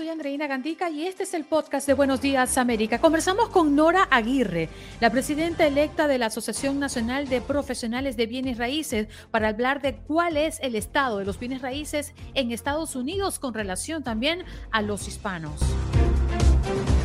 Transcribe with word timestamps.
Soy 0.00 0.08
Andreina 0.08 0.46
Gandica 0.46 0.88
y 0.88 1.06
este 1.06 1.24
es 1.24 1.34
el 1.34 1.44
podcast 1.44 1.86
de 1.86 1.92
Buenos 1.92 2.22
Días 2.22 2.56
América. 2.56 2.98
Conversamos 3.02 3.50
con 3.50 3.76
Nora 3.76 4.08
Aguirre, 4.10 4.70
la 4.98 5.10
presidenta 5.10 5.66
electa 5.66 6.08
de 6.08 6.16
la 6.16 6.26
Asociación 6.26 6.80
Nacional 6.80 7.28
de 7.28 7.42
Profesionales 7.42 8.16
de 8.16 8.24
Bienes 8.24 8.56
Raíces, 8.56 9.08
para 9.30 9.48
hablar 9.48 9.82
de 9.82 9.96
cuál 9.96 10.38
es 10.38 10.58
el 10.62 10.74
estado 10.74 11.18
de 11.18 11.26
los 11.26 11.38
bienes 11.38 11.60
raíces 11.60 12.14
en 12.32 12.50
Estados 12.50 12.96
Unidos 12.96 13.38
con 13.38 13.52
relación 13.52 14.02
también 14.02 14.44
a 14.70 14.80
los 14.80 15.06
hispanos. 15.06 15.60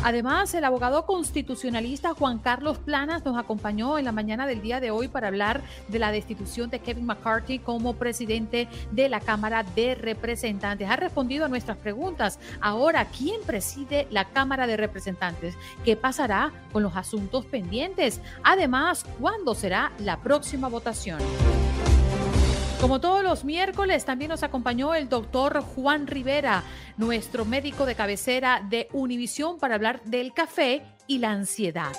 Además, 0.06 0.54
el 0.54 0.62
abogado 0.64 1.04
constitucionalista 1.04 2.14
Juan 2.14 2.38
Carlos 2.38 2.78
Planas 2.78 3.24
nos 3.24 3.36
acompañó 3.36 3.98
en 3.98 4.04
la 4.04 4.12
mañana 4.12 4.46
del 4.46 4.62
día 4.62 4.78
de 4.78 4.92
hoy 4.92 5.08
para 5.08 5.26
hablar 5.26 5.62
de 5.88 5.98
la 5.98 6.12
destitución 6.12 6.70
de 6.70 6.78
Kevin 6.78 7.06
McCarthy 7.06 7.58
como 7.58 7.94
presidente 7.94 8.68
de 8.92 9.08
la 9.08 9.18
Cámara 9.18 9.64
de 9.64 9.96
Representantes. 9.96 10.88
Ha 10.88 10.94
respondido 10.94 11.44
a 11.44 11.48
nuestras 11.48 11.76
preguntas. 11.78 12.38
Ahora, 12.60 13.06
¿quién 13.06 13.40
preside 13.44 14.06
la 14.12 14.26
Cámara 14.26 14.68
de 14.68 14.76
Representantes? 14.76 15.56
¿Qué 15.84 15.96
pasará 15.96 16.52
con 16.72 16.84
los 16.84 16.94
asuntos 16.94 17.44
pendientes? 17.44 18.20
Además, 18.44 19.04
¿cuándo 19.18 19.56
será 19.56 19.90
la 19.98 20.18
próxima 20.18 20.68
votación? 20.68 21.18
Como 22.80 23.00
todos 23.00 23.22
los 23.22 23.44
miércoles, 23.44 24.04
también 24.04 24.28
nos 24.28 24.42
acompañó 24.42 24.94
el 24.94 25.08
doctor 25.08 25.62
Juan 25.62 26.06
Rivera, 26.06 26.62
nuestro 26.98 27.46
médico 27.46 27.86
de 27.86 27.94
cabecera 27.94 28.62
de 28.68 28.88
Univisión, 28.92 29.58
para 29.58 29.76
hablar 29.76 30.02
del 30.04 30.34
café 30.34 30.82
y 31.06 31.18
la 31.18 31.30
ansiedad. 31.30 31.92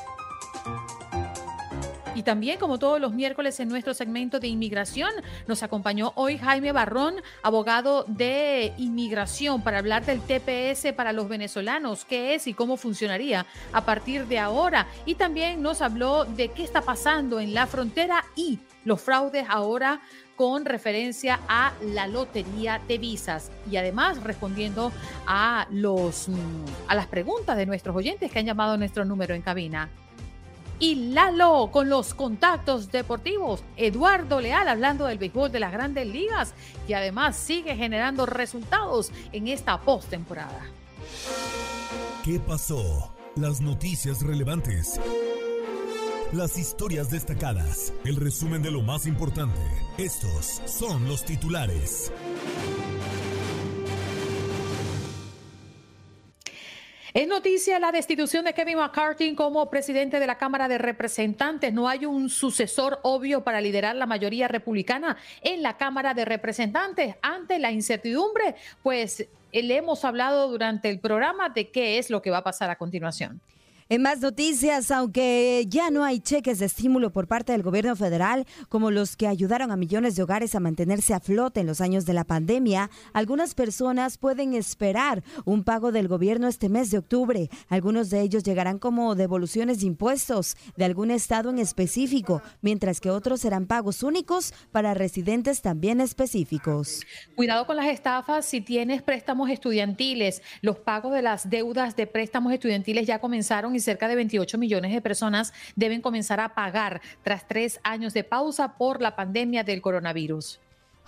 Y 2.13 2.23
también, 2.23 2.59
como 2.59 2.79
todos 2.79 2.99
los 2.99 3.13
miércoles 3.13 3.59
en 3.59 3.69
nuestro 3.69 3.93
segmento 3.93 4.39
de 4.39 4.47
inmigración, 4.47 5.11
nos 5.47 5.61
acompañó 5.61 6.13
hoy 6.15 6.37
Jaime 6.37 6.71
Barrón, 6.71 7.15
abogado 7.43 8.05
de 8.07 8.73
inmigración, 8.77 9.61
para 9.61 9.79
hablar 9.79 10.05
del 10.05 10.21
TPS 10.21 10.93
para 10.93 11.11
los 11.11 11.27
venezolanos, 11.27 12.05
qué 12.05 12.33
es 12.35 12.47
y 12.47 12.53
cómo 12.53 12.77
funcionaría 12.77 13.45
a 13.71 13.85
partir 13.85 14.25
de 14.27 14.39
ahora. 14.39 14.87
Y 15.05 15.15
también 15.15 15.61
nos 15.61 15.81
habló 15.81 16.25
de 16.25 16.49
qué 16.49 16.63
está 16.63 16.81
pasando 16.81 17.39
en 17.39 17.53
la 17.53 17.67
frontera 17.67 18.25
y 18.35 18.59
los 18.83 19.01
fraudes 19.01 19.45
ahora 19.49 20.01
con 20.37 20.63
referencia 20.63 21.41
a 21.49 21.73
la 21.81 22.07
lotería 22.07 22.79
de 22.87 22.97
visas 22.99 23.51
y 23.69 23.75
además 23.75 24.23
respondiendo 24.23 24.93
a 25.25 25.67
los 25.71 26.29
mm, 26.29 26.35
a 26.87 26.95
las 26.95 27.07
preguntas 27.07 27.57
de 27.57 27.65
nuestros 27.65 27.95
oyentes 27.95 28.31
que 28.31 28.39
han 28.39 28.45
llamado 28.45 28.77
nuestro 28.77 29.03
número 29.03 29.35
en 29.35 29.41
cabina. 29.41 29.89
Y 30.79 31.11
Lalo 31.11 31.71
con 31.73 31.89
los 31.89 32.13
contactos 32.13 32.91
deportivos. 32.91 33.63
Eduardo 33.77 34.39
Leal 34.39 34.67
hablando 34.67 35.07
del 35.07 35.17
béisbol 35.17 35.51
de 35.51 35.59
las 35.59 35.71
grandes 35.71 36.05
ligas 36.05 36.53
y 36.87 36.93
además 36.93 37.35
sigue 37.35 37.75
generando 37.75 38.27
resultados 38.27 39.11
en 39.31 39.47
esta 39.47 39.81
postemporada. 39.81 40.61
¿Qué 42.23 42.39
pasó? 42.39 43.11
Las 43.35 43.59
noticias 43.59 44.21
relevantes 44.21 44.99
las 46.33 46.57
historias 46.57 47.09
destacadas, 47.09 47.93
el 48.03 48.17
resumen 48.17 48.61
de 48.61 48.71
lo 48.71 48.81
más 48.81 49.07
importante. 49.07 49.59
Estos 49.97 50.61
son 50.65 51.07
los 51.07 51.23
titulares. 51.23 52.11
Es 57.13 57.27
noticia 57.27 57.79
la 57.79 57.91
destitución 57.91 58.45
de 58.45 58.53
Kevin 58.53 58.77
McCarthy 58.77 59.33
como 59.33 59.69
presidente 59.69 60.19
de 60.19 60.27
la 60.27 60.37
Cámara 60.37 60.67
de 60.67 60.77
Representantes. 60.77 61.73
No 61.73 61.87
hay 61.87 62.05
un 62.05 62.29
sucesor 62.29 62.99
obvio 63.03 63.43
para 63.43 63.61
liderar 63.61 63.95
la 63.95 64.05
mayoría 64.05 64.47
republicana 64.47 65.17
en 65.41 65.63
la 65.63 65.77
Cámara 65.77 66.13
de 66.13 66.25
Representantes. 66.25 67.15
Ante 67.21 67.57
la 67.57 67.71
incertidumbre, 67.71 68.55
pues 68.83 69.27
le 69.51 69.77
hemos 69.77 70.05
hablado 70.05 70.47
durante 70.49 70.89
el 70.89 70.99
programa 70.99 71.49
de 71.49 71.71
qué 71.71 71.97
es 71.97 72.11
lo 72.11 72.21
que 72.21 72.29
va 72.29 72.39
a 72.39 72.43
pasar 72.43 72.69
a 72.69 72.75
continuación. 72.75 73.41
En 73.89 74.01
más 74.01 74.19
noticias, 74.19 74.91
aunque 74.91 75.63
ya 75.69 75.89
no 75.91 76.03
hay 76.03 76.19
cheques 76.19 76.59
de 76.59 76.65
estímulo 76.65 77.13
por 77.13 77.25
parte 77.25 77.53
del 77.53 77.63
gobierno 77.63 77.95
federal, 77.95 78.45
como 78.67 78.91
los 78.91 79.15
que 79.15 79.27
ayudaron 79.27 79.71
a 79.71 79.77
millones 79.77 80.17
de 80.17 80.23
hogares 80.23 80.55
a 80.55 80.59
mantenerse 80.59 81.13
a 81.13 81.21
flote 81.21 81.61
en 81.61 81.67
los 81.67 81.79
años 81.79 82.05
de 82.05 82.11
la 82.11 82.25
pandemia, 82.25 82.89
algunas 83.13 83.55
personas 83.55 84.17
pueden 84.17 84.55
esperar 84.55 85.23
un 85.45 85.63
pago 85.63 85.93
del 85.93 86.09
gobierno 86.09 86.49
este 86.49 86.67
mes 86.67 86.91
de 86.91 86.97
octubre. 86.97 87.49
Algunos 87.69 88.09
de 88.09 88.19
ellos 88.19 88.43
llegarán 88.43 88.77
como 88.77 89.15
devoluciones 89.15 89.79
de 89.79 89.85
impuestos 89.85 90.57
de 90.75 90.83
algún 90.83 91.09
estado 91.09 91.49
en 91.49 91.57
específico, 91.57 92.41
mientras 92.61 92.99
que 92.99 93.09
otros 93.09 93.39
serán 93.39 93.67
pagos 93.67 94.03
únicos 94.03 94.53
para 94.73 94.95
residentes 94.95 95.61
también 95.61 96.01
específicos. 96.01 97.05
Cuidado 97.37 97.65
con 97.65 97.77
las 97.77 97.87
estafas 97.87 98.45
si 98.45 98.59
tienes 98.59 99.01
préstamos 99.01 99.49
estudiantiles. 99.49 100.41
Los 100.61 100.77
pagos 100.77 101.13
de 101.13 101.21
las 101.21 101.49
deudas 101.49 101.95
de 101.95 102.05
préstamos 102.05 102.51
estudiantiles 102.51 103.07
ya 103.07 103.19
comenzaron 103.19 103.76
y 103.77 103.79
cerca 103.79 104.07
de 104.07 104.15
28 104.15 104.57
millones 104.57 104.91
de 104.91 105.01
personas 105.01 105.53
deben 105.75 106.01
comenzar 106.01 106.41
a 106.41 106.53
pagar 106.53 107.01
tras 107.23 107.47
tres 107.47 107.79
años 107.83 108.13
de 108.13 108.25
pausa 108.25 108.77
por 108.77 109.01
la 109.01 109.15
pandemia 109.15 109.63
del 109.63 109.81
coronavirus. 109.81 110.59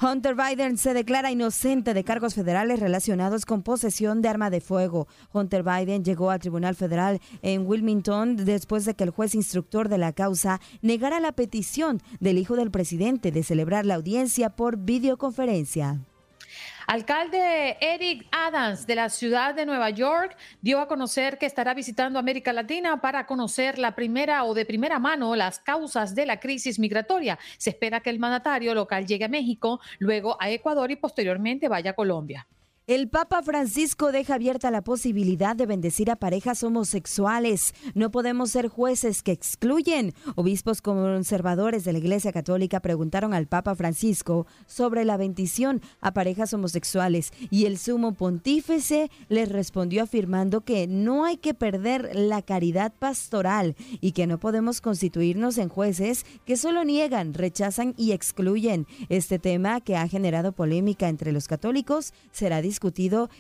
Hunter 0.02 0.34
Biden 0.34 0.78
se 0.78 0.94
declara 0.94 1.30
inocente 1.30 1.94
de 1.94 2.06
cargos 2.06 2.34
federales 2.34 2.80
relacionados 2.80 3.46
con 3.46 3.64
posesión 3.64 4.22
de 4.22 4.30
arma 4.30 4.50
de 4.50 4.62
fuego. 4.62 5.10
Hunter 5.34 5.62
Biden 5.62 6.06
llegó 6.06 6.30
al 6.30 6.40
Tribunal 6.40 6.76
Federal 6.76 7.20
en 7.42 7.68
Wilmington 7.68 8.38
después 8.38 8.86
de 8.86 8.94
que 8.94 9.04
el 9.04 9.10
juez 9.10 9.36
instructor 9.36 9.90
de 9.90 9.98
la 9.98 10.14
causa 10.14 10.62
negara 10.82 11.20
la 11.20 11.34
petición 11.34 12.02
del 12.22 12.38
hijo 12.38 12.56
del 12.56 12.72
presidente 12.72 13.34
de 13.34 13.44
celebrar 13.44 13.86
la 13.86 13.96
audiencia 13.96 14.52
por 14.52 14.78
videoconferencia. 14.78 16.00
Alcalde 16.92 17.78
Eric 17.82 18.26
Adams 18.32 18.88
de 18.88 18.96
la 18.96 19.10
ciudad 19.10 19.54
de 19.54 19.68
Nueva 19.68 19.92
York 19.92 20.36
dio 20.60 20.80
a 20.80 20.88
conocer 20.88 21.38
que 21.38 21.46
estará 21.46 21.76
visitando 21.76 22.18
América 22.18 22.52
Latina 22.52 23.00
para 23.00 23.28
conocer 23.28 23.78
la 23.78 23.94
primera 23.94 24.44
o 24.44 24.56
de 24.56 24.66
primera 24.66 24.98
mano 24.98 25.36
las 25.36 25.60
causas 25.60 26.16
de 26.16 26.26
la 26.26 26.40
crisis 26.40 26.80
migratoria. 26.80 27.38
Se 27.60 27.70
espera 27.70 28.00
que 28.00 28.10
el 28.10 28.18
mandatario 28.18 28.74
local 28.74 29.06
llegue 29.06 29.26
a 29.26 29.30
México, 29.30 29.80
luego 30.00 30.36
a 30.42 30.50
Ecuador 30.50 30.90
y 30.90 30.96
posteriormente 30.96 31.68
vaya 31.68 31.92
a 31.92 31.94
Colombia. 31.94 32.48
El 32.90 33.08
Papa 33.08 33.44
Francisco 33.44 34.12
deja 34.12 34.34
abierta 34.34 34.72
la 34.72 34.82
posibilidad 34.82 35.56
de 35.56 35.68
bendecir 35.68 36.10
a 36.10 36.16
parejas 36.16 36.64
homosexuales. 36.64 37.76
No 37.94 38.10
podemos 38.10 38.50
ser 38.50 38.68
jueces 38.68 39.22
que 39.22 39.32
excluyen. 39.32 40.16
Obispos 40.34 40.82
conservadores 40.82 41.84
de 41.84 41.94
la 41.94 42.00
Iglesia 42.00 42.32
Católica 42.32 42.80
preguntaron 42.80 43.36
al 43.36 43.46
Papa 43.46 43.76
Francisco 43.76 44.48
sobre 44.66 45.06
la 45.06 45.18
bendición 45.18 45.84
a 46.02 46.16
parejas 46.16 46.52
homosexuales 46.56 47.32
y 47.52 47.66
el 47.66 47.78
sumo 47.78 48.16
pontífice 48.16 49.12
les 49.28 49.50
respondió 49.50 50.02
afirmando 50.02 50.62
que 50.62 50.88
no 50.88 51.26
hay 51.26 51.38
que 51.38 51.54
perder 51.54 52.10
la 52.16 52.42
caridad 52.42 52.92
pastoral 52.98 53.76
y 54.02 54.14
que 54.14 54.26
no 54.26 54.40
podemos 54.40 54.82
constituirnos 54.82 55.60
en 55.60 55.70
jueces 55.70 56.26
que 56.44 56.58
solo 56.58 56.84
niegan, 56.84 57.36
rechazan 57.36 57.94
y 57.98 58.14
excluyen. 58.14 58.88
Este 59.10 59.38
tema 59.38 59.80
que 59.80 59.96
ha 59.96 60.08
generado 60.08 60.54
polémica 60.54 61.08
entre 61.08 61.32
los 61.32 61.48
católicos 61.48 62.16
será 62.32 62.64
discutido 62.64 62.79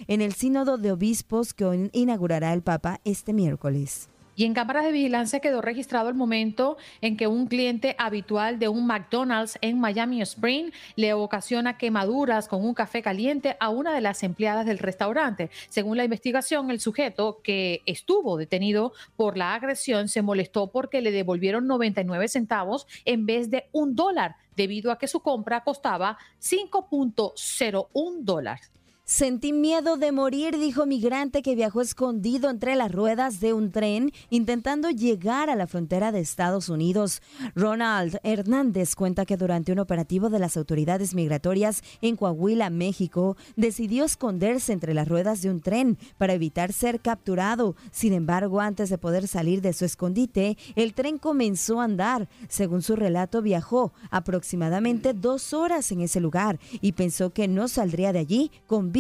en 0.08 0.22
el 0.22 0.34
Sínodo 0.34 0.78
de 0.78 0.92
Obispos 0.92 1.54
que 1.54 1.90
inaugurará 1.94 2.54
el 2.54 2.62
Papa 2.62 3.00
este 3.04 3.34
miércoles. 3.34 4.10
Y 4.40 4.46
en 4.46 4.54
cámaras 4.54 4.86
de 4.86 4.94
vigilancia 4.94 5.42
quedó 5.42 5.62
registrado 5.62 6.08
el 6.08 6.16
momento 6.16 6.78
en 7.02 7.18
que 7.18 7.28
un 7.28 7.48
cliente 7.48 7.98
habitual 7.98 8.58
de 8.58 8.70
un 8.70 8.88
McDonald's 8.88 9.58
en 9.60 9.82
Miami 9.82 10.22
Spring 10.22 10.72
le 10.96 11.12
ocasiona 11.12 11.78
quemaduras 11.78 12.48
con 12.48 12.64
un 12.64 12.74
café 12.74 13.02
caliente 13.02 13.58
a 13.60 13.68
una 13.68 13.94
de 13.94 14.00
las 14.00 14.24
empleadas 14.24 14.66
del 14.66 14.80
restaurante. 14.80 15.50
Según 15.68 15.98
la 15.98 16.06
investigación, 16.06 16.72
el 16.72 16.80
sujeto 16.80 17.42
que 17.44 17.82
estuvo 17.86 18.38
detenido 18.38 18.94
por 19.18 19.36
la 19.36 19.56
agresión 19.56 20.08
se 20.08 20.22
molestó 20.22 20.72
porque 20.72 21.02
le 21.02 21.12
devolvieron 21.12 21.68
99 21.68 22.30
centavos 22.30 22.88
en 23.04 23.26
vez 23.26 23.50
de 23.50 23.66
un 23.74 23.94
dólar, 23.94 24.38
debido 24.56 24.94
a 24.94 24.98
que 24.98 25.10
su 25.10 25.20
compra 25.20 25.66
costaba 25.66 26.18
5.01 26.40 28.20
dólares. 28.22 28.72
Sentí 29.10 29.54
miedo 29.54 29.98
de 29.98 30.12
morir, 30.12 30.60
dijo 30.60 30.86
migrante 30.86 31.42
que 31.42 31.56
viajó 31.56 31.82
escondido 31.82 32.48
entre 32.52 32.76
las 32.76 32.92
ruedas 32.92 33.40
de 33.40 33.54
un 33.54 33.72
tren 33.72 34.12
intentando 34.30 34.92
llegar 34.92 35.50
a 35.50 35.56
la 35.56 35.66
frontera 35.66 36.12
de 36.12 36.20
Estados 36.20 36.70
Unidos. 36.70 37.24
Ronald 37.56 38.20
Hernández 38.22 38.94
cuenta 38.94 39.26
que 39.26 39.36
durante 39.36 39.72
un 39.72 39.80
operativo 39.80 40.30
de 40.30 40.38
las 40.38 40.58
autoridades 40.58 41.16
migratorias 41.16 41.82
en 42.04 42.18
Coahuila, 42.18 42.70
México, 42.70 43.36
decidió 43.56 44.06
esconderse 44.06 44.74
entre 44.74 44.94
las 44.94 45.08
ruedas 45.08 45.42
de 45.42 45.50
un 45.50 45.62
tren 45.62 45.98
para 46.20 46.34
evitar 46.34 46.72
ser 46.72 47.00
capturado. 47.00 47.76
Sin 47.90 48.14
embargo, 48.14 48.62
antes 48.62 48.92
de 48.92 49.00
poder 49.00 49.28
salir 49.28 49.64
de 49.64 49.74
su 49.74 49.86
escondite, 49.86 50.56
el 50.76 50.94
tren 50.94 51.18
comenzó 51.18 51.82
a 51.82 51.86
andar. 51.86 52.30
Según 52.48 52.84
su 52.84 52.96
relato, 52.96 53.42
viajó 53.42 53.92
aproximadamente 54.12 55.16
dos 55.16 55.56
horas 55.56 55.92
en 55.92 56.02
ese 56.02 56.20
lugar 56.20 56.60
y 56.80 56.92
pensó 56.92 57.32
que 57.32 57.48
no 57.48 57.68
saldría 57.68 58.14
de 58.14 58.20
allí 58.20 58.52
con 58.68 58.92
vida 58.92 58.99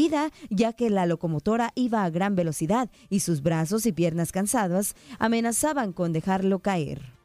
ya 0.50 0.74
que 0.74 0.90
la 0.90 1.06
locomotora 1.06 1.72
iba 1.76 2.04
a 2.04 2.10
gran 2.10 2.36
velocidad 2.36 2.90
y 3.10 3.20
sus 3.20 3.42
brazos 3.42 3.86
y 3.86 3.92
piernas 3.92 4.32
cansadas 4.32 4.96
amenazaban 5.20 5.94
con 5.94 6.14
dejarlo 6.14 6.60
caer. 6.60 7.19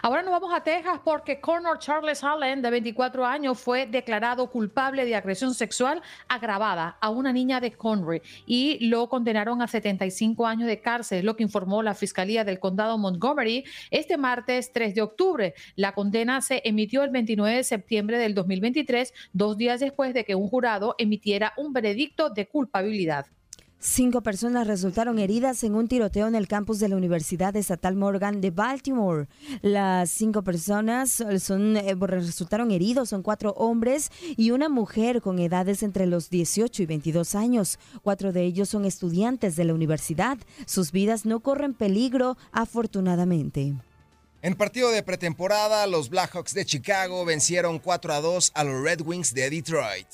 Ahora 0.00 0.22
nos 0.22 0.30
vamos 0.30 0.54
a 0.54 0.62
Texas 0.62 1.00
porque 1.02 1.40
Connor 1.40 1.80
Charles 1.80 2.22
Allen, 2.22 2.62
de 2.62 2.70
24 2.70 3.26
años, 3.26 3.58
fue 3.58 3.84
declarado 3.86 4.48
culpable 4.48 5.04
de 5.04 5.16
agresión 5.16 5.54
sexual 5.54 6.02
agravada 6.28 6.96
a 7.00 7.10
una 7.10 7.32
niña 7.32 7.60
de 7.60 7.72
Conroy 7.72 8.22
y 8.46 8.86
lo 8.88 9.08
condenaron 9.08 9.60
a 9.60 9.66
75 9.66 10.46
años 10.46 10.68
de 10.68 10.80
cárcel, 10.80 11.26
lo 11.26 11.34
que 11.34 11.42
informó 11.42 11.82
la 11.82 11.94
Fiscalía 11.94 12.44
del 12.44 12.60
Condado 12.60 12.96
Montgomery 12.96 13.64
este 13.90 14.16
martes 14.16 14.72
3 14.72 14.94
de 14.94 15.02
octubre. 15.02 15.54
La 15.74 15.92
condena 15.92 16.42
se 16.42 16.62
emitió 16.64 17.02
el 17.02 17.10
29 17.10 17.56
de 17.56 17.64
septiembre 17.64 18.18
del 18.18 18.34
2023, 18.34 19.12
dos 19.32 19.56
días 19.56 19.80
después 19.80 20.14
de 20.14 20.24
que 20.24 20.36
un 20.36 20.48
jurado 20.48 20.94
emitiera 20.98 21.54
un 21.56 21.72
veredicto 21.72 22.30
de 22.30 22.46
culpabilidad. 22.46 23.26
Cinco 23.80 24.22
personas 24.22 24.66
resultaron 24.66 25.20
heridas 25.20 25.62
en 25.62 25.76
un 25.76 25.86
tiroteo 25.86 26.26
en 26.26 26.34
el 26.34 26.48
campus 26.48 26.80
de 26.80 26.88
la 26.88 26.96
Universidad 26.96 27.54
Estatal 27.54 27.94
Morgan 27.94 28.40
de 28.40 28.50
Baltimore. 28.50 29.28
Las 29.62 30.10
cinco 30.10 30.42
personas 30.42 31.22
son, 31.38 31.76
eh, 31.76 31.94
resultaron 31.94 32.72
heridos, 32.72 33.10
son 33.10 33.22
cuatro 33.22 33.52
hombres 33.52 34.10
y 34.36 34.50
una 34.50 34.68
mujer 34.68 35.22
con 35.22 35.38
edades 35.38 35.84
entre 35.84 36.06
los 36.06 36.28
18 36.28 36.82
y 36.82 36.86
22 36.86 37.36
años. 37.36 37.78
Cuatro 38.02 38.32
de 38.32 38.42
ellos 38.42 38.68
son 38.68 38.84
estudiantes 38.84 39.54
de 39.54 39.64
la 39.64 39.74
universidad. 39.74 40.38
Sus 40.66 40.90
vidas 40.90 41.24
no 41.24 41.38
corren 41.38 41.72
peligro, 41.72 42.36
afortunadamente. 42.50 43.74
En 44.42 44.54
partido 44.56 44.90
de 44.90 45.04
pretemporada, 45.04 45.86
los 45.86 46.10
Blackhawks 46.10 46.52
de 46.52 46.64
Chicago 46.64 47.24
vencieron 47.24 47.78
4 47.78 48.12
a 48.12 48.20
2 48.20 48.52
a 48.54 48.64
los 48.64 48.82
Red 48.82 49.02
Wings 49.02 49.32
de 49.34 49.50
Detroit. 49.50 50.08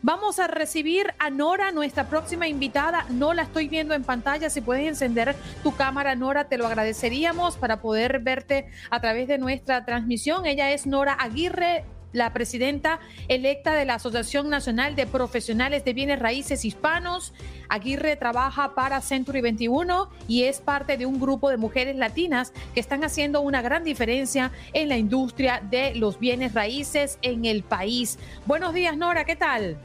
Vamos 0.00 0.38
a 0.38 0.46
recibir 0.46 1.12
a 1.18 1.28
Nora, 1.28 1.72
nuestra 1.72 2.08
próxima 2.08 2.46
invitada. 2.46 3.04
No 3.10 3.34
la 3.34 3.42
estoy 3.42 3.66
viendo 3.66 3.94
en 3.94 4.04
pantalla. 4.04 4.48
Si 4.48 4.60
puedes 4.60 4.86
encender 4.86 5.34
tu 5.64 5.74
cámara, 5.74 6.14
Nora, 6.14 6.44
te 6.44 6.56
lo 6.56 6.68
agradeceríamos 6.68 7.56
para 7.56 7.80
poder 7.80 8.20
verte 8.20 8.68
a 8.90 9.00
través 9.00 9.26
de 9.26 9.38
nuestra 9.38 9.84
transmisión. 9.84 10.46
Ella 10.46 10.70
es 10.70 10.86
Nora 10.86 11.14
Aguirre, 11.14 11.84
la 12.12 12.32
presidenta 12.32 13.00
electa 13.28 13.74
de 13.74 13.84
la 13.84 13.94
Asociación 13.94 14.48
Nacional 14.48 14.96
de 14.96 15.06
Profesionales 15.06 15.84
de 15.84 15.92
Bienes 15.92 16.18
Raíces 16.18 16.64
Hispanos. 16.64 17.32
Aguirre 17.68 18.16
trabaja 18.16 18.74
para 18.74 19.00
Century 19.00 19.40
21 19.40 20.08
y 20.26 20.44
es 20.44 20.60
parte 20.60 20.96
de 20.96 21.06
un 21.06 21.20
grupo 21.20 21.50
de 21.50 21.56
mujeres 21.56 21.96
latinas 21.96 22.52
que 22.74 22.80
están 22.80 23.04
haciendo 23.04 23.40
una 23.40 23.62
gran 23.62 23.84
diferencia 23.84 24.52
en 24.72 24.88
la 24.88 24.96
industria 24.96 25.62
de 25.70 25.94
los 25.94 26.18
bienes 26.18 26.54
raíces 26.54 27.18
en 27.22 27.44
el 27.44 27.62
país. 27.62 28.18
Buenos 28.46 28.74
días, 28.74 28.96
Nora, 28.96 29.24
¿qué 29.24 29.36
tal? 29.36 29.76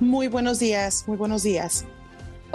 Muy 0.00 0.28
buenos 0.28 0.58
días, 0.58 1.04
muy 1.06 1.16
buenos 1.16 1.42
días. 1.42 1.84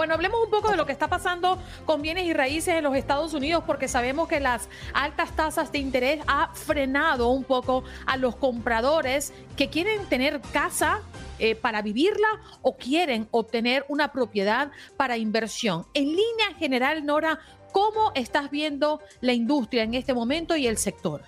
Bueno, 0.00 0.14
hablemos 0.14 0.40
un 0.42 0.48
poco 0.48 0.70
de 0.70 0.78
lo 0.78 0.86
que 0.86 0.92
está 0.92 1.08
pasando 1.08 1.58
con 1.84 2.00
bienes 2.00 2.24
y 2.24 2.32
raíces 2.32 2.72
en 2.76 2.84
los 2.84 2.96
Estados 2.96 3.34
Unidos, 3.34 3.64
porque 3.66 3.86
sabemos 3.86 4.28
que 4.28 4.40
las 4.40 4.70
altas 4.94 5.36
tasas 5.36 5.72
de 5.72 5.78
interés 5.78 6.22
ha 6.26 6.54
frenado 6.54 7.28
un 7.28 7.44
poco 7.44 7.84
a 8.06 8.16
los 8.16 8.34
compradores 8.34 9.34
que 9.58 9.68
quieren 9.68 10.06
tener 10.06 10.40
casa 10.54 11.02
eh, 11.38 11.54
para 11.54 11.82
vivirla 11.82 12.28
o 12.62 12.78
quieren 12.78 13.28
obtener 13.30 13.84
una 13.88 14.10
propiedad 14.10 14.70
para 14.96 15.18
inversión. 15.18 15.84
En 15.92 16.06
línea 16.06 16.54
general, 16.58 17.04
Nora, 17.04 17.38
¿cómo 17.70 18.12
estás 18.14 18.50
viendo 18.50 19.02
la 19.20 19.34
industria 19.34 19.82
en 19.82 19.92
este 19.92 20.14
momento 20.14 20.56
y 20.56 20.66
el 20.66 20.78
sector? 20.78 21.20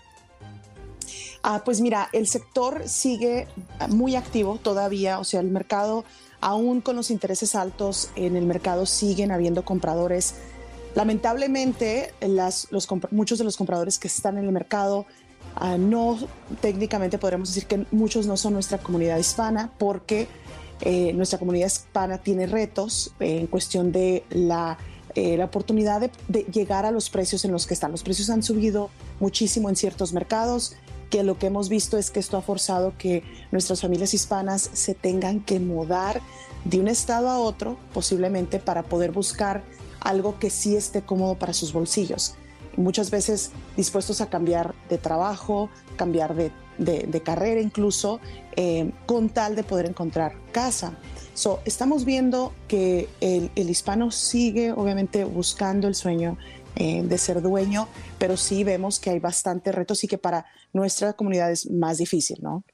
Ah, 1.42 1.60
pues 1.62 1.82
mira, 1.82 2.08
el 2.12 2.26
sector 2.26 2.88
sigue 2.88 3.48
muy 3.90 4.16
activo 4.16 4.58
todavía, 4.62 5.18
o 5.18 5.24
sea, 5.24 5.40
el 5.40 5.48
mercado 5.48 6.06
aún 6.42 6.80
con 6.80 6.96
los 6.96 7.10
intereses 7.10 7.54
altos 7.54 8.10
en 8.16 8.36
el 8.36 8.44
mercado 8.44 8.84
siguen 8.84 9.30
habiendo 9.30 9.64
compradores. 9.64 10.34
Lamentablemente, 10.94 12.12
muchos 13.10 13.38
de 13.38 13.44
los 13.44 13.56
compradores 13.56 13.98
que 13.98 14.08
están 14.08 14.36
en 14.36 14.44
el 14.44 14.52
mercado 14.52 15.06
ah, 15.54 15.78
no 15.78 16.18
técnicamente 16.60 17.16
podremos 17.16 17.48
decir 17.48 17.66
que 17.66 17.86
muchos 17.92 18.26
no 18.26 18.36
son 18.36 18.54
nuestra 18.54 18.78
comunidad 18.78 19.16
hispana 19.18 19.72
porque 19.78 20.26
eh, 20.82 21.12
nuestra 21.14 21.38
comunidad 21.38 21.68
hispana 21.68 22.18
tiene 22.18 22.46
retos 22.46 23.14
en 23.20 23.46
cuestión 23.46 23.92
de 23.92 24.24
la, 24.30 24.76
eh, 25.14 25.42
oportunidad 25.42 26.10
de, 26.28 26.42
llegar 26.44 26.86
a 26.86 26.90
los 26.90 27.08
precios 27.08 27.44
en 27.44 27.52
los 27.52 27.66
que 27.66 27.74
están. 27.74 27.92
Los 27.92 28.02
precios 28.02 28.30
han 28.30 28.42
subido 28.42 28.90
muchísimo 29.20 29.68
en 29.68 29.76
ciertos 29.76 30.12
mercados 30.12 30.74
que 31.12 31.22
lo 31.22 31.38
que 31.38 31.48
hemos 31.48 31.68
visto 31.68 31.98
es 31.98 32.10
que 32.10 32.20
esto 32.20 32.38
ha 32.38 32.42
forzado 32.42 32.94
que 32.96 33.22
nuestras 33.50 33.82
familias 33.82 34.14
hispanas 34.14 34.70
se 34.72 34.94
tengan 34.94 35.40
que 35.40 35.60
mudar 35.60 36.22
de 36.64 36.80
un 36.80 36.88
estado 36.88 37.28
a 37.28 37.38
otro, 37.38 37.76
posiblemente 37.92 38.58
para 38.58 38.82
poder 38.82 39.12
buscar 39.12 39.62
algo 40.00 40.38
que 40.38 40.48
sí 40.48 40.74
esté 40.74 41.02
cómodo 41.02 41.34
para 41.34 41.52
sus 41.52 41.74
bolsillos. 41.74 42.34
muchas 42.78 43.10
veces 43.10 43.50
dispuestos 43.76 44.22
a 44.22 44.30
cambiar 44.30 44.74
de 44.88 44.96
trabajo, 44.96 45.68
cambiar 45.96 46.34
de, 46.34 47.22
carrera 47.22 47.60
incluso, 47.60 48.18
eh, 48.56 48.90
con 49.04 49.28
tal 49.28 49.54
de 49.54 49.62
poder 49.62 49.84
encontrar 49.84 50.32
casa. 50.52 50.96
So, 51.34 51.60
estamos 51.66 52.06
viendo 52.06 52.54
que 52.68 53.10
el 53.20 53.68
hispano 53.68 54.10
sigue 54.10 54.72
obviamente 54.72 55.24
buscando 55.24 55.86
el 55.86 55.94
sueño 55.94 56.38
eh, 56.76 57.02
de 57.02 57.18
ser 57.18 57.42
dueño, 57.42 57.88
pero 58.18 58.36
sí 58.36 58.64
vemos 58.64 58.98
que 58.98 59.10
hay 59.10 59.18
bastantes 59.18 59.74
retos 59.74 60.02
y 60.04 60.08
que 60.08 60.18
para 60.18 60.46
nuestra 60.72 61.12
comunidad 61.12 61.50
es 61.50 61.70
más 61.70 61.98
difícil, 61.98 62.38
¿no? 62.40 62.64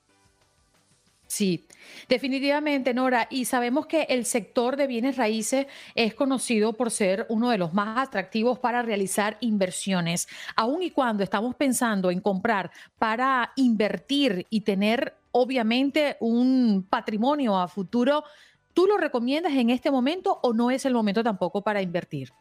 Sí, 1.28 1.66
definitivamente, 2.08 2.94
Nora. 2.94 3.28
Y 3.30 3.44
sabemos 3.44 3.86
que 3.86 4.02
el 4.08 4.24
sector 4.24 4.76
de 4.76 4.86
bienes 4.86 5.16
raíces 5.16 5.66
es 5.94 6.14
conocido 6.14 6.72
por 6.72 6.90
ser 6.90 7.26
uno 7.28 7.50
de 7.50 7.58
los 7.58 7.74
más 7.74 7.98
atractivos 7.98 8.58
para 8.58 8.80
realizar 8.80 9.36
inversiones. 9.40 10.26
Aun 10.56 10.82
y 10.82 10.90
cuando 10.90 11.22
estamos 11.22 11.54
pensando 11.54 12.10
en 12.10 12.20
comprar 12.20 12.70
para 12.98 13.52
invertir 13.56 14.46
y 14.48 14.62
tener, 14.62 15.16
obviamente, 15.30 16.16
un 16.20 16.86
patrimonio 16.88 17.58
a 17.58 17.69
futuro, 17.69 18.24
¿tú 18.72 18.86
lo 18.86 18.96
recomiendas 18.96 19.52
en 19.52 19.69
este 19.69 19.90
momento 19.90 20.40
o 20.43 20.55
no 20.55 20.70
es 20.70 20.86
el 20.86 20.94
momento 20.94 21.22
tampoco 21.22 21.60
para 21.60 21.82
invertir? 21.82 22.32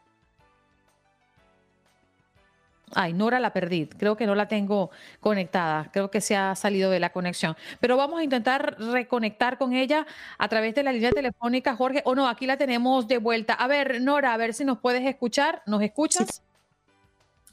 Ay, 2.94 3.14
Nora 3.14 3.40
la 3.40 3.52
perdí. 3.52 3.88
Creo 3.88 4.16
que 4.16 4.26
no 4.26 4.34
la 4.34 4.48
tengo 4.48 4.92
conectada. 5.20 5.90
Creo 5.92 6.10
que 6.10 6.22
se 6.22 6.38
ha 6.38 6.56
salido 6.56 6.90
de 6.90 7.00
la 7.00 7.12
conexión. 7.12 7.58
Pero 7.80 7.98
vamos 7.98 8.20
a 8.20 8.24
intentar 8.24 8.80
reconectar 8.80 9.58
con 9.58 9.74
ella 9.74 10.08
a 10.38 10.48
través 10.48 10.74
de 10.74 10.84
la 10.84 10.94
línea 10.94 11.12
telefónica, 11.12 11.76
Jorge. 11.76 12.02
O 12.06 12.16
no, 12.16 12.30
aquí 12.30 12.46
la 12.46 12.58
tenemos 12.58 13.08
de 13.08 13.18
vuelta. 13.18 13.54
A 13.54 13.68
ver, 13.68 14.02
Nora, 14.02 14.34
a 14.34 14.38
ver 14.38 14.54
si 14.54 14.64
nos 14.64 14.80
puedes 14.80 15.06
escuchar. 15.06 15.64
¿Nos 15.66 15.82
escuchas? 15.82 16.42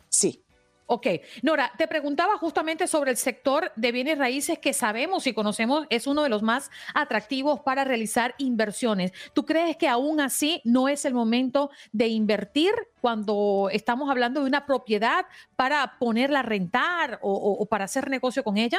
Sí. 0.09 0.44
Ok, 0.87 1.07
Nora, 1.43 1.73
te 1.79 1.89
preguntaba 1.89 2.37
justamente 2.37 2.87
sobre 2.87 3.11
el 3.11 3.17
sector 3.17 3.73
de 3.75 3.91
bienes 3.91 4.19
raíces 4.19 4.59
que 4.59 4.75
sabemos 4.75 5.27
y 5.27 5.33
conocemos 5.33 5.87
es 5.89 6.07
uno 6.07 6.23
de 6.23 6.29
los 6.29 6.43
más 6.43 6.71
atractivos 6.93 7.61
para 7.61 7.85
realizar 7.85 8.35
inversiones. 8.37 9.13
¿Tú 9.33 9.47
crees 9.47 9.79
que 9.79 9.89
aún 9.89 10.21
así 10.21 10.61
no 10.63 10.89
es 10.89 11.07
el 11.07 11.15
momento 11.15 11.71
de 11.93 12.09
invertir 12.09 12.75
cuando 13.01 13.71
estamos 13.73 14.11
hablando 14.11 14.41
de 14.41 14.47
una 14.47 14.67
propiedad 14.67 15.25
para 15.57 15.99
ponerla 15.99 16.41
a 16.41 16.43
rentar 16.43 17.19
o, 17.23 17.33
o 17.33 17.65
para 17.65 17.87
hacer 17.87 18.11
negocio 18.11 18.45
con 18.45 18.59
ella? 18.59 18.79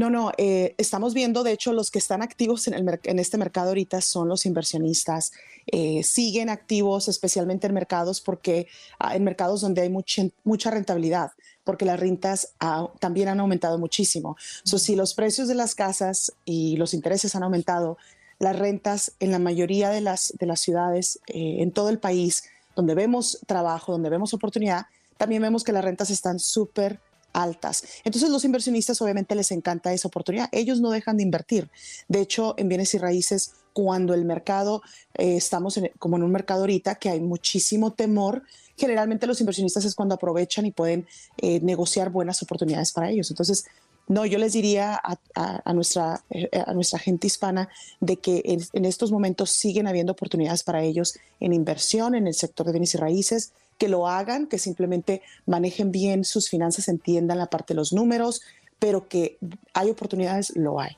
No, 0.00 0.10
no, 0.10 0.30
eh, 0.38 0.76
estamos 0.78 1.12
viendo, 1.12 1.42
de 1.42 1.50
hecho, 1.50 1.72
los 1.72 1.90
que 1.90 1.98
están 1.98 2.22
activos 2.22 2.68
en, 2.68 2.74
el, 2.74 3.00
en 3.02 3.18
este 3.18 3.36
mercado 3.36 3.70
ahorita 3.70 4.00
son 4.00 4.28
los 4.28 4.46
inversionistas. 4.46 5.32
Eh, 5.66 6.04
siguen 6.04 6.50
activos, 6.50 7.08
especialmente 7.08 7.66
en 7.66 7.74
mercados, 7.74 8.20
porque 8.20 8.68
ah, 9.00 9.16
en 9.16 9.24
mercados 9.24 9.60
donde 9.60 9.82
hay 9.82 9.88
mucha, 9.88 10.22
mucha 10.44 10.70
rentabilidad, 10.70 11.32
porque 11.64 11.84
las 11.84 11.98
rentas 11.98 12.52
ah, 12.60 12.86
también 13.00 13.26
han 13.26 13.40
aumentado 13.40 13.76
muchísimo. 13.76 14.36
So, 14.62 14.78
si 14.78 14.94
los 14.94 15.14
precios 15.14 15.48
de 15.48 15.56
las 15.56 15.74
casas 15.74 16.32
y 16.44 16.76
los 16.76 16.94
intereses 16.94 17.34
han 17.34 17.42
aumentado, 17.42 17.98
las 18.38 18.56
rentas 18.56 19.14
en 19.18 19.32
la 19.32 19.40
mayoría 19.40 19.90
de 19.90 20.00
las, 20.00 20.32
de 20.38 20.46
las 20.46 20.60
ciudades 20.60 21.18
eh, 21.26 21.56
en 21.58 21.72
todo 21.72 21.88
el 21.88 21.98
país 21.98 22.44
donde 22.76 22.94
vemos 22.94 23.40
trabajo, 23.48 23.90
donde 23.90 24.10
vemos 24.10 24.32
oportunidad, 24.32 24.86
también 25.16 25.42
vemos 25.42 25.64
que 25.64 25.72
las 25.72 25.84
rentas 25.84 26.10
están 26.10 26.38
súper 26.38 27.00
altas. 27.32 27.84
Entonces 28.04 28.30
los 28.30 28.44
inversionistas 28.44 29.00
obviamente 29.02 29.34
les 29.34 29.50
encanta 29.50 29.92
esa 29.92 30.08
oportunidad. 30.08 30.48
Ellos 30.52 30.80
no 30.80 30.90
dejan 30.90 31.16
de 31.16 31.22
invertir. 31.22 31.70
De 32.08 32.20
hecho, 32.20 32.54
en 32.58 32.68
bienes 32.68 32.94
y 32.94 32.98
raíces, 32.98 33.54
cuando 33.72 34.14
el 34.14 34.24
mercado, 34.24 34.82
eh, 35.14 35.36
estamos 35.36 35.80
como 35.98 36.16
en 36.16 36.24
un 36.24 36.32
mercado 36.32 36.60
ahorita 36.60 36.96
que 36.96 37.10
hay 37.10 37.20
muchísimo 37.20 37.92
temor, 37.92 38.42
generalmente 38.76 39.26
los 39.26 39.40
inversionistas 39.40 39.84
es 39.84 39.94
cuando 39.94 40.14
aprovechan 40.14 40.66
y 40.66 40.72
pueden 40.72 41.06
eh, 41.36 41.60
negociar 41.60 42.10
buenas 42.10 42.42
oportunidades 42.42 42.92
para 42.92 43.10
ellos. 43.10 43.30
Entonces, 43.30 43.66
no, 44.08 44.24
yo 44.24 44.38
les 44.38 44.54
diría 44.54 45.00
a, 45.34 45.72
nuestra, 45.74 46.24
eh, 46.30 46.48
a 46.66 46.72
nuestra 46.72 46.98
gente 46.98 47.26
hispana 47.26 47.68
de 48.00 48.16
que 48.16 48.42
en, 48.72 48.84
estos 48.86 49.12
momentos 49.12 49.50
siguen 49.50 49.86
habiendo 49.86 50.12
oportunidades 50.12 50.62
para 50.62 50.82
ellos 50.82 51.18
en 51.40 51.52
inversión 51.52 52.14
en 52.14 52.26
el 52.26 52.34
sector 52.34 52.66
de 52.66 52.72
bienes 52.72 52.94
y 52.94 52.98
raíces, 52.98 53.52
que 53.78 53.88
lo 53.88 54.08
hagan, 54.08 54.46
que 54.46 54.58
simplemente 54.58 55.22
manejen 55.46 55.92
bien 55.92 56.24
sus 56.24 56.50
finanzas, 56.50 56.88
entiendan 56.88 57.38
la 57.38 57.46
parte 57.46 57.74
de 57.74 57.76
los 57.76 57.92
números, 57.92 58.42
pero 58.78 59.08
que 59.08 59.38
hay 59.72 59.90
oportunidades, 59.90 60.54
lo 60.56 60.80
hay. 60.80 60.96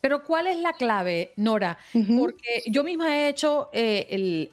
Pero 0.00 0.22
¿cuál 0.22 0.46
es 0.46 0.58
la 0.58 0.74
clave, 0.74 1.32
Nora? 1.36 1.78
Porque 1.92 2.62
yo 2.66 2.84
misma 2.84 3.18
he 3.18 3.28
hecho 3.28 3.68
eh, 3.72 4.48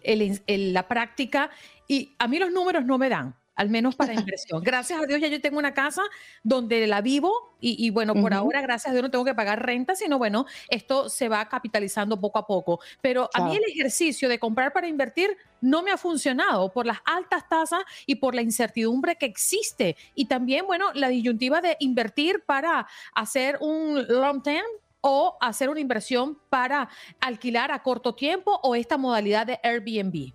la 0.48 0.88
práctica 0.88 1.52
y 1.88 2.14
a 2.18 2.28
mí 2.28 2.40
los 2.40 2.52
números 2.52 2.86
no 2.86 2.98
me 2.98 3.10
dan 3.10 3.36
al 3.56 3.70
menos 3.70 3.96
para 3.96 4.14
inversión. 4.14 4.62
Gracias 4.64 5.02
a 5.02 5.06
Dios 5.06 5.20
ya 5.20 5.28
yo 5.28 5.42
tengo 5.42 5.58
una 5.58 5.74
casa 5.74 6.04
donde 6.44 6.86
la 6.88 7.02
vivo 7.02 7.56
y, 7.68 7.90
bueno, 7.90 8.14
por 8.14 8.32
ahora, 8.36 8.62
gracias 8.62 8.92
a 8.92 8.92
Dios 8.92 9.02
no 9.02 9.10
tengo 9.10 9.26
que 9.26 9.34
pagar 9.34 9.66
renta, 9.66 9.96
sino 9.96 10.20
bueno, 10.20 10.46
esto 10.70 11.10
se 11.10 11.30
va 11.30 11.50
capitalizando 11.50 12.22
poco 12.22 12.38
a 12.38 12.46
poco. 12.46 12.80
Pero 13.02 13.28
a 13.34 13.44
mí 13.44 13.56
el 13.56 13.64
ejercicio 13.64 14.30
de 14.30 14.38
comprar 14.38 14.72
para 14.72 14.88
invertir 14.88 15.36
no 15.62 15.82
me 15.82 15.90
ha 15.90 15.98
funcionado 15.98 16.72
por 16.72 16.86
las 16.86 17.00
altas 17.06 17.50
tasas 17.50 17.82
y 18.06 18.16
por 18.16 18.36
la 18.36 18.44
incertidumbre 18.44 19.16
que 19.16 19.26
existe. 19.26 19.98
Y 20.14 20.26
también, 20.26 20.68
bueno, 20.68 20.94
la 20.94 21.10
disyuntiva 21.10 21.60
de 21.60 21.76
invertir 21.80 22.44
para 22.46 22.86
hacer 23.16 23.58
un 23.62 24.06
long 24.08 24.44
term 24.44 24.68
o 25.02 25.38
hacer 25.42 25.70
una 25.70 25.80
inversión 25.80 26.38
para 26.50 26.90
alquilar 27.20 27.72
a 27.72 27.82
corto 27.82 28.14
tiempo 28.14 28.60
o 28.62 28.76
esta 28.76 28.98
modalidad 28.98 29.48
de 29.48 29.60
Airbnb. 29.64 30.34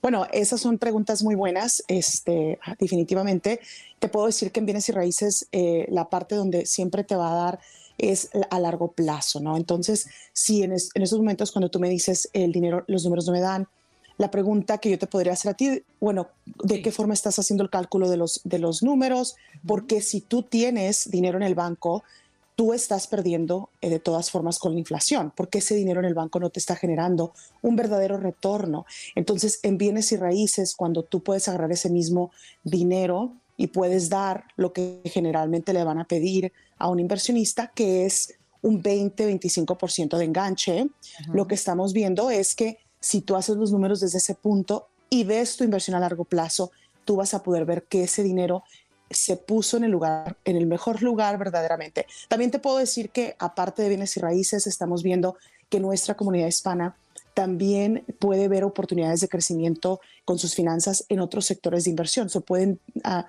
Bueno, 0.00 0.26
esas 0.32 0.60
son 0.60 0.78
preguntas 0.78 1.22
muy 1.22 1.34
buenas. 1.34 1.84
Este, 1.88 2.58
definitivamente, 2.78 3.60
te 3.98 4.08
puedo 4.08 4.26
decir 4.26 4.50
que 4.50 4.60
en 4.60 4.66
bienes 4.66 4.88
y 4.88 4.92
raíces 4.92 5.48
eh, 5.52 5.86
la 5.90 6.10
parte 6.10 6.34
donde 6.34 6.66
siempre 6.66 7.04
te 7.04 7.14
va 7.14 7.32
a 7.32 7.36
dar 7.36 7.60
es 7.98 8.30
a 8.50 8.58
largo 8.58 8.92
plazo, 8.92 9.40
¿no? 9.40 9.56
Entonces, 9.56 10.08
si 10.32 10.62
en, 10.62 10.72
esos 10.72 11.18
momentos 11.18 11.52
cuando 11.52 11.70
tú 11.70 11.78
me 11.78 11.88
dices 11.88 12.28
el 12.32 12.50
dinero, 12.50 12.84
los 12.88 13.04
números 13.04 13.26
no 13.26 13.32
me 13.32 13.40
dan, 13.40 13.68
la 14.18 14.30
pregunta 14.30 14.78
que 14.78 14.90
yo 14.90 14.98
te 14.98 15.06
podría 15.06 15.32
hacer 15.32 15.52
a 15.52 15.54
ti, 15.54 15.82
bueno, 16.00 16.28
¿de 16.62 16.82
qué 16.82 16.92
forma 16.92 17.14
estás 17.14 17.38
haciendo 17.38 17.64
el 17.64 17.70
cálculo 17.70 18.10
de 18.10 18.16
los, 18.16 18.40
de 18.44 18.58
los 18.58 18.82
números? 18.82 19.36
Porque 19.66 20.00
si 20.00 20.20
tú 20.20 20.42
tienes 20.42 21.10
dinero 21.10 21.38
en 21.38 21.44
el 21.44 21.54
banco, 21.54 22.02
tú 22.56 22.72
estás 22.72 23.06
perdiendo 23.06 23.70
eh, 23.80 23.90
de 23.90 23.98
todas 23.98 24.30
formas 24.30 24.58
con 24.58 24.72
la 24.72 24.78
inflación, 24.78 25.32
porque 25.36 25.58
ese 25.58 25.74
dinero 25.74 26.00
en 26.00 26.06
el 26.06 26.14
banco 26.14 26.40
no 26.40 26.50
te 26.50 26.60
está 26.60 26.76
generando 26.76 27.32
un 27.62 27.76
verdadero 27.76 28.18
retorno. 28.18 28.86
Entonces, 29.14 29.60
en 29.62 29.78
bienes 29.78 30.12
y 30.12 30.16
raíces, 30.16 30.74
cuando 30.74 31.02
tú 31.02 31.22
puedes 31.22 31.48
agarrar 31.48 31.72
ese 31.72 31.90
mismo 31.90 32.30
dinero 32.62 33.32
y 33.56 33.68
puedes 33.68 34.08
dar 34.08 34.44
lo 34.56 34.72
que 34.72 35.00
generalmente 35.04 35.72
le 35.72 35.84
van 35.84 35.98
a 35.98 36.04
pedir 36.04 36.52
a 36.78 36.88
un 36.88 37.00
inversionista, 37.00 37.72
que 37.74 38.04
es 38.06 38.34
un 38.60 38.82
20-25% 38.82 40.16
de 40.16 40.24
enganche, 40.24 40.86
lo 41.32 41.46
que 41.46 41.54
estamos 41.54 41.92
viendo 41.92 42.30
es 42.30 42.54
que 42.54 42.78
si 43.00 43.20
tú 43.20 43.34
haces 43.34 43.56
los 43.56 43.72
números 43.72 44.00
desde 44.00 44.18
ese 44.18 44.34
punto 44.34 44.88
y 45.10 45.24
ves 45.24 45.56
tu 45.56 45.64
inversión 45.64 45.96
a 45.96 46.00
largo 46.00 46.24
plazo, 46.24 46.70
tú 47.04 47.16
vas 47.16 47.34
a 47.34 47.42
poder 47.42 47.64
ver 47.64 47.84
que 47.84 48.04
ese 48.04 48.22
dinero 48.22 48.62
se 49.14 49.36
puso 49.36 49.76
en 49.76 49.84
el 49.84 49.90
lugar, 49.90 50.36
en 50.44 50.56
el 50.56 50.66
mejor 50.66 51.02
lugar 51.02 51.38
verdaderamente. 51.38 52.06
También 52.28 52.50
te 52.50 52.58
puedo 52.58 52.78
decir 52.78 53.10
que 53.10 53.36
aparte 53.38 53.82
de 53.82 53.88
bienes 53.88 54.16
y 54.16 54.20
raíces, 54.20 54.66
estamos 54.66 55.02
viendo 55.02 55.36
que 55.68 55.80
nuestra 55.80 56.14
comunidad 56.14 56.48
hispana 56.48 56.96
también 57.34 58.04
puede 58.18 58.48
ver 58.48 58.64
oportunidades 58.64 59.20
de 59.20 59.28
crecimiento 59.28 60.00
con 60.24 60.38
sus 60.38 60.54
finanzas 60.54 61.04
en 61.08 61.20
otros 61.20 61.46
sectores 61.46 61.84
de 61.84 61.90
inversión. 61.90 62.28
Se 62.28 62.40
pueden 62.40 62.78
uh, 63.04 63.22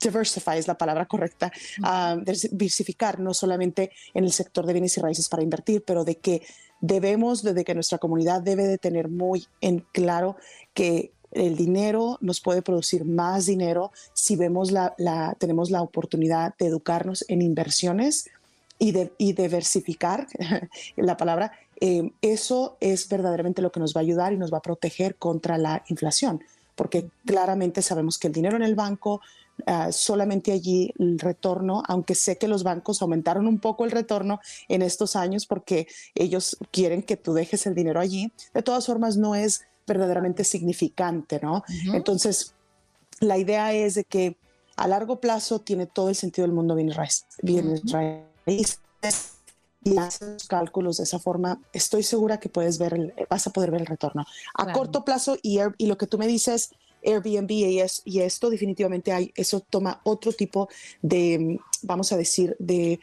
diversify 0.00 0.58
es 0.58 0.68
la 0.68 0.78
palabra 0.78 1.06
correcta, 1.06 1.52
uh, 1.80 2.20
diversificar 2.20 3.18
no 3.18 3.34
solamente 3.34 3.90
en 4.14 4.24
el 4.24 4.32
sector 4.32 4.66
de 4.66 4.72
bienes 4.72 4.96
y 4.96 5.00
raíces 5.00 5.28
para 5.28 5.42
invertir, 5.42 5.82
pero 5.84 6.04
de 6.04 6.16
que 6.16 6.42
debemos, 6.80 7.42
desde 7.42 7.64
que 7.64 7.74
nuestra 7.74 7.98
comunidad 7.98 8.40
debe 8.40 8.66
de 8.66 8.78
tener 8.78 9.08
muy 9.08 9.46
en 9.60 9.84
claro 9.92 10.36
que 10.74 11.12
el 11.32 11.56
dinero 11.56 12.18
nos 12.20 12.40
puede 12.40 12.62
producir 12.62 13.04
más 13.04 13.46
dinero 13.46 13.90
si 14.12 14.36
vemos 14.36 14.70
la, 14.70 14.94
tenemos 15.38 15.70
la 15.70 15.82
oportunidad 15.82 16.54
de 16.58 16.66
educarnos 16.66 17.24
en 17.28 17.42
inversiones 17.42 18.28
y, 18.78 18.92
de, 18.92 19.12
diversificar 19.18 20.26
la 20.96 21.16
palabra. 21.16 21.52
Eh, 21.80 22.12
eso 22.20 22.76
es 22.80 23.08
verdaderamente 23.08 23.62
lo 23.62 23.72
que 23.72 23.80
nos 23.80 23.94
va 23.94 24.00
a 24.00 24.02
ayudar 24.02 24.32
y 24.32 24.36
nos 24.36 24.52
va 24.52 24.58
a 24.58 24.62
proteger 24.62 25.16
contra 25.16 25.58
la 25.58 25.82
inflación, 25.88 26.44
porque 26.76 27.08
claramente 27.26 27.82
sabemos 27.82 28.18
que 28.18 28.28
el 28.28 28.32
dinero 28.32 28.56
en 28.56 28.62
el 28.62 28.76
banco, 28.76 29.20
ah, 29.66 29.90
solamente 29.90 30.52
allí 30.52 30.92
el 30.98 31.18
retorno, 31.18 31.82
aunque 31.88 32.14
sé 32.14 32.38
que 32.38 32.46
los 32.46 32.62
bancos 32.62 33.02
aumentaron 33.02 33.48
un 33.48 33.58
poco 33.58 33.84
el 33.84 33.90
retorno 33.90 34.40
en 34.68 34.82
estos 34.82 35.16
años 35.16 35.46
porque 35.46 35.88
ellos 36.14 36.56
quieren 36.70 37.02
que 37.02 37.16
tú 37.16 37.32
dejes 37.32 37.66
el 37.66 37.74
dinero 37.74 37.98
allí, 37.98 38.32
de 38.54 38.62
todas 38.62 38.86
formas 38.86 39.16
no 39.16 39.34
es 39.34 39.62
verdaderamente 39.86 40.44
significante, 40.44 41.40
¿no? 41.42 41.64
Entonces, 41.92 42.54
la 43.20 43.38
idea 43.38 43.72
es 43.72 43.94
de 43.94 44.04
que 44.04 44.36
a 44.76 44.88
largo 44.88 45.20
plazo 45.20 45.60
tiene 45.60 45.86
todo 45.86 46.08
el 46.08 46.14
sentido 46.14 46.46
del 46.46 46.54
mundo 46.54 46.74
bien 46.74 46.92
raíces 46.92 47.26
y 49.84 49.98
haces 49.98 50.28
los 50.28 50.46
cálculos 50.46 50.98
de 50.98 51.04
esa 51.04 51.18
forma, 51.18 51.60
estoy 51.72 52.02
segura 52.02 52.38
que 52.38 52.48
puedes 52.48 52.78
ver, 52.78 53.14
vas 53.28 53.46
a 53.46 53.50
poder 53.50 53.70
ver 53.70 53.80
el 53.80 53.86
retorno. 53.86 54.24
A 54.54 54.72
corto 54.72 55.04
plazo 55.04 55.36
y, 55.42 55.58
y, 55.76 55.86
lo 55.86 55.98
que 55.98 56.06
tú 56.06 56.18
me 56.18 56.26
dices, 56.26 56.70
Airbnb 57.04 57.50
y, 57.50 57.80
es, 57.80 58.02
y 58.04 58.20
esto 58.20 58.48
definitivamente 58.48 59.12
hay, 59.12 59.32
eso 59.34 59.60
toma 59.60 60.00
otro 60.04 60.32
tipo 60.32 60.68
de, 61.00 61.58
vamos 61.82 62.12
a 62.12 62.16
decir, 62.16 62.54
de 62.58 63.00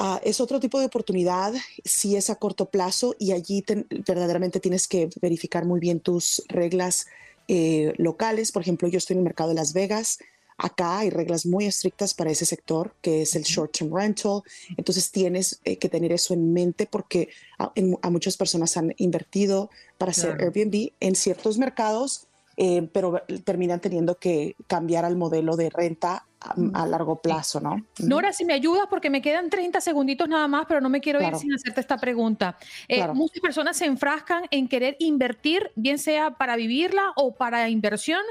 Ah, 0.00 0.20
es 0.22 0.40
otro 0.40 0.60
tipo 0.60 0.78
de 0.78 0.86
oportunidad 0.86 1.52
si 1.84 2.14
es 2.14 2.30
a 2.30 2.36
corto 2.36 2.66
plazo 2.66 3.16
y 3.18 3.32
allí 3.32 3.64
verdaderamente 4.06 4.60
tienes 4.60 4.86
que 4.86 5.10
verificar 5.20 5.64
muy 5.64 5.80
bien 5.80 5.98
tus 5.98 6.40
reglas 6.46 7.08
eh, 7.48 7.92
locales. 7.96 8.52
Por 8.52 8.62
ejemplo, 8.62 8.86
yo 8.86 8.98
estoy 8.98 9.14
en 9.14 9.18
el 9.18 9.24
mercado 9.24 9.48
de 9.48 9.56
Las 9.56 9.72
Vegas. 9.72 10.20
Acá 10.56 11.00
hay 11.00 11.10
reglas 11.10 11.46
muy 11.46 11.66
estrictas 11.66 12.14
para 12.14 12.30
ese 12.30 12.46
sector, 12.46 12.94
que 13.02 13.22
es 13.22 13.34
el 13.34 13.42
short-term 13.42 13.92
rental. 13.92 14.42
Entonces 14.76 15.10
tienes 15.10 15.58
eh, 15.64 15.78
que 15.78 15.88
tener 15.88 16.12
eso 16.12 16.32
en 16.32 16.52
mente 16.52 16.86
porque 16.86 17.30
a, 17.58 17.72
muchas 18.08 18.36
personas 18.36 18.76
han 18.76 18.94
invertido 18.98 19.68
para 19.98 20.12
hacer 20.12 20.40
Airbnb 20.40 20.92
en 21.00 21.16
ciertos 21.16 21.58
mercados, 21.58 22.28
eh, 22.56 22.88
pero 22.92 23.20
terminan 23.42 23.80
teniendo 23.80 24.16
que 24.16 24.54
cambiar 24.68 25.04
al 25.04 25.16
modelo 25.16 25.56
de 25.56 25.70
renta 25.70 26.27
a, 26.40 26.86
largo 26.86 27.20
plazo, 27.20 27.60
¿no? 27.60 27.84
Nora, 27.98 28.32
si 28.32 28.44
me 28.44 28.52
ayudas, 28.52 28.86
porque 28.88 29.10
me 29.10 29.20
quedan 29.20 29.50
30 29.50 29.80
segunditos 29.80 30.28
nada 30.28 30.46
más, 30.46 30.66
pero 30.66 30.80
no 30.80 30.88
me 30.88 31.00
quiero 31.00 31.20
ir 31.20 31.34
sin 31.36 31.52
hacerte 31.52 31.80
esta 31.80 31.96
pregunta. 31.96 32.56
Eh, 32.86 33.06
muchas 33.08 33.40
personas 33.40 33.76
se 33.76 33.86
enfrascan 33.86 34.44
en 34.50 34.68
querer 34.68 34.96
invertir, 35.00 35.72
bien 35.74 35.98
sea 35.98 36.32
para 36.32 36.56
vivirla 36.56 37.12
o 37.16 37.34
para 37.34 37.68
inversión, 37.68 38.22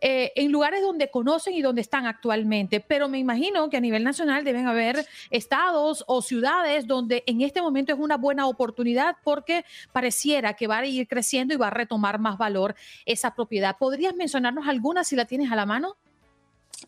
eh, 0.00 0.32
en 0.34 0.50
lugares 0.50 0.82
donde 0.82 1.10
conocen 1.10 1.54
y 1.54 1.62
donde 1.62 1.80
están 1.80 2.06
actualmente. 2.06 2.80
Pero 2.80 3.08
me 3.08 3.18
imagino 3.18 3.70
que 3.70 3.76
a 3.76 3.80
nivel 3.80 4.02
nacional 4.02 4.42
deben 4.42 4.66
haber 4.66 5.06
estados 5.30 6.04
o 6.08 6.20
ciudades 6.22 6.88
donde 6.88 7.22
en 7.26 7.42
este 7.42 7.62
momento 7.62 7.92
es 7.92 8.00
una 8.00 8.16
buena 8.16 8.48
oportunidad 8.48 9.16
porque 9.22 9.64
pareciera 9.92 10.54
que 10.54 10.66
va 10.66 10.78
a 10.78 10.86
ir 10.86 11.06
creciendo 11.06 11.54
y 11.54 11.56
va 11.56 11.68
a 11.68 11.70
retomar 11.70 12.18
más 12.18 12.36
valor 12.36 12.74
esa 13.06 13.34
propiedad. 13.34 13.76
¿Podrías 13.78 14.16
mencionarnos 14.16 14.66
alguna 14.66 15.04
si 15.04 15.14
la 15.14 15.26
tienes 15.26 15.52
a 15.52 15.56
la 15.56 15.66
mano? 15.66 15.96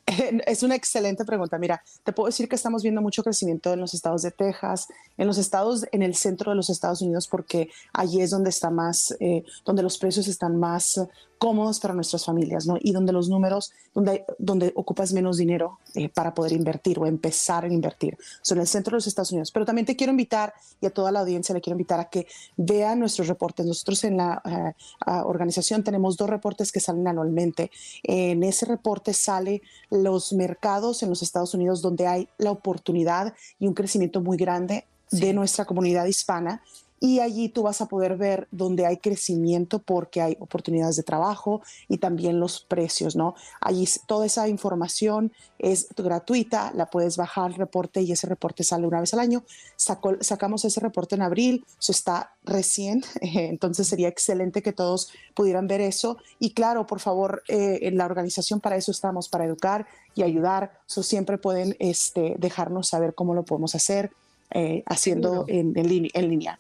Es 0.46 0.62
una 0.62 0.74
excelente 0.74 1.24
pregunta. 1.24 1.58
Mira, 1.58 1.82
te 2.02 2.12
puedo 2.12 2.26
decir 2.26 2.48
que 2.48 2.56
estamos 2.56 2.82
viendo 2.82 3.02
mucho 3.02 3.22
crecimiento 3.22 3.72
en 3.72 3.80
los 3.80 3.94
estados 3.94 4.22
de 4.22 4.30
Texas, 4.30 4.88
en 5.16 5.26
los 5.26 5.38
estados, 5.38 5.86
en 5.92 6.02
el 6.02 6.14
centro 6.14 6.50
de 6.50 6.56
los 6.56 6.70
Estados 6.70 7.02
Unidos, 7.02 7.28
porque 7.28 7.70
allí 7.92 8.20
es 8.20 8.30
donde 8.30 8.50
está 8.50 8.70
más, 8.70 9.14
eh, 9.20 9.44
donde 9.64 9.82
los 9.82 9.98
precios 9.98 10.28
están 10.28 10.58
más 10.58 11.00
cómodos 11.44 11.78
para 11.78 11.92
nuestras 11.92 12.24
familias, 12.24 12.66
¿no? 12.66 12.78
Y 12.80 12.92
donde 12.92 13.12
los 13.12 13.28
números, 13.28 13.70
donde, 13.92 14.24
donde 14.38 14.72
ocupas 14.76 15.12
menos 15.12 15.36
dinero 15.36 15.78
eh, 15.94 16.08
para 16.08 16.32
poder 16.32 16.52
invertir 16.52 16.98
o 16.98 17.04
empezar 17.04 17.64
a 17.64 17.68
invertir. 17.68 18.16
Son 18.40 18.58
el 18.60 18.66
centro 18.66 18.92
de 18.92 18.96
los 18.96 19.06
Estados 19.06 19.30
Unidos. 19.30 19.52
Pero 19.52 19.66
también 19.66 19.84
te 19.84 19.94
quiero 19.94 20.10
invitar, 20.10 20.54
y 20.80 20.86
a 20.86 20.90
toda 20.90 21.12
la 21.12 21.20
audiencia 21.20 21.54
le 21.54 21.60
quiero 21.60 21.74
invitar 21.74 22.00
a 22.00 22.08
que 22.08 22.26
vean 22.56 22.98
nuestros 22.98 23.28
reportes. 23.28 23.66
Nosotros 23.66 24.04
en 24.04 24.16
la 24.16 24.40
eh, 24.46 25.10
organización 25.26 25.84
tenemos 25.84 26.16
dos 26.16 26.30
reportes 26.30 26.72
que 26.72 26.80
salen 26.80 27.06
anualmente. 27.08 27.70
En 28.02 28.42
ese 28.42 28.64
reporte 28.64 29.12
sale 29.12 29.60
los 29.90 30.32
mercados 30.32 31.02
en 31.02 31.10
los 31.10 31.20
Estados 31.20 31.52
Unidos 31.52 31.82
donde 31.82 32.06
hay 32.06 32.26
la 32.38 32.52
oportunidad 32.52 33.34
y 33.58 33.66
un 33.66 33.74
crecimiento 33.74 34.22
muy 34.22 34.38
grande 34.38 34.86
de 35.10 35.34
nuestra 35.34 35.66
comunidad 35.66 36.06
hispana 36.06 36.62
y 37.04 37.20
allí 37.20 37.50
tú 37.50 37.64
vas 37.64 37.82
a 37.82 37.87
poder 37.87 38.16
ver 38.16 38.49
dónde 38.50 38.87
hay 38.87 38.96
crecimiento 38.96 39.78
porque 39.78 40.23
hay 40.23 40.38
oportunidades 40.40 40.96
de 40.96 41.02
trabajo 41.02 41.61
y 41.87 41.99
también 41.99 42.40
los 42.40 42.62
precios, 42.62 43.14
¿no? 43.14 43.34
Allí 43.61 43.87
toda 44.06 44.25
esa 44.25 44.49
información 44.49 45.30
es 45.58 45.88
gratuita, 45.94 46.73
la 46.75 46.88
puedes 46.88 47.18
bajar 47.18 47.50
el 47.50 47.56
reporte 47.58 48.00
y 48.00 48.11
ese 48.11 48.26
reporte 48.26 48.64
sale 48.64 48.87
una 48.87 49.00
vez 49.00 49.12
al 49.12 49.20
año. 49.20 49.44
sacamos 49.76 50.64
ese 50.64 50.80
reporte 50.80 51.14
en 51.14 51.20
abril, 51.20 51.66
eso 51.78 51.92
está 51.92 52.37
recién, 52.42 53.02
entonces 53.20 53.87
sería 53.87 54.08
excelente 54.08 54.62
que 54.62 54.73
todos 54.73 55.12
pudieran 55.34 55.66
ver 55.66 55.82
eso. 55.82 56.16
Y 56.38 56.54
claro, 56.54 56.87
por 56.87 57.00
favor, 57.00 57.42
eh, 57.49 57.80
en 57.82 57.99
la 57.99 58.06
organización 58.06 58.61
para 58.61 58.76
eso 58.76 58.90
estamos, 58.90 59.28
para 59.28 59.44
educar 59.44 59.87
y 60.14 60.23
ayudar. 60.23 60.80
Siempre 60.87 61.37
pueden 61.37 61.76
este, 61.80 62.37
dejarnos 62.38 62.88
saber 62.88 63.14
cómo 63.14 63.34
lo 63.34 63.44
podemos 63.44 63.75
hacer 63.75 64.11
eh, 64.50 64.82
haciendo 64.86 65.44
en, 65.48 65.72
línea. 65.74 66.58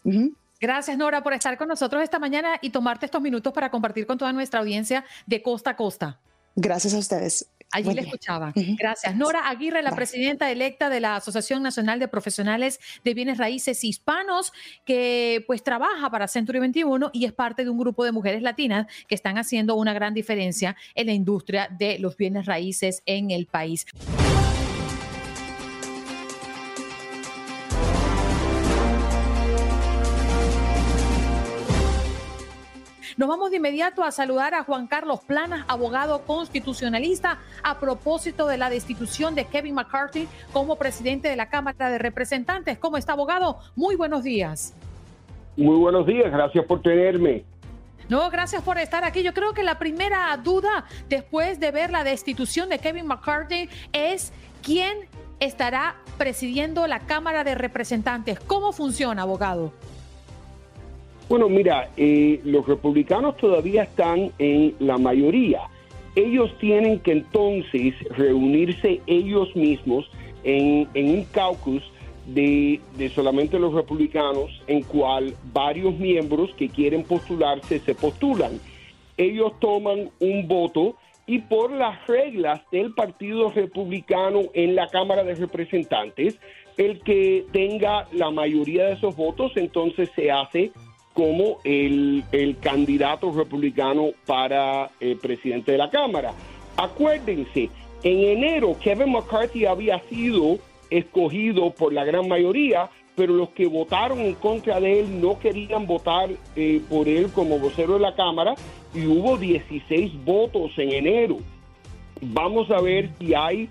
Gracias, 0.60 0.96
Nora, 0.96 1.22
por 1.22 1.32
estar 1.32 1.58
con 1.58 1.68
nosotros 1.68 2.02
esta 2.02 2.18
mañana 2.18 2.58
y 2.62 2.70
tomarte 2.70 3.06
estos 3.06 3.20
minutos 3.20 3.52
para 3.52 3.70
compartir 3.70 4.06
con 4.06 4.18
toda 4.18 4.32
nuestra 4.32 4.60
audiencia 4.60 5.04
de 5.26 5.42
costa 5.42 5.70
a 5.70 5.76
costa. 5.76 6.18
Gracias 6.56 6.94
a 6.94 6.98
ustedes. 6.98 7.48
Allí 7.72 7.92
le 7.92 8.02
escuchaba. 8.02 8.52
Gracias. 8.54 9.16
Nora 9.16 9.48
Aguirre, 9.48 9.82
la 9.82 9.96
presidenta 9.96 10.48
electa 10.50 10.88
de 10.88 11.00
la 11.00 11.16
Asociación 11.16 11.60
Nacional 11.60 11.98
de 11.98 12.06
Profesionales 12.06 12.78
de 13.02 13.14
Bienes 13.14 13.36
Raíces 13.36 13.82
Hispanos, 13.82 14.52
que 14.84 15.42
pues 15.48 15.64
trabaja 15.64 16.08
para 16.08 16.28
Century 16.28 16.60
21 16.60 17.10
y 17.12 17.24
es 17.24 17.32
parte 17.32 17.64
de 17.64 17.70
un 17.70 17.78
grupo 17.78 18.04
de 18.04 18.12
mujeres 18.12 18.42
latinas 18.42 18.86
que 19.08 19.16
están 19.16 19.38
haciendo 19.38 19.74
una 19.74 19.92
gran 19.92 20.14
diferencia 20.14 20.76
en 20.94 21.06
la 21.06 21.12
industria 21.12 21.68
de 21.68 21.98
los 21.98 22.16
bienes 22.16 22.46
raíces 22.46 23.02
en 23.06 23.32
el 23.32 23.46
país. 23.46 23.86
Nos 33.16 33.28
vamos 33.28 33.52
de 33.52 33.58
inmediato 33.58 34.02
a 34.02 34.10
saludar 34.10 34.54
a 34.54 34.64
Juan 34.64 34.88
Carlos 34.88 35.20
Planas, 35.20 35.64
abogado 35.68 36.22
constitucionalista, 36.22 37.38
a 37.62 37.78
propósito 37.78 38.48
de 38.48 38.58
la 38.58 38.70
destitución 38.70 39.36
de 39.36 39.44
Kevin 39.44 39.76
McCarthy 39.76 40.26
como 40.52 40.74
presidente 40.74 41.28
de 41.28 41.36
la 41.36 41.48
Cámara 41.48 41.90
de 41.90 41.98
Representantes. 41.98 42.76
¿Cómo 42.76 42.96
está, 42.96 43.12
abogado? 43.12 43.58
Muy 43.76 43.94
buenos 43.94 44.24
días. 44.24 44.74
Muy 45.56 45.76
buenos 45.76 46.08
días, 46.08 46.32
gracias 46.32 46.64
por 46.64 46.82
tenerme. 46.82 47.44
No, 48.08 48.28
gracias 48.30 48.62
por 48.62 48.78
estar 48.78 49.04
aquí. 49.04 49.22
Yo 49.22 49.32
creo 49.32 49.54
que 49.54 49.62
la 49.62 49.78
primera 49.78 50.36
duda 50.36 50.84
después 51.08 51.60
de 51.60 51.70
ver 51.70 51.90
la 51.90 52.02
destitución 52.02 52.68
de 52.68 52.80
Kevin 52.80 53.06
McCarthy 53.06 53.68
es 53.92 54.32
quién 54.60 55.08
estará 55.38 55.96
presidiendo 56.18 56.88
la 56.88 56.98
Cámara 56.98 57.44
de 57.44 57.54
Representantes. 57.54 58.40
¿Cómo 58.40 58.72
funciona, 58.72 59.22
abogado? 59.22 59.72
Bueno, 61.28 61.48
mira, 61.48 61.88
eh, 61.96 62.40
los 62.44 62.66
republicanos 62.66 63.36
todavía 63.38 63.84
están 63.84 64.30
en 64.38 64.74
la 64.78 64.98
mayoría. 64.98 65.62
Ellos 66.14 66.56
tienen 66.60 67.00
que 67.00 67.12
entonces 67.12 67.94
reunirse 68.10 69.00
ellos 69.06 69.54
mismos 69.56 70.08
en, 70.44 70.88
un 70.94 71.24
caucus 71.24 71.82
de, 72.26 72.80
solamente 73.14 73.58
los 73.58 73.72
republicanos, 73.72 74.50
en 74.66 74.82
cual 74.82 75.34
varios 75.52 75.98
miembros 75.98 76.50
que 76.56 76.68
quieren 76.68 77.04
postularse 77.04 77.80
se 77.80 77.94
postulan. 77.94 78.60
Ellos 79.16 79.58
toman 79.60 80.10
un 80.20 80.46
voto 80.46 80.96
y 81.26 81.38
por 81.38 81.72
las 81.72 82.06
reglas 82.06 82.60
del 82.70 82.92
Partido 82.92 83.50
Republicano 83.50 84.42
en 84.52 84.74
la 84.74 84.88
Cámara 84.88 85.24
de 85.24 85.34
Representantes, 85.34 86.38
el 86.76 87.00
que 87.00 87.46
tenga 87.50 88.06
la 88.12 88.30
mayoría 88.30 88.86
de 88.86 88.92
esos 88.92 89.16
votos 89.16 89.52
entonces 89.56 90.10
se 90.14 90.30
hace 90.30 90.72
como 91.14 91.58
el, 91.62 92.24
candidato 92.60 93.32
republicano 93.32 94.10
para 94.26 94.90
el 95.00 95.12
eh, 95.12 95.16
presidente 95.16 95.72
de 95.72 95.78
la 95.78 95.88
Cámara. 95.88 96.34
Acuérdense, 96.76 97.70
en 98.02 98.18
enero 98.24 98.76
Kevin 98.82 99.12
McCarthy 99.12 99.64
había 99.64 100.00
sido 100.10 100.58
escogido 100.90 101.70
por 101.70 101.92
la 101.92 102.04
gran 102.04 102.28
mayoría, 102.28 102.90
pero 103.14 103.32
los 103.32 103.50
que 103.50 103.66
votaron 103.66 104.18
en 104.18 104.34
contra 104.34 104.80
de 104.80 105.00
él 105.00 105.20
no 105.20 105.38
querían 105.38 105.86
votar 105.86 106.30
eh, 106.56 106.82
por 106.90 107.08
él 107.08 107.30
como 107.32 107.60
vocero 107.60 107.94
de 107.94 108.00
la 108.00 108.16
Cámara 108.16 108.54
y 108.92 109.06
hubo 109.06 109.36
16 109.36 110.24
votos 110.24 110.72
en 110.78 110.92
enero. 110.92 111.38
Vamos 112.20 112.70
a 112.72 112.80
ver 112.80 113.10
si 113.18 113.34
hay 113.34 113.68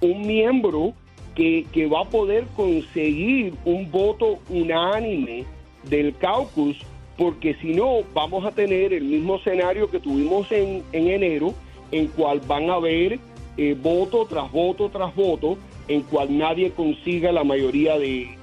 un 0.00 0.26
miembro 0.26 0.94
que, 1.34 1.66
que 1.70 1.86
va 1.86 2.00
a 2.00 2.08
poder 2.08 2.46
conseguir 2.56 3.54
un 3.66 3.90
voto 3.90 4.38
unánime 4.48 5.44
del 5.84 6.16
caucus, 6.16 6.76
porque 7.16 7.54
si 7.60 7.74
no, 7.74 7.98
vamos 8.14 8.44
a 8.44 8.52
tener 8.52 8.92
el 8.92 9.04
mismo 9.04 9.36
escenario 9.36 9.90
que 9.90 10.00
tuvimos 10.00 10.50
en, 10.50 10.82
enero, 10.92 11.54
en 11.90 12.08
cual 12.08 12.40
van 12.40 12.70
a 12.70 12.74
haber 12.74 13.18
eh, 13.56 13.76
voto 13.80 14.26
tras 14.26 14.50
voto 14.50 14.88
tras 14.88 15.14
voto, 15.14 15.58
en 15.88 16.02
cual 16.02 16.36
nadie 16.36 16.70
consiga 16.72 17.32
la 17.32 17.44
mayoría 17.44 17.98
de, 17.98 18.36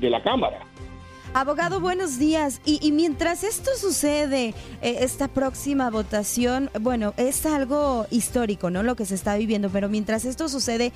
la 0.00 0.22
Cámara. 0.22 0.60
Abogado, 1.32 1.80
buenos 1.80 2.18
días. 2.18 2.60
Y, 2.64 2.92
mientras 2.92 3.44
esto 3.44 3.70
sucede, 3.76 4.54
eh, 4.82 4.98
esta 5.00 5.28
próxima 5.28 5.90
votación, 5.90 6.70
bueno, 6.80 7.12
es 7.16 7.44
algo 7.44 8.06
histórico, 8.10 8.70
¿no? 8.70 8.82
Lo 8.82 8.96
que 8.96 9.04
se 9.04 9.14
está 9.14 9.36
viviendo, 9.36 9.68
pero 9.70 9.88
mientras 9.88 10.24
esto 10.24 10.48
sucede, 10.48 10.92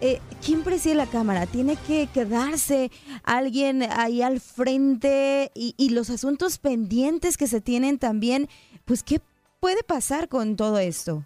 eh, 0.00 0.18
¿quién 0.44 0.62
preside 0.62 0.94
la 0.94 1.06
Cámara? 1.06 1.46
¿Tiene 1.46 1.76
que 1.86 2.06
quedarse 2.12 2.90
alguien 3.24 3.82
ahí 3.82 4.22
al 4.22 4.40
frente 4.40 5.50
y, 5.54 5.94
los 5.94 6.10
asuntos 6.10 6.58
pendientes 6.58 7.36
que 7.36 7.46
se 7.46 7.60
tienen 7.60 7.98
también? 7.98 8.48
Pues, 8.84 9.02
¿qué 9.02 9.18
puede 9.60 9.82
pasar 9.82 10.28
con 10.28 10.56
todo 10.56 10.78
esto? 10.78 11.22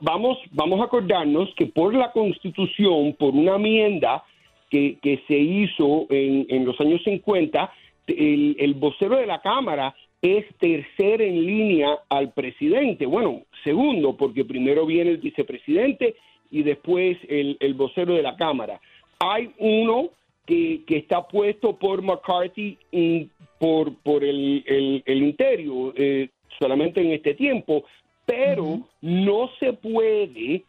vamos, 0.00 0.38
vamos 0.50 0.80
a 0.80 0.84
acordarnos 0.84 1.50
que 1.56 1.66
por 1.66 1.94
la 1.94 2.10
Constitución, 2.10 3.14
por 3.16 3.32
una 3.32 3.54
enmienda 3.54 4.24
que, 4.70 4.98
se 5.28 5.36
hizo 5.36 6.06
en, 6.10 6.64
los 6.64 6.80
años 6.80 7.00
50, 7.04 7.72
el, 8.08 8.56
el 8.58 8.74
vocero 8.74 9.16
de 9.16 9.26
la 9.26 9.40
Cámara 9.40 9.94
es 10.20 10.44
tercer 10.58 11.22
en 11.22 11.46
línea 11.46 11.98
al 12.08 12.32
presidente. 12.32 13.06
Bueno, 13.06 13.42
segundo, 13.62 14.16
porque 14.16 14.44
primero 14.44 14.84
viene 14.84 15.10
el 15.10 15.18
vicepresidente 15.18 16.16
y 16.50 16.62
después 16.62 17.18
el, 17.28 17.74
vocero 17.74 18.14
de 18.14 18.22
la 18.22 18.36
Cámara. 18.36 18.80
Hay 19.18 19.52
uno 19.58 20.10
que, 20.46 20.82
está 20.88 21.26
puesto 21.26 21.76
por 21.76 22.02
McCarthy 22.02 22.78
y 22.90 23.28
por, 23.58 23.94
por 23.96 24.24
el, 24.24 24.64
el, 25.04 25.22
Interior 25.22 25.92
eh, 25.96 26.28
solamente 26.58 27.00
en 27.00 27.12
este 27.12 27.34
tiempo, 27.34 27.84
pero 28.24 28.80
no 29.00 29.50
se 29.58 29.72
puede 29.72 30.62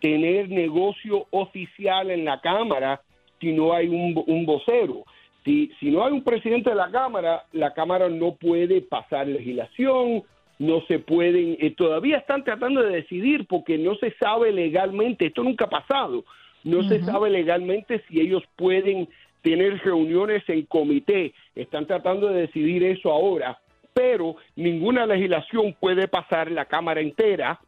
tener 0.00 0.48
negocio 0.48 1.26
oficial 1.30 2.10
en 2.10 2.24
la 2.24 2.40
Cámara 2.40 3.00
si 3.40 3.52
no 3.52 3.72
hay 3.72 3.88
un, 3.88 4.22
un 4.26 4.46
vocero. 4.46 5.04
Si, 5.44 5.70
si 5.80 5.90
no 5.90 6.04
hay 6.04 6.12
un 6.12 6.22
presidente 6.22 6.70
de 6.70 6.76
la 6.76 6.90
Cámara, 6.90 7.44
la 7.52 7.72
Cámara 7.72 8.08
no 8.08 8.34
puede 8.34 8.80
pasar 8.82 9.26
legislación, 9.26 10.24
no 10.58 10.82
se 10.88 10.98
pueden, 10.98 11.56
eh, 11.60 11.74
todavía 11.76 12.18
están 12.18 12.44
tratando 12.44 12.82
de 12.82 12.96
decidir 12.96 13.46
porque 13.46 13.78
no 13.78 13.94
se 13.96 14.12
sabe 14.18 14.52
legalmente, 14.52 15.26
esto 15.26 15.42
nunca 15.42 15.66
ha 15.66 15.70
pasado, 15.70 16.24
no 16.64 16.82
se 16.88 17.02
sabe 17.02 17.30
legalmente 17.30 18.02
si 18.08 18.20
ellos 18.20 18.42
pueden 18.56 19.08
tener 19.42 19.78
reuniones 19.78 20.42
en 20.48 20.62
comité, 20.66 21.32
están 21.54 21.86
tratando 21.86 22.28
de 22.28 22.42
decidir 22.42 22.82
eso 22.82 23.12
ahora, 23.12 23.58
pero 23.94 24.36
ninguna 24.56 25.06
legislación 25.06 25.74
puede 25.78 26.08
pasar 26.08 26.50
la 26.50 26.64
Cámara 26.64 27.00
entera 27.00 27.60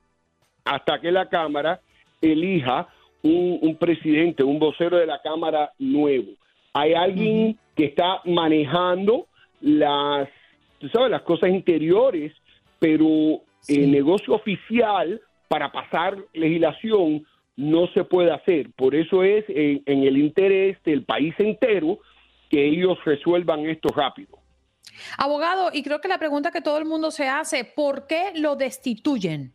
hasta 0.64 1.00
que 1.00 1.12
la 1.12 1.28
Cámara 1.28 1.80
elija 2.20 2.88
un, 3.22 3.76
presidente, 3.78 4.42
un 4.42 4.58
vocero 4.58 4.96
de 4.96 5.06
la 5.06 5.20
Cámara 5.22 5.72
nuevo. 5.78 6.32
Hay 6.72 6.94
alguien 6.94 7.58
que 7.76 7.86
está 7.86 8.20
manejando 8.24 9.26
las, 9.60 10.28
sabes, 10.92 11.10
las 11.10 11.22
cosas 11.22 11.50
interiores 11.50 12.32
pero 12.80 13.42
el 13.68 13.92
negocio 13.92 14.34
oficial 14.34 15.20
para 15.46 15.70
pasar 15.70 16.16
legislación 16.32 17.24
no 17.56 17.86
se 17.88 18.02
puede 18.04 18.32
hacer. 18.32 18.72
Por 18.72 18.94
eso 18.94 19.22
es 19.22 19.44
en, 19.48 19.82
el 19.86 20.16
interés 20.16 20.82
del 20.82 21.04
país 21.04 21.34
entero 21.38 21.98
que 22.48 22.66
ellos 22.66 22.98
resuelvan 23.04 23.66
esto 23.66 23.90
rápido. 23.90 24.38
Abogado, 25.18 25.70
y 25.72 25.82
creo 25.82 26.00
que 26.00 26.08
la 26.08 26.18
pregunta 26.18 26.50
que 26.50 26.62
todo 26.62 26.78
el 26.78 26.84
mundo 26.84 27.10
se 27.10 27.28
hace, 27.28 27.64
¿por 27.64 28.06
qué 28.06 28.32
lo 28.34 28.56
destituyen? 28.56 29.52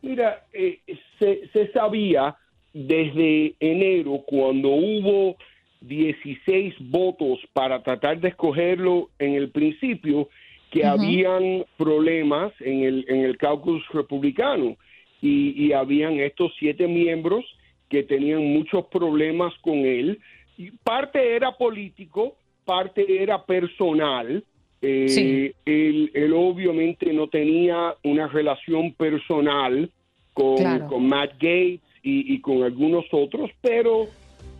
Mira, 0.00 0.46
eh, 0.52 0.80
se, 1.18 1.48
se, 1.52 1.72
sabía 1.72 2.36
desde 2.72 3.56
enero 3.58 4.22
cuando 4.26 4.68
hubo 4.68 5.36
16 5.80 6.74
votos 6.80 7.40
para 7.52 7.82
tratar 7.82 8.20
de 8.20 8.28
escogerlo 8.28 9.10
en 9.18 9.34
el 9.34 9.50
principio, 9.50 10.28
que 10.70 10.84
habían 10.84 11.64
problemas 11.76 12.52
en 12.60 12.82
el, 12.82 13.04
en 13.08 13.20
el 13.20 13.36
caucus 13.36 13.82
republicano 13.92 14.76
y, 15.22 15.72
habían 15.72 16.20
estos 16.20 16.52
siete 16.58 16.86
miembros 16.86 17.44
que 17.88 18.02
tenían 18.02 18.44
muchos 18.44 18.86
problemas 18.86 19.52
con 19.60 19.74
él. 19.78 20.20
Y 20.56 20.70
parte 20.70 21.36
era 21.36 21.56
político, 21.56 22.36
parte 22.64 23.22
era 23.22 23.44
personal. 23.44 24.44
Eh, 24.82 25.54
él, 25.64 26.32
obviamente 26.34 27.12
no 27.12 27.28
tenía 27.28 27.94
una 28.04 28.28
relación 28.28 28.92
personal 28.92 29.90
con, 30.32 31.08
Matt 31.08 31.32
Gates 31.34 31.80
y, 32.02 32.40
con 32.40 32.62
algunos 32.62 33.04
otros, 33.10 33.50
pero 33.60 34.06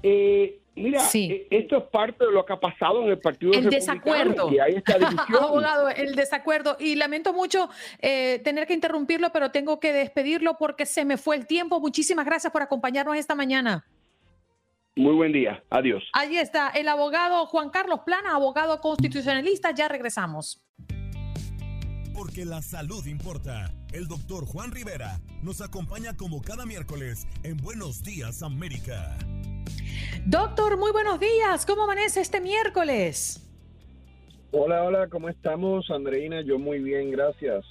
eh, 0.03 0.57
Mira, 0.77 1.03
eh, 1.15 1.47
esto 1.51 1.79
es 1.79 1.85
parte 1.85 2.27
de 2.27 2.33
lo 2.33 2.45
que 2.45 2.53
ha 2.53 2.61
pasado 2.61 3.03
en 3.03 3.09
el 3.09 3.19
Partido 3.19 3.53
El 3.55 3.71
desacuerdo. 3.71 4.51
Abogado, 5.41 5.89
el 5.89 6.15
desacuerdo. 6.15 6.77
Y 6.79 6.97
lamento 6.97 7.33
mucho 7.33 7.71
eh, 8.01 8.41
tener 8.45 8.67
que 8.67 8.75
interrumpirlo, 8.75 9.31
pero 9.33 9.51
tengo 9.51 9.81
que 9.81 9.95
despedirlo 9.95 10.59
porque 10.59 10.85
se 10.85 11.07
me 11.07 11.17
fue 11.17 11.37
el 11.37 11.47
tiempo. 11.47 11.81
Muchísimas 11.81 12.27
gracias 12.27 12.53
por 12.53 12.61
acompañarnos 12.61 13.17
esta 13.17 13.35
mañana. 13.35 13.87
Muy 14.97 15.15
buen 15.15 15.33
día. 15.33 15.63
Adiós. 15.71 16.05
Ahí 16.13 16.37
está 16.37 16.69
el 16.69 16.89
abogado 16.89 17.47
Juan 17.47 17.71
Carlos 17.71 18.01
Plana, 18.05 18.35
abogado 18.35 18.79
constitucionalista. 18.81 19.71
Ya 19.71 19.89
regresamos. 19.89 20.63
Porque 22.15 22.45
la 22.45 22.61
salud 22.61 23.07
importa. 23.07 23.73
El 23.93 24.09
doctor 24.09 24.45
Juan 24.45 24.73
Rivera 24.73 25.21
nos 25.43 25.63
acompaña 25.63 26.17
como 26.19 26.43
cada 26.43 26.67
miércoles 26.67 27.27
en 27.45 27.57
Buenos 27.57 28.03
Días 28.03 28.43
América. 28.43 29.17
Doctor, 30.25 30.77
muy 30.77 30.91
buenos 30.91 31.21
días. 31.21 31.65
¿Cómo 31.65 31.85
amanece 31.85 32.21
este 32.21 32.41
miércoles? 32.41 33.43
Hola, 34.51 34.85
hola, 34.85 35.09
¿cómo 35.09 35.29
estamos, 35.29 35.91
Andreina? 35.91 36.41
Yo 36.41 36.59
muy 36.59 36.81
bien, 36.81 37.11
gracias. 37.11 37.65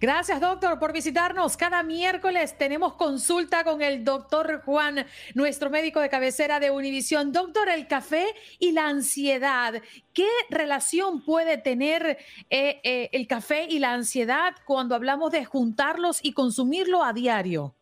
Gracias, 0.00 0.40
doctor, 0.40 0.78
por 0.78 0.92
visitarnos. 0.92 1.56
Cada 1.56 1.82
miércoles 1.82 2.56
tenemos 2.58 2.94
consulta 2.94 3.64
con 3.64 3.82
el 3.82 4.04
doctor 4.04 4.62
Juan, 4.64 5.06
nuestro 5.34 5.70
médico 5.70 6.00
de 6.00 6.08
cabecera 6.08 6.60
de 6.60 6.70
Univisión. 6.70 7.32
Doctor, 7.32 7.68
el 7.68 7.86
café 7.86 8.26
y 8.58 8.72
la 8.72 8.88
ansiedad. 8.88 9.80
¿Qué 10.12 10.28
relación 10.50 11.24
puede 11.24 11.58
tener 11.58 12.18
eh, 12.50 12.80
eh, 12.82 13.10
el 13.12 13.26
café 13.26 13.66
y 13.68 13.78
la 13.78 13.92
ansiedad 13.92 14.54
cuando 14.64 14.94
hablamos 14.94 15.30
de 15.30 15.44
juntarlos 15.44 16.20
y 16.22 16.32
consumirlo 16.32 17.02
a 17.02 17.12
diario? 17.12 17.74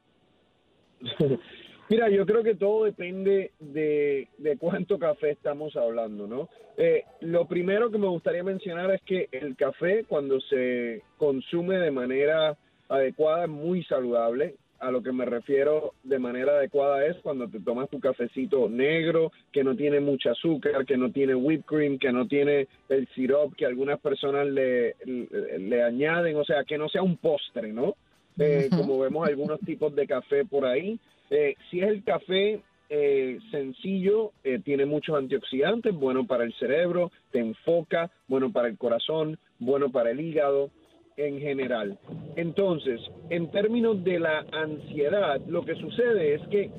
Mira, 1.91 2.11
yo 2.11 2.27
creo 2.27 2.43
que 2.43 2.55
todo 2.55 2.85
depende 2.85 3.53
de, 3.61 4.29
cuánto 4.59 4.99
café 4.99 5.31
estamos 5.31 5.75
hablando, 5.75 6.27
¿no? 6.27 6.51
Eh, 6.77 7.05
lo 7.21 7.47
primero 7.47 7.91
que 7.91 7.97
me 7.97 8.09
gustaría 8.09 8.43
mencionar 8.43 8.91
es 8.91 9.01
que 9.03 9.29
el 9.33 9.57
café 9.57 10.05
cuando 10.05 10.39
se 10.41 11.03
consume 11.17 11.79
de 11.79 11.91
manera 11.91 12.59
adecuada 12.89 13.45
es 13.45 13.51
muy 13.51 13.85
saludable. 13.85 14.57
A 14.81 14.93
lo 14.93 15.03
que 15.03 15.13
me 15.13 15.25
refiero 15.25 15.95
de 16.05 16.21
manera 16.21 16.53
adecuada 16.53 17.05
es 17.07 17.17
cuando 17.17 17.49
te 17.49 17.59
tomas 17.59 17.89
tu 17.89 17.99
cafecito 17.99 18.69
negro, 18.69 19.33
que 19.51 19.65
no 19.65 19.75
tiene 19.75 19.99
mucha 19.99 20.33
azúcar, 20.33 20.85
que 20.85 20.97
no 20.97 21.11
tiene 21.11 21.35
whipped 21.35 21.65
cream, 21.65 21.99
que 21.99 22.13
no 22.13 22.29
tiene 22.29 22.69
el 22.89 23.09
syrup 23.09 23.57
que 23.57 23.67
algunas 23.67 23.99
personas 23.99 24.47
le, 24.47 24.95
le, 25.05 25.83
añaden, 25.83 26.37
o 26.37 26.45
sea, 26.45 26.63
que 26.63 26.79
no 26.79 26.89
sea 26.89 27.03
un 27.03 27.17
postre, 27.17 27.73
¿no? 27.73 27.97
Eh, 28.39 28.69
como 28.71 28.99
vemos 29.01 29.27
algunos 29.27 29.61
tipos 29.61 29.95
de 29.95 30.07
café 30.07 30.45
por 30.45 30.65
ahí. 30.65 30.99
Eh, 31.31 31.57
si 31.71 31.81
es 31.81 31.89
el 31.89 32.05
café 32.05 32.61
eh, 32.91 33.39
sencillo, 33.51 34.33
eh, 34.45 34.61
tiene 34.65 34.87
muchos 34.87 35.17
antioxidantes, 35.17 35.95
bueno 35.95 36.27
para 36.27 36.45
el 36.45 36.55
cerebro, 36.55 37.13
te 37.31 37.39
enfoca, 37.39 38.11
bueno 38.29 38.51
para 38.51 38.69
el 38.69 38.79
corazón, 38.79 39.39
bueno 39.59 39.91
para 39.91 40.11
el 40.11 40.21
hígado 40.21 40.71
en 41.19 41.39
general. 41.39 41.99
Entonces, 42.37 43.01
en 43.29 43.51
términos 43.51 44.03
de 44.05 44.21
la 44.21 44.47
ansiedad, 44.53 45.39
lo 45.49 45.67
que 45.67 45.75
sucede 45.75 46.35
es 46.35 46.49
que 46.49 46.71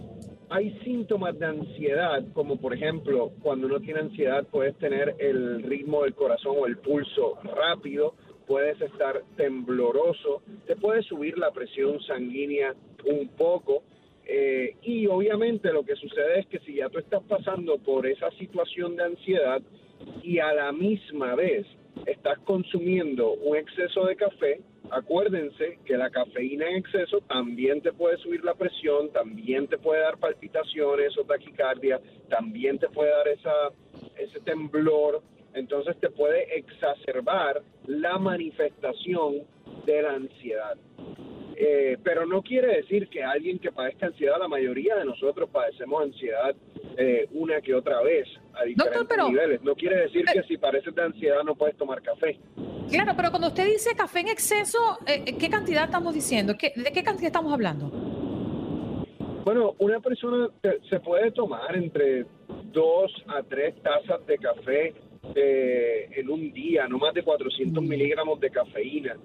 hay 0.50 0.72
síntomas 0.84 1.38
de 1.38 1.46
ansiedad, 1.46 2.24
como 2.34 2.58
por 2.58 2.74
ejemplo, 2.74 3.32
cuando 3.44 3.68
uno 3.68 3.80
tiene 3.80 4.00
ansiedad 4.00 4.48
puedes 4.50 4.76
tener 4.78 5.16
el 5.20 5.62
ritmo 5.62 6.04
del 6.04 6.16
corazón 6.16 6.56
o 6.58 6.66
el 6.66 6.78
pulso 6.78 7.38
rápido, 7.44 8.16
puedes 8.50 8.82
estar 8.82 9.22
tembloroso, 9.38 10.42
te 10.66 10.76
puede 10.76 11.04
subir 11.04 11.38
la 11.38 11.52
presión 11.52 12.02
sanguínea 12.02 12.74
un 13.06 13.30
poco, 13.30 13.84
eh, 14.26 14.76
y 14.82 15.06
obviamente 15.06 15.72
lo 15.72 15.84
que 15.84 15.96
sucede 15.96 16.40
es 16.40 16.48
que 16.48 16.58
si 16.62 16.78
ya 16.78 16.90
tú 16.90 16.98
estás 16.98 17.22
pasando 17.26 17.78
por 17.78 18.08
esa 18.08 18.32
situación 18.32 18.96
de 18.96 19.04
ansiedad 19.04 19.62
y 20.24 20.40
a 20.40 20.52
la 20.52 20.72
misma 20.72 21.36
vez 21.36 21.68
estás 22.08 22.40
consumiendo 22.40 23.34
un 23.34 23.56
exceso 23.56 24.08
de 24.08 24.16
café, 24.16 24.62
acuérdense 24.90 25.78
que 25.86 25.96
la 25.96 26.10
cafeína 26.10 26.70
en 26.70 26.78
exceso 26.78 27.22
también 27.22 27.82
te 27.82 27.94
puede 27.94 28.18
subir 28.18 28.44
la 28.44 28.56
presión, 28.56 29.12
también 29.12 29.68
te 29.68 29.78
puede 29.78 30.02
dar 30.02 30.18
palpitaciones 30.18 31.16
o 31.20 31.24
taquicardia, 31.24 32.02
también 32.30 32.80
te 32.80 32.90
puede 32.90 33.12
dar 33.12 33.28
esa, 33.28 33.54
ese 34.18 34.40
temblor, 34.40 35.22
entonces 35.54 35.98
te 36.00 36.10
puede 36.10 36.58
exacerbar 36.58 37.62
la 37.86 38.18
manifestación 38.18 39.44
de 39.86 40.02
la 40.02 40.14
ansiedad. 40.14 40.78
Eh, 41.62 41.98
pero 42.04 42.26
no 42.26 42.42
quiere 42.42 42.78
decir 42.78 43.10
que 43.10 43.22
alguien 43.22 43.60
que 43.60 43.70
padezca 43.70 44.06
ansiedad, 44.06 44.40
la 44.40 44.48
mayoría 44.48 44.96
de 44.96 45.04
nosotros 45.04 45.50
padecemos 45.50 46.04
ansiedad 46.04 46.56
eh, 46.98 47.28
una 47.34 47.60
que 47.60 47.76
otra 47.76 48.02
vez 48.02 48.30
a 48.54 48.64
diferentes 48.64 49.18
niveles. 49.28 49.62
No 49.62 49.76
quiere 49.76 50.04
decir 50.04 50.24
que 50.24 50.42
si 50.44 50.58
padeces 50.58 50.96
de 50.96 51.02
ansiedad 51.02 51.44
no 51.44 51.56
puedes 51.56 51.76
tomar 51.76 52.02
café. 52.02 52.40
Claro, 52.90 53.12
pero 53.18 53.30
cuando 53.30 53.50
usted 53.50 53.66
dice 53.66 53.94
café 53.94 54.22
en 54.22 54.30
exceso, 54.30 55.00
eh, 55.06 55.36
¿qué 55.38 55.50
cantidad 55.50 55.84
estamos 55.84 56.14
diciendo? 56.14 56.54
¿De 56.54 56.92
qué 56.94 57.04
cantidad 57.04 57.28
estamos 57.28 57.52
hablando? 57.52 57.90
Bueno, 59.44 59.76
una 59.80 60.00
persona 60.00 60.48
se 60.90 61.00
puede 61.02 61.32
tomar 61.32 61.76
entre 61.76 62.26
dos 62.72 63.12
a 63.28 63.44
tres 63.44 63.76
tazas 63.82 64.26
de 64.26 64.38
café 64.38 64.94
en 65.36 66.30
un 66.30 66.52
día, 66.52 66.88
no 66.88 66.98
más 66.98 67.14
de 67.14 67.24
400 67.24 67.84
mm. 67.84 67.88
miligramos 67.88 68.40
de 68.40 68.50
cafeína. 68.50 69.18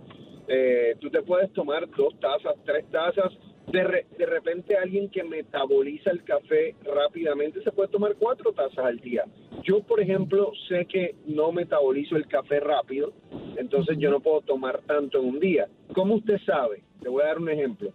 Eh, 0.46 0.96
tú 1.00 1.10
te 1.10 1.22
puedes 1.22 1.52
tomar 1.52 1.88
dos 1.90 2.18
tazas, 2.20 2.54
tres 2.64 2.84
tazas. 2.90 3.32
De, 3.66 4.04
de 4.18 4.26
repente 4.26 4.76
alguien 4.76 5.08
que 5.08 5.24
metaboliza 5.24 6.10
el 6.10 6.22
café 6.22 6.76
rápidamente 6.84 7.62
se 7.62 7.72
puede 7.72 7.88
tomar 7.88 8.14
cuatro 8.16 8.52
tazas 8.52 8.84
al 8.84 8.98
día. 8.98 9.24
Yo, 9.62 9.82
por 9.82 10.00
ejemplo, 10.00 10.52
sé 10.68 10.84
que 10.84 11.14
no 11.26 11.50
metabolizo 11.50 12.16
el 12.16 12.26
café 12.26 12.60
rápido, 12.60 13.14
entonces 13.56 13.96
yo 13.98 14.10
no 14.10 14.20
puedo 14.20 14.42
tomar 14.42 14.82
tanto 14.86 15.18
en 15.18 15.24
un 15.24 15.40
día. 15.40 15.66
¿Cómo 15.94 16.16
usted 16.16 16.38
sabe? 16.44 16.82
Le 17.00 17.08
voy 17.08 17.22
a 17.22 17.26
dar 17.26 17.38
un 17.38 17.48
ejemplo. 17.48 17.90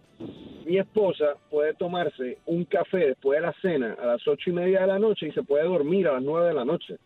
Mi 0.66 0.78
esposa 0.78 1.36
puede 1.50 1.74
tomarse 1.74 2.38
un 2.46 2.64
café 2.64 3.08
después 3.08 3.40
de 3.40 3.46
la 3.46 3.54
cena 3.62 3.96
a 4.00 4.06
las 4.06 4.26
ocho 4.26 4.50
y 4.50 4.52
media 4.52 4.80
de 4.80 4.86
la 4.88 4.98
noche 4.98 5.28
y 5.28 5.32
se 5.32 5.42
puede 5.42 5.64
dormir 5.64 6.08
a 6.08 6.14
las 6.14 6.22
nueve 6.22 6.48
de 6.48 6.54
la 6.54 6.64
noche. 6.64 6.96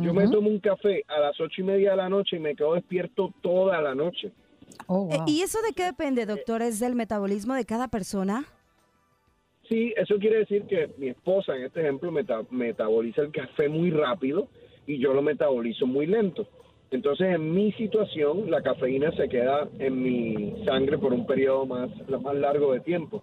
Yo 0.00 0.14
me 0.14 0.28
tomo 0.28 0.48
un 0.48 0.60
café 0.60 1.04
a 1.08 1.18
las 1.18 1.40
ocho 1.40 1.60
y 1.60 1.64
media 1.64 1.90
de 1.90 1.96
la 1.96 2.08
noche 2.08 2.36
y 2.36 2.38
me 2.38 2.54
quedo 2.54 2.74
despierto 2.74 3.34
toda 3.40 3.80
la 3.80 3.94
noche. 3.94 4.30
Oh, 4.86 5.08
eh, 5.12 5.18
¿Y 5.26 5.42
eso 5.42 5.58
de 5.62 5.72
qué 5.74 5.84
depende, 5.84 6.24
doctor? 6.24 6.62
¿Es 6.62 6.78
del 6.78 6.94
metabolismo 6.94 7.54
de 7.54 7.64
cada 7.64 7.88
persona? 7.88 8.44
Sí, 9.68 9.92
eso 9.96 10.18
quiere 10.18 10.38
decir 10.38 10.64
que 10.64 10.90
mi 10.98 11.08
esposa, 11.08 11.56
en 11.56 11.64
este 11.64 11.80
ejemplo, 11.80 12.12
metaboliza 12.50 13.22
el 13.22 13.32
café 13.32 13.68
muy 13.68 13.90
rápido 13.90 14.48
y 14.86 14.98
yo 14.98 15.14
lo 15.14 15.22
metabolizo 15.22 15.86
muy 15.86 16.06
lento. 16.06 16.46
Entonces, 16.90 17.34
en 17.34 17.52
mi 17.52 17.72
situación, 17.72 18.50
la 18.50 18.62
cafeína 18.62 19.10
se 19.12 19.28
queda 19.28 19.68
en 19.78 20.02
mi 20.02 20.64
sangre 20.64 20.98
por 20.98 21.12
un 21.12 21.26
periodo 21.26 21.64
más, 21.64 21.90
más 22.08 22.34
largo 22.34 22.72
de 22.72 22.80
tiempo. 22.80 23.22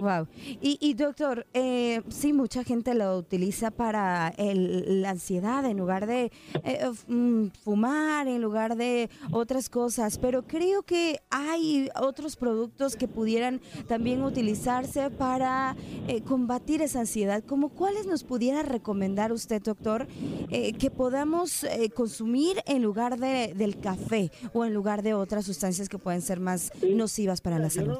Wow. 0.00 0.26
Y, 0.62 0.94
doctor, 0.94 1.46
eh, 1.52 2.02
sí, 2.08 2.32
mucha 2.32 2.64
gente 2.64 2.94
lo 2.94 3.18
utiliza 3.18 3.70
para 3.70 4.32
la 4.38 5.10
ansiedad 5.10 5.64
en 5.66 5.76
lugar 5.76 6.06
de 6.06 6.32
eh, 6.64 6.90
mm, 7.06 7.48
fumar, 7.62 8.26
en 8.26 8.40
lugar 8.40 8.76
de 8.76 9.10
otras 9.30 9.68
cosas, 9.68 10.18
pero 10.18 10.46
creo 10.46 10.82
que 10.82 11.20
hay 11.30 11.90
otros 12.00 12.36
productos 12.36 12.96
que 12.96 13.08
pudieran 13.08 13.60
también 13.88 14.22
utilizarse 14.22 15.10
para 15.10 15.76
eh, 16.08 16.22
combatir 16.22 16.80
esa 16.80 17.00
ansiedad. 17.00 17.44
¿Como 17.44 17.68
cuáles 17.68 18.06
nos 18.06 18.24
pudiera 18.24 18.62
recomendar 18.62 19.32
usted, 19.32 19.60
doctor, 19.62 20.06
eh, 20.50 20.72
que 20.72 20.90
podamos 20.90 21.66
consumir 21.94 22.62
en 22.66 22.82
lugar 22.82 23.18
de, 23.18 23.52
del 23.54 23.78
café 23.80 24.30
o 24.52 24.64
en 24.64 24.72
lugar 24.72 25.02
de 25.02 25.14
otras 25.14 25.44
sustancias 25.44 25.88
que 25.88 25.98
pueden 25.98 26.22
ser 26.22 26.40
más 26.40 26.72
nocivas 26.82 27.40
para 27.40 27.58
la 27.58 27.70
salud? 27.70 27.98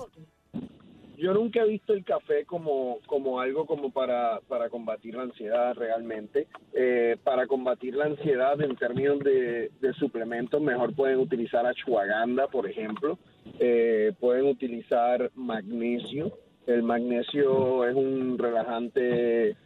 Yo 1.20 1.35
nunca 1.35 1.61
he 1.62 1.68
visto 1.68 1.92
el 1.92 2.02
café 2.02 2.44
como, 2.46 2.98
como 3.06 3.40
algo 3.40 3.66
como 3.66 3.90
para, 3.90 4.40
para 4.48 4.70
combatir 4.70 5.14
la 5.14 5.22
ansiedad 5.22 5.74
realmente. 5.74 6.48
Eh, 6.72 7.16
para 7.22 7.46
combatir 7.46 7.94
la 7.94 8.06
ansiedad 8.06 8.61
en 8.61 8.74
términos 8.76 9.18
de, 9.20 9.70
suplementos, 9.98 10.62
mejor 10.62 10.94
pueden 10.94 11.18
utilizar 11.18 11.66
ashwagandha, 11.66 12.46
por 12.48 12.68
ejemplo. 12.68 13.18
Eh, 13.59 14.12
pueden 14.18 14.46
utilizar 14.46 15.30
magnesio. 15.35 16.33
El 16.66 16.83
magnesio 16.83 17.87
es 17.87 17.94
un 17.94 18.38
relajante 18.38 19.56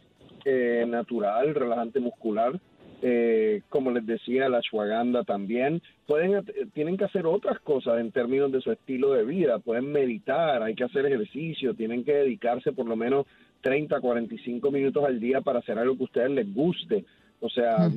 eh, 0.43 0.85
natural, 0.87 1.55
relajante 1.55 1.99
muscular. 1.99 2.59
Eh, 3.01 3.61
como 3.69 3.91
les 3.91 4.05
decía, 4.05 4.49
la 4.49 4.59
ashwagandha 4.59 5.23
también. 5.23 5.81
Pueden, 6.07 6.43
tienen 6.73 6.97
que 6.97 7.05
hacer 7.05 7.25
otras 7.25 7.59
cosas 7.59 7.99
en 7.99 8.11
términos 8.11 8.51
de 8.51 8.61
su 8.61 8.71
estilo 8.71 9.13
de 9.13 9.25
vida. 9.25 9.59
Pueden 9.59 9.91
meditar, 9.91 10.63
hay 10.63 10.75
que 10.75 10.83
hacer 10.83 11.05
ejercicio, 11.05 11.73
tienen 11.73 12.03
que 12.03 12.13
dedicarse 12.13 12.71
por 12.71 12.87
lo 12.87 12.95
menos 12.95 13.25
30, 13.61 13.99
45 13.99 14.71
minutos 14.71 15.03
al 15.03 15.19
día 15.19 15.41
para 15.41 15.59
hacer 15.59 15.77
algo 15.77 15.95
que 15.95 16.03
a 16.03 16.05
ustedes 16.05 16.31
les 16.31 16.53
guste. 16.53 17.05
O 17.39 17.49
sea, 17.49 17.89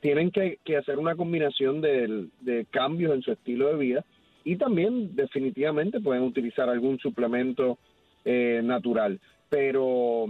tienen 0.00 0.30
que, 0.30 0.58
hacer 0.76 0.98
una 0.98 1.16
combinación 1.16 1.80
de, 1.80 2.28
de 2.40 2.66
cambios 2.70 3.14
en 3.14 3.22
su 3.22 3.32
estilo 3.32 3.68
de 3.68 3.76
vida 3.76 4.04
y 4.44 4.56
también 4.56 5.16
definitivamente 5.16 6.00
pueden 6.00 6.22
utilizar 6.22 6.68
algún 6.68 6.98
suplemento 6.98 7.78
eh, 8.24 8.60
natural. 8.62 9.18
Pero 9.48 10.26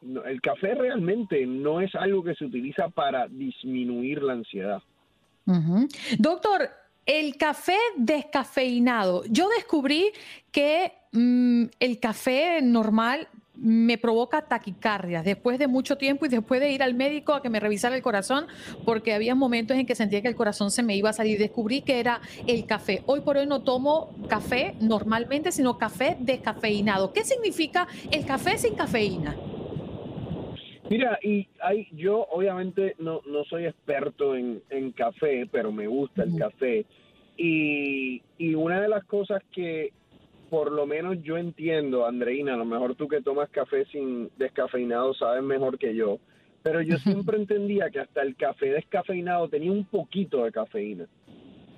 el 0.00 0.40
café 0.40 0.74
realmente 0.74 1.44
no 1.46 1.80
es 1.80 1.94
algo 1.94 2.22
que 2.22 2.34
se 2.34 2.44
utiliza 2.44 2.88
para 2.88 3.26
disminuir 3.28 4.22
la 4.22 4.34
ansiedad. 4.34 4.82
Doctor, 6.18 6.70
el 7.06 7.36
café 7.36 7.78
descafeinado. 7.96 9.24
Yo 9.30 9.48
descubrí 9.48 10.10
que 10.52 10.92
mm, 11.12 11.64
el 11.80 11.98
café 12.00 12.60
normal 12.62 13.28
me 13.60 13.98
provoca 13.98 14.42
taquicardia 14.42 15.22
después 15.22 15.58
de 15.58 15.66
mucho 15.66 15.96
tiempo 15.96 16.26
y 16.26 16.28
después 16.28 16.60
de 16.60 16.70
ir 16.70 16.82
al 16.82 16.94
médico 16.94 17.32
a 17.32 17.42
que 17.42 17.50
me 17.50 17.58
revisara 17.58 17.96
el 17.96 18.02
corazón, 18.02 18.46
porque 18.84 19.14
había 19.14 19.34
momentos 19.34 19.76
en 19.76 19.86
que 19.86 19.96
sentía 19.96 20.22
que 20.22 20.28
el 20.28 20.36
corazón 20.36 20.70
se 20.70 20.82
me 20.82 20.94
iba 20.94 21.10
a 21.10 21.12
salir. 21.12 21.38
Descubrí 21.38 21.80
que 21.80 21.98
era 21.98 22.20
el 22.46 22.66
café. 22.66 23.02
Hoy 23.06 23.22
por 23.22 23.36
hoy 23.36 23.46
no 23.46 23.62
tomo 23.62 24.14
café 24.28 24.76
normalmente, 24.80 25.50
sino 25.50 25.78
café 25.78 26.16
descafeinado. 26.20 27.12
¿Qué 27.12 27.24
significa 27.24 27.88
el 28.12 28.24
café 28.24 28.58
sin 28.58 28.74
cafeína? 28.74 29.34
Mira, 30.90 31.18
y 31.22 31.48
hay, 31.60 31.88
yo 31.92 32.26
obviamente 32.30 32.94
no, 32.98 33.20
no 33.26 33.44
soy 33.44 33.66
experto 33.66 34.34
en, 34.34 34.62
en 34.70 34.92
café, 34.92 35.46
pero 35.50 35.70
me 35.70 35.86
gusta 35.86 36.22
el 36.22 36.36
café. 36.36 36.86
Y, 37.36 38.22
y 38.38 38.54
una 38.54 38.80
de 38.80 38.88
las 38.88 39.04
cosas 39.04 39.42
que 39.52 39.92
por 40.48 40.72
lo 40.72 40.86
menos 40.86 41.22
yo 41.22 41.36
entiendo, 41.36 42.06
Andreina, 42.06 42.54
a 42.54 42.56
lo 42.56 42.64
mejor 42.64 42.94
tú 42.94 43.06
que 43.06 43.20
tomas 43.20 43.50
café 43.50 43.84
sin 43.86 44.30
descafeinado 44.38 45.14
sabes 45.14 45.42
mejor 45.42 45.78
que 45.78 45.94
yo, 45.94 46.18
pero 46.62 46.80
yo 46.82 46.96
siempre 46.98 47.36
entendía 47.36 47.90
que 47.90 48.00
hasta 48.00 48.22
el 48.22 48.34
café 48.36 48.70
descafeinado 48.72 49.48
tenía 49.48 49.72
un 49.72 49.84
poquito 49.84 50.44
de 50.44 50.52
cafeína. 50.52 51.06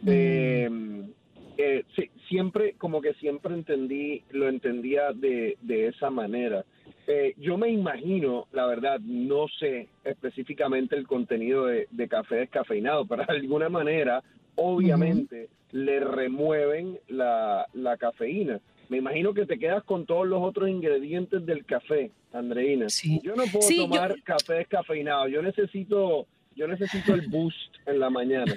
Mm. 0.02 0.08
Em, 0.08 1.12
eh, 1.58 1.84
siempre, 2.28 2.74
como 2.78 3.00
que 3.00 3.12
siempre 3.14 3.54
entendí, 3.54 4.22
lo 4.30 4.48
entendía 4.48 5.12
de, 5.12 5.58
de 5.60 5.88
esa 5.88 6.10
manera. 6.10 6.64
Eh, 7.12 7.34
yo 7.38 7.58
me 7.58 7.68
imagino, 7.68 8.46
la 8.52 8.66
verdad, 8.66 9.00
no 9.00 9.48
sé 9.58 9.88
específicamente 10.04 10.94
el 10.94 11.08
contenido 11.08 11.66
de, 11.66 12.08
café 12.08 12.36
descafeinado, 12.36 13.04
pero 13.04 13.24
de 13.26 13.32
alguna 13.32 13.68
manera, 13.68 14.22
obviamente, 14.54 15.48
le 15.72 15.98
remueven 15.98 17.00
la, 17.08 17.66
cafeína. 17.98 18.60
Me 18.88 18.98
imagino 18.98 19.34
que 19.34 19.44
te 19.44 19.58
quedas 19.58 19.82
con 19.82 20.06
todos 20.06 20.24
los 20.24 20.40
otros 20.40 20.68
ingredientes 20.68 21.44
del 21.44 21.64
café, 21.64 22.12
Andreina. 22.32 22.86
Yo 23.24 23.34
no 23.34 23.42
puedo 23.52 23.68
tomar 23.68 24.14
café 24.22 24.54
descafeinado. 24.54 25.26
Yo 25.26 25.42
necesito, 25.42 26.28
yo 26.54 26.68
necesito 26.68 27.12
el 27.12 27.26
boost 27.26 27.74
en 27.86 27.98
la 27.98 28.10
mañana. 28.10 28.54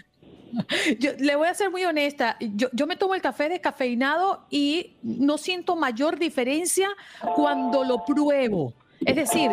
Yo 0.99 1.11
le 1.17 1.35
voy 1.35 1.47
a 1.47 1.53
ser 1.53 1.69
muy 1.71 1.83
honesta. 1.83 2.37
Yo, 2.39 2.69
yo, 2.73 2.87
me 2.87 2.95
tomo 2.95 3.15
el 3.15 3.21
café 3.21 3.49
descafeinado 3.49 4.45
y 4.49 4.93
no 5.01 5.37
siento 5.37 5.75
mayor 5.75 6.19
diferencia 6.19 6.89
cuando 7.35 7.83
lo 7.83 8.05
pruebo. 8.05 8.73
Es 9.05 9.15
decir, 9.15 9.51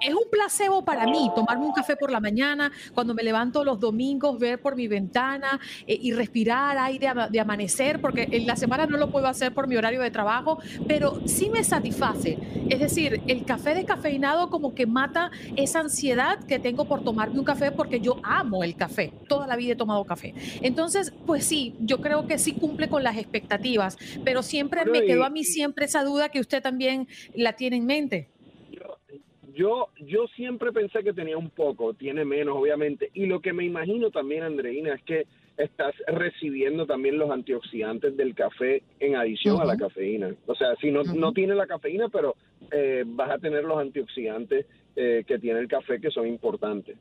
es 0.00 0.14
un 0.14 0.30
placebo 0.30 0.84
para 0.84 1.04
mí 1.06 1.30
tomarme 1.34 1.66
un 1.66 1.72
café 1.72 1.96
por 1.96 2.10
la 2.10 2.20
mañana, 2.20 2.72
cuando 2.94 3.14
me 3.14 3.22
levanto 3.22 3.64
los 3.64 3.78
domingos, 3.78 4.38
ver 4.38 4.60
por 4.60 4.76
mi 4.76 4.88
ventana 4.88 5.60
eh, 5.86 5.98
y 6.00 6.12
respirar 6.12 6.78
aire 6.78 7.08
de 7.30 7.40
amanecer, 7.40 8.00
porque 8.00 8.28
en 8.30 8.46
la 8.46 8.56
semana 8.56 8.86
no 8.86 8.96
lo 8.96 9.10
puedo 9.10 9.26
hacer 9.26 9.52
por 9.52 9.66
mi 9.66 9.76
horario 9.76 10.00
de 10.00 10.10
trabajo, 10.10 10.58
pero 10.86 11.20
sí 11.26 11.50
me 11.50 11.64
satisface. 11.64 12.38
Es 12.68 12.80
decir, 12.80 13.22
el 13.26 13.44
café 13.44 13.74
descafeinado 13.74 14.50
como 14.50 14.74
que 14.74 14.86
mata 14.86 15.30
esa 15.56 15.80
ansiedad 15.80 16.42
que 16.44 16.58
tengo 16.58 16.86
por 16.86 17.04
tomarme 17.04 17.38
un 17.38 17.44
café, 17.44 17.70
porque 17.70 18.00
yo 18.00 18.16
amo 18.22 18.64
el 18.64 18.76
café. 18.76 19.12
Toda 19.28 19.46
la 19.46 19.56
vida 19.56 19.72
he 19.72 19.76
tomado 19.76 20.04
café. 20.04 20.34
Entonces, 20.62 21.12
pues 21.26 21.44
sí, 21.44 21.74
yo 21.80 22.00
creo 22.00 22.26
que 22.26 22.38
sí 22.38 22.52
cumple 22.52 22.88
con 22.88 23.02
las 23.02 23.16
expectativas, 23.16 23.96
pero 24.24 24.42
siempre 24.42 24.84
me 24.84 25.04
quedó 25.04 25.24
a 25.24 25.30
mí 25.30 25.44
siempre 25.44 25.84
esa 25.84 26.04
duda 26.04 26.28
que 26.28 26.40
usted 26.40 26.62
también 26.62 27.08
la 27.34 27.54
tiene 27.54 27.76
en 27.76 27.86
mente. 27.86 28.30
Yo, 29.60 29.88
yo 29.98 30.26
siempre 30.36 30.72
pensé 30.72 31.04
que 31.04 31.12
tenía 31.12 31.36
un 31.36 31.50
poco, 31.50 31.92
tiene 31.92 32.24
menos 32.24 32.56
obviamente, 32.56 33.10
y 33.12 33.26
lo 33.26 33.40
que 33.40 33.52
me 33.52 33.62
imagino 33.62 34.10
también, 34.10 34.42
Andreina, 34.42 34.94
es 34.94 35.02
que 35.02 35.26
estás 35.58 35.94
recibiendo 36.06 36.86
también 36.86 37.18
los 37.18 37.30
antioxidantes 37.30 38.16
del 38.16 38.34
café 38.34 38.82
en 39.00 39.16
adición 39.16 39.60
a 39.60 39.66
la 39.66 39.76
cafeína. 39.76 40.34
O 40.46 40.54
sea, 40.54 40.76
si 40.76 40.90
no, 40.90 41.02
no 41.02 41.34
tiene 41.34 41.54
la 41.54 41.66
cafeína, 41.66 42.08
pero 42.08 42.36
eh, 42.70 43.04
vas 43.06 43.32
a 43.32 43.38
tener 43.38 43.64
los 43.64 43.78
antioxidantes 43.78 44.64
eh, 44.96 45.24
que 45.26 45.38
tiene 45.38 45.60
el 45.60 45.68
café 45.68 46.00
que 46.00 46.10
son 46.10 46.26
importantes. 46.26 46.96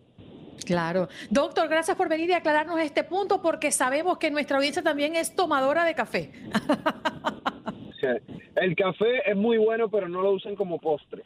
Claro. 0.66 1.08
Doctor, 1.30 1.70
gracias 1.70 1.96
por 1.96 2.10
venir 2.10 2.30
y 2.30 2.34
aclararnos 2.34 2.78
este 2.82 3.06
punto 3.06 3.42
porque 3.42 3.72
sabemos 3.72 4.18
que 4.18 4.32
nuestra 4.32 4.58
audiencia 4.58 4.84
también 4.84 5.16
es 5.16 5.34
tomadora 5.34 5.86
de 5.86 5.96
café. 5.96 6.32
el 8.56 8.76
café 8.76 9.30
es 9.30 9.36
muy 9.36 9.58
bueno, 9.58 9.90
pero 9.90 10.08
no 10.08 10.22
lo 10.22 10.32
usen 10.32 10.56
como 10.56 10.80
postre. 10.80 11.24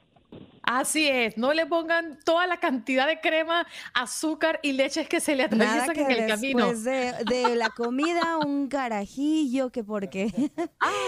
Así 0.64 1.10
es, 1.10 1.38
no 1.38 1.54
le 1.54 1.66
pongan 1.66 2.18
toda 2.24 2.48
la 2.48 2.56
cantidad 2.56 3.06
de 3.06 3.20
crema, 3.20 3.68
azúcar 3.94 4.62
y 4.64 4.72
leches 4.72 5.10
que 5.10 5.20
se 5.20 5.36
le 5.36 5.44
atraviesan 5.44 6.00
en 6.00 6.12
el 6.12 6.28
camino. 6.28 6.74
De, 6.74 7.56
la 7.58 7.70
comida, 7.70 8.38
un 8.38 8.70
carajillo, 8.70 9.72
que 9.72 9.84
porque. 9.84 10.32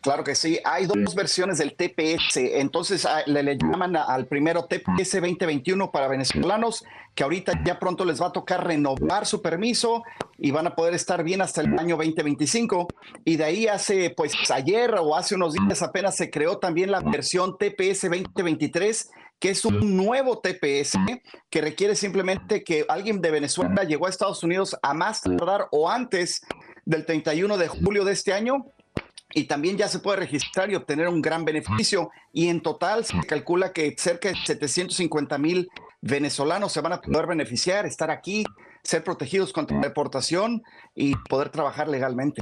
Claro 0.07 0.23
que 0.23 0.35
sí, 0.35 0.57
hay 0.63 0.85
dos 0.85 1.15
versiones 1.15 1.57
del 1.57 1.75
TPS, 1.75 2.37
entonces 2.37 3.05
ah, 3.05 3.23
le, 3.25 3.57
llaman 3.57 3.97
al 3.97 4.25
primero 4.25 4.63
TPS 4.63 5.19
2021 5.19 5.91
para 5.91 6.07
venezolanos, 6.07 6.85
que 7.13 7.23
ahorita 7.23 7.61
ya 7.65 7.77
pronto 7.77 8.05
les 8.05 8.21
va 8.21 8.27
a 8.27 8.31
tocar 8.31 8.65
renovar 8.65 9.25
su 9.25 9.41
permiso 9.41 10.03
y 10.37 10.51
van 10.51 10.65
a 10.65 10.75
poder 10.75 10.93
estar 10.93 11.25
bien 11.25 11.41
hasta 11.41 11.59
el 11.59 11.77
año 11.77 11.97
2025. 11.97 12.87
Y 13.25 13.35
de 13.35 13.43
ahí 13.43 13.67
hace, 13.67 14.11
pues 14.11 14.31
ayer 14.49 14.95
o 14.97 15.13
hace 15.13 15.35
unos 15.35 15.55
días 15.55 15.81
apenas 15.81 16.15
se 16.15 16.29
creó 16.29 16.57
también 16.57 16.89
la 16.89 17.01
versión 17.01 17.57
TPS 17.57 18.03
2023 18.03 19.11
que 19.39 19.49
es 19.49 19.65
un 19.65 19.97
nuevo 19.97 20.39
TPS 20.39 20.97
que 21.49 21.61
requiere 21.61 21.95
simplemente 21.95 22.63
que 22.63 22.85
alguien 22.87 23.19
de 23.21 23.29
Venezuela 23.29 23.83
llegó 23.83 24.07
a 24.07 24.09
Estados 24.09 24.41
Unidos 24.41 24.77
a 24.81 24.93
más 24.93 25.21
tardar 25.21 25.67
o 25.71 25.89
antes 25.89 26.41
del 26.85 27.05
31 27.05 27.57
de 27.57 27.67
julio 27.67 28.05
de 28.05 28.13
este 28.13 28.31
año 28.31 28.65
y 29.33 29.45
también 29.45 29.77
ya 29.77 29.87
se 29.87 29.99
puede 29.99 30.17
registrar 30.17 30.71
y 30.71 30.75
obtener 30.75 31.07
un 31.07 31.21
gran 31.21 31.45
beneficio. 31.45 32.11
Y 32.33 32.47
en 32.47 32.61
total 32.61 33.05
se 33.05 33.19
calcula 33.27 33.73
que 33.73 33.95
cerca 33.97 34.29
de 34.29 34.35
750 34.35 35.37
mil 35.37 35.69
venezolanos 36.01 36.71
se 36.71 36.81
van 36.81 36.93
a 36.93 37.01
poder 37.01 37.27
beneficiar, 37.27 37.85
estar 37.85 38.09
aquí, 38.09 38.45
ser 38.83 39.03
protegidos 39.03 39.51
contra 39.51 39.77
la 39.77 39.87
deportación 39.87 40.63
y 40.95 41.15
poder 41.15 41.49
trabajar 41.49 41.89
legalmente. 41.89 42.41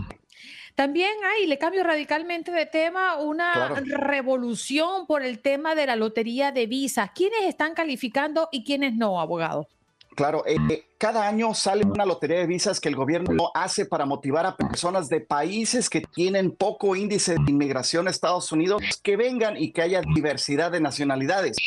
También 0.76 1.12
hay, 1.24 1.48
le 1.48 1.58
cambio 1.58 1.84
radicalmente 1.84 2.52
de 2.52 2.66
tema, 2.66 3.18
una 3.18 3.70
revolución 3.86 5.08
por 5.08 5.24
el 5.24 5.40
tema 5.40 5.74
de 5.74 5.86
la 5.86 5.96
lotería 5.96 6.52
de 6.52 6.68
visas. 6.68 7.12
¿Quiénes 7.16 7.44
están 7.46 7.74
calificando 7.74 8.50
y 8.52 8.66
quiénes 8.66 8.94
no, 8.94 9.22
abogado? 9.22 9.70
Claro, 10.16 10.44
eh, 10.48 10.86
cada 10.98 11.28
año 11.28 11.54
sale 11.54 11.84
una 11.86 12.06
lotería 12.06 12.40
de 12.40 12.48
visas 12.48 12.80
que 12.80 12.88
el 12.88 12.96
gobierno 12.96 13.52
hace 13.54 13.86
para 13.86 14.06
motivar 14.06 14.46
a 14.46 14.56
personas 14.56 15.10
de 15.10 15.20
países 15.20 15.90
que 15.90 16.02
tienen 16.02 16.52
poco 16.52 16.96
índice 16.96 17.34
de 17.34 17.52
inmigración 17.52 18.08
a 18.08 18.12
Estados 18.12 18.50
Unidos 18.54 18.82
que 19.04 19.18
vengan 19.18 19.58
y 19.58 19.74
que 19.74 19.82
haya 19.82 20.02
diversidad 20.16 20.72
de 20.72 20.80
nacionalidades. 20.80 21.58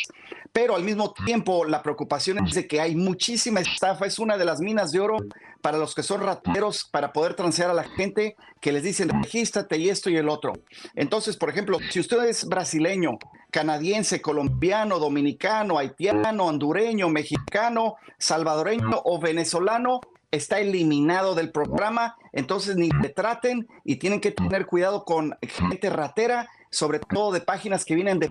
Pero 0.51 0.75
al 0.75 0.83
mismo 0.83 1.13
tiempo 1.13 1.63
la 1.63 1.83
preocupación 1.83 2.43
es 2.47 2.55
de 2.55 2.67
que 2.67 2.81
hay 2.81 2.95
muchísima 2.95 3.59
estafa, 3.59 4.07
es 4.07 4.17
una 4.17 4.35
de 4.35 4.45
las 4.45 4.61
minas 4.61 4.91
de 4.91 4.99
oro 4.99 5.17
para 5.61 5.77
los 5.77 5.95
que 5.95 6.03
son 6.03 6.21
rateros, 6.21 6.85
para 6.85 7.13
poder 7.13 7.33
transear 7.33 7.69
a 7.69 7.73
la 7.73 7.83
gente 7.83 8.35
que 8.61 8.71
les 8.71 8.83
dicen 8.83 9.09
regístrate 9.09 9.77
y 9.77 9.89
esto 9.89 10.09
y 10.09 10.17
el 10.17 10.29
otro. 10.29 10.53
Entonces, 10.95 11.37
por 11.37 11.49
ejemplo, 11.49 11.79
si 11.89 11.99
usted 11.99 12.23
es 12.25 12.45
brasileño, 12.45 13.17
canadiense, 13.51 14.21
colombiano, 14.21 14.99
dominicano, 14.99 15.77
haitiano, 15.77 16.45
hondureño, 16.45 17.09
mexicano, 17.09 17.95
salvadoreño 18.17 19.01
o 19.03 19.19
venezolano, 19.19 20.01
está 20.31 20.59
eliminado 20.59 21.35
del 21.35 21.51
programa, 21.51 22.15
entonces 22.33 22.75
ni 22.75 22.89
le 22.89 23.09
traten 23.09 23.67
y 23.83 23.95
tienen 23.97 24.21
que 24.21 24.31
tener 24.31 24.65
cuidado 24.65 25.03
con 25.03 25.37
gente 25.41 25.89
ratera, 25.89 26.49
sobre 26.69 26.99
todo 26.99 27.31
de 27.31 27.41
páginas 27.41 27.83
que 27.83 27.95
vienen 27.95 28.19
de 28.19 28.29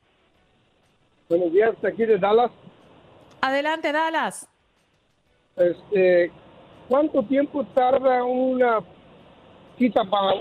Buenos 1.28 1.52
días, 1.52 1.74
aquí 1.84 2.06
de 2.06 2.16
Dallas. 2.16 2.50
Adelante, 3.42 3.92
Dallas. 3.92 4.48
Este, 5.56 6.32
¿Cuánto 6.88 7.22
tiempo 7.22 7.66
tarda 7.74 8.24
una 8.24 8.80
cita 9.80 10.04
para, 10.04 10.34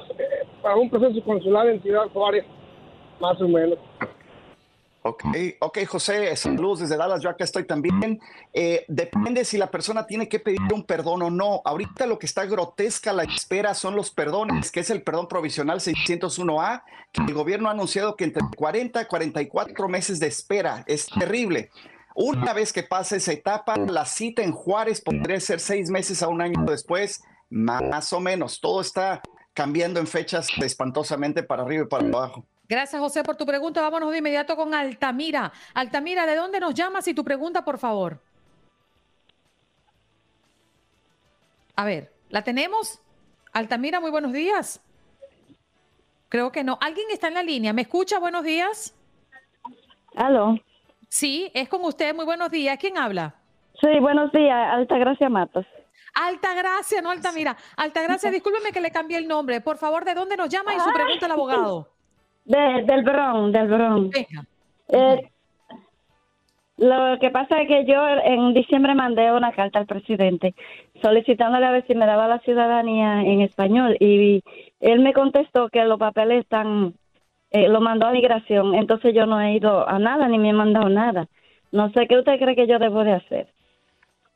para 0.61 0.75
un 0.75 0.89
proceso 0.89 1.23
consular 1.23 1.67
en 1.69 1.81
Ciudad 1.81 2.07
Juárez? 2.13 2.45
Más 3.19 3.41
o 3.41 3.47
menos. 3.47 3.79
Ok, 5.01 5.23
ok, 5.59 5.77
José, 5.87 6.35
saludos 6.35 6.81
desde 6.81 6.97
Dallas, 6.97 7.21
yo 7.21 7.29
acá 7.29 7.45
estoy 7.45 7.65
también. 7.65 8.19
Eh, 8.53 8.83
depende 8.89 9.45
si 9.45 9.57
la 9.57 9.71
persona 9.71 10.05
tiene 10.05 10.27
que 10.27 10.39
pedir 10.39 10.59
un 10.73 10.83
perdón 10.83 11.21
o 11.21 11.29
no. 11.29 11.61
Ahorita 11.63 12.05
lo 12.05 12.19
que 12.19 12.25
está 12.25 12.45
grotesca 12.45 13.13
la 13.13 13.23
espera 13.23 13.73
son 13.73 13.95
los 13.95 14.11
perdones, 14.11 14.71
que 14.71 14.81
es 14.81 14.89
el 14.89 15.01
perdón 15.01 15.29
provisional 15.29 15.79
601A, 15.79 16.83
que 17.13 17.21
el 17.21 17.33
gobierno 17.33 17.69
ha 17.69 17.71
anunciado 17.71 18.17
que 18.17 18.25
entre 18.25 18.43
40 18.55 19.01
y 19.01 19.05
44 19.05 19.87
meses 19.87 20.19
de 20.19 20.27
espera. 20.27 20.83
Es 20.85 21.07
terrible. 21.07 21.69
Una 22.13 22.51
vez 22.51 22.73
que 22.73 22.83
pase 22.83 23.15
esa 23.15 23.31
etapa, 23.31 23.77
la 23.77 24.05
cita 24.05 24.43
en 24.43 24.51
Juárez 24.51 24.99
podría 24.99 25.39
ser 25.39 25.61
seis 25.61 25.89
meses 25.89 26.21
a 26.21 26.27
un 26.27 26.41
año 26.41 26.65
después, 26.65 27.23
más 27.49 28.13
o 28.13 28.19
menos. 28.19 28.59
Todo 28.59 28.81
está 28.81 29.21
cambiando 29.53 29.99
en 29.99 30.07
fechas 30.07 30.47
espantosamente 30.57 31.43
para 31.43 31.63
arriba 31.63 31.83
y 31.83 31.87
para 31.87 32.07
abajo. 32.07 32.45
Gracias, 32.67 33.01
José, 33.01 33.23
por 33.23 33.35
tu 33.35 33.45
pregunta. 33.45 33.81
Vámonos 33.81 34.11
de 34.11 34.19
inmediato 34.19 34.55
con 34.55 34.73
Altamira. 34.73 35.51
Altamira, 35.73 36.25
¿de 36.27 36.35
dónde 36.35 36.59
nos 36.59 36.75
llamas 36.75 37.07
y 37.07 37.13
tu 37.13 37.23
pregunta, 37.23 37.65
por 37.65 37.79
favor? 37.79 38.21
A 41.75 41.85
ver, 41.85 42.13
¿la 42.29 42.43
tenemos? 42.43 43.01
Altamira, 43.53 43.99
muy 43.99 44.11
buenos 44.11 44.33
días. 44.33 44.81
Creo 46.29 46.51
que 46.51 46.63
no. 46.63 46.77
¿Alguien 46.79 47.07
está 47.11 47.27
en 47.27 47.33
la 47.33 47.43
línea? 47.43 47.73
¿Me 47.73 47.81
escucha? 47.81 48.19
Buenos 48.19 48.43
días. 48.43 48.95
Aló. 50.15 50.55
Sí, 51.07 51.49
es 51.55 51.67
con 51.69 51.83
usted. 51.83 52.13
Muy 52.13 52.25
buenos 52.25 52.51
días. 52.51 52.77
¿Quién 52.79 52.99
habla? 52.99 53.33
Sí, 53.81 53.99
buenos 53.99 54.31
días. 54.31 54.73
Altagracia 54.73 55.27
Matos. 55.27 55.65
Altagracia, 56.13 57.01
no 57.01 57.09
Altamira. 57.11 57.55
Altagracia, 57.77 58.31
discúlpeme 58.31 58.71
que 58.71 58.81
le 58.81 58.91
cambié 58.91 59.17
el 59.17 59.27
nombre. 59.27 59.61
Por 59.61 59.77
favor, 59.77 60.05
¿de 60.05 60.13
dónde 60.13 60.37
nos 60.37 60.49
llama 60.49 60.73
y 60.75 60.79
su 60.79 60.91
pregunta 60.91 61.25
al 61.25 61.31
abogado? 61.33 61.87
del 62.45 63.03
Bron, 63.03 63.51
del 63.51 63.67
Bron. 63.67 64.11
Eh, 64.91 65.29
lo 66.77 67.19
que 67.19 67.29
pasa 67.29 67.61
es 67.61 67.67
que 67.67 67.85
yo 67.85 68.07
en 68.07 68.53
diciembre 68.53 68.95
mandé 68.95 69.31
una 69.31 69.51
carta 69.51 69.79
al 69.79 69.85
presidente 69.85 70.55
solicitándole 71.01 71.65
a 71.65 71.71
ver 71.71 71.85
si 71.85 71.93
me 71.93 72.05
daba 72.05 72.27
la 72.27 72.39
ciudadanía 72.39 73.21
en 73.21 73.41
español 73.41 73.97
y 73.99 74.41
él 74.79 74.99
me 75.01 75.13
contestó 75.13 75.69
que 75.69 75.83
los 75.83 75.99
papeles 75.99 76.39
están 76.39 76.93
eh, 77.51 77.67
lo 77.67 77.81
mandó 77.81 78.05
a 78.05 78.11
migración, 78.11 78.75
entonces 78.75 79.13
yo 79.13 79.25
no 79.25 79.41
he 79.41 79.55
ido 79.55 79.87
a 79.89 79.97
nada 79.97 80.27
ni 80.27 80.37
me 80.37 80.49
he 80.49 80.53
mandado 80.53 80.87
nada. 80.87 81.27
No 81.71 81.91
sé 81.91 82.07
qué 82.07 82.17
usted 82.17 82.39
cree 82.39 82.55
que 82.55 82.67
yo 82.67 82.79
debo 82.79 83.03
de 83.03 83.13
hacer. 83.13 83.47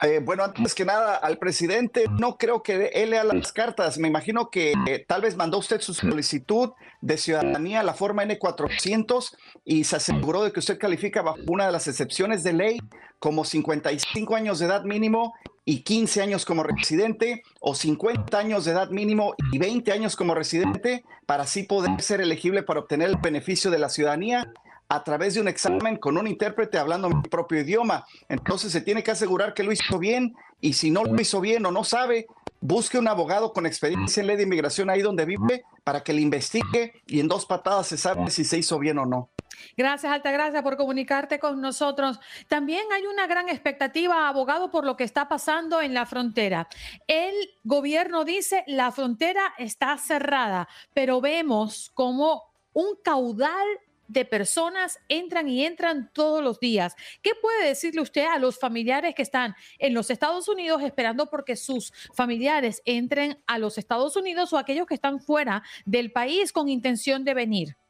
Eh, 0.03 0.19
bueno, 0.19 0.43
antes 0.43 0.75
que 0.75 0.83
nada, 0.83 1.15
al 1.15 1.37
presidente 1.37 2.05
no 2.19 2.37
creo 2.37 2.61
que 2.61 2.87
él 2.93 3.11
lea 3.11 3.23
las 3.23 3.53
cartas. 3.53 3.97
Me 3.97 4.09
imagino 4.09 4.49
que 4.49 4.73
eh, 4.85 5.05
tal 5.07 5.21
vez 5.21 5.37
mandó 5.37 5.57
usted 5.57 5.79
su 5.79 5.93
solicitud 5.93 6.71
de 6.99 7.17
ciudadanía, 7.17 7.83
la 7.83 7.93
forma 7.93 8.25
N400, 8.25 9.33
y 9.63 9.85
se 9.85 9.95
aseguró 9.95 10.43
de 10.43 10.51
que 10.51 10.59
usted 10.59 10.77
califica 10.77 11.21
bajo 11.21 11.39
una 11.47 11.67
de 11.67 11.71
las 11.71 11.87
excepciones 11.87 12.43
de 12.43 12.51
ley 12.51 12.79
como 13.17 13.45
55 13.45 14.35
años 14.35 14.59
de 14.59 14.65
edad 14.65 14.83
mínimo 14.83 15.35
y 15.63 15.83
15 15.83 16.21
años 16.21 16.43
como 16.43 16.63
residente 16.63 17.41
o 17.61 17.73
50 17.73 18.37
años 18.37 18.65
de 18.65 18.71
edad 18.71 18.89
mínimo 18.89 19.35
y 19.53 19.57
20 19.57 19.93
años 19.93 20.17
como 20.17 20.35
residente 20.35 21.05
para 21.25 21.43
así 21.43 21.63
poder 21.63 22.01
ser 22.01 22.19
elegible 22.19 22.63
para 22.63 22.81
obtener 22.81 23.07
el 23.07 23.15
beneficio 23.15 23.71
de 23.71 23.79
la 23.79 23.87
ciudadanía 23.87 24.51
a 24.93 25.03
través 25.03 25.33
de 25.33 25.41
un 25.41 25.47
examen 25.47 25.97
con 25.97 26.17
un 26.17 26.27
intérprete 26.27 26.77
hablando 26.77 27.09
mi 27.09 27.21
propio 27.23 27.61
idioma. 27.61 28.05
Entonces 28.29 28.71
se 28.71 28.81
tiene 28.81 29.01
que 29.01 29.11
asegurar 29.11 29.53
que 29.53 29.63
lo 29.63 29.71
hizo 29.71 29.97
bien 29.97 30.35
y 30.61 30.73
si 30.73 30.91
no 30.91 31.03
lo 31.03 31.19
hizo 31.19 31.41
bien 31.41 31.65
o 31.65 31.71
no 31.71 31.83
sabe, 31.83 32.27
busque 32.61 32.99
un 32.99 33.07
abogado 33.07 33.53
con 33.53 33.65
experiencia 33.65 34.21
en 34.21 34.27
ley 34.27 34.37
de 34.37 34.43
inmigración 34.43 34.89
ahí 34.89 35.01
donde 35.01 35.25
vive 35.25 35.63
para 35.83 36.03
que 36.03 36.13
le 36.13 36.21
investigue 36.21 37.01
y 37.07 37.19
en 37.19 37.27
dos 37.27 37.45
patadas 37.45 37.87
se 37.87 37.97
sabe 37.97 38.29
si 38.29 38.45
se 38.45 38.57
hizo 38.59 38.77
bien 38.77 38.99
o 38.99 39.05
no. 39.05 39.29
Gracias, 39.75 40.11
Alta 40.11 40.31
Gracia, 40.31 40.61
por 40.61 40.77
comunicarte 40.77 41.39
con 41.39 41.59
nosotros. 41.59 42.19
También 42.47 42.83
hay 42.93 43.05
una 43.05 43.27
gran 43.27 43.49
expectativa, 43.49 44.27
abogado, 44.27 44.69
por 44.69 44.85
lo 44.85 44.95
que 44.95 45.03
está 45.03 45.27
pasando 45.27 45.81
en 45.81 45.93
la 45.93 46.05
frontera. 46.05 46.67
El 47.07 47.33
gobierno 47.63 48.25
dice 48.25 48.63
la 48.67 48.91
frontera 48.91 49.53
está 49.57 49.97
cerrada, 49.97 50.67
pero 50.93 51.21
vemos 51.21 51.91
como 51.95 52.43
un 52.73 52.95
caudal 53.03 53.67
de 54.13 54.25
personas 54.25 54.99
entran 55.09 55.49
y 55.49 55.65
entran 55.65 56.11
todos 56.13 56.43
los 56.43 56.59
días. 56.59 56.95
¿Qué 57.21 57.31
puede 57.41 57.67
decirle 57.67 58.01
usted 58.01 58.25
a 58.25 58.37
los 58.37 58.59
familiares 58.59 59.15
que 59.15 59.23
están 59.23 59.55
en 59.79 59.93
los 59.93 60.09
Estados 60.09 60.47
Unidos 60.47 60.81
esperando 60.83 61.29
porque 61.29 61.55
sus 61.55 61.91
familiares 62.13 62.81
entren 62.85 63.41
a 63.47 63.57
los 63.57 63.77
Estados 63.77 64.15
Unidos 64.15 64.53
o 64.53 64.57
aquellos 64.57 64.87
que 64.87 64.93
están 64.93 65.19
fuera 65.19 65.63
del 65.85 66.11
país 66.11 66.53
con 66.53 66.69
intención 66.69 67.23
de 67.23 67.33
venir? 67.33 67.82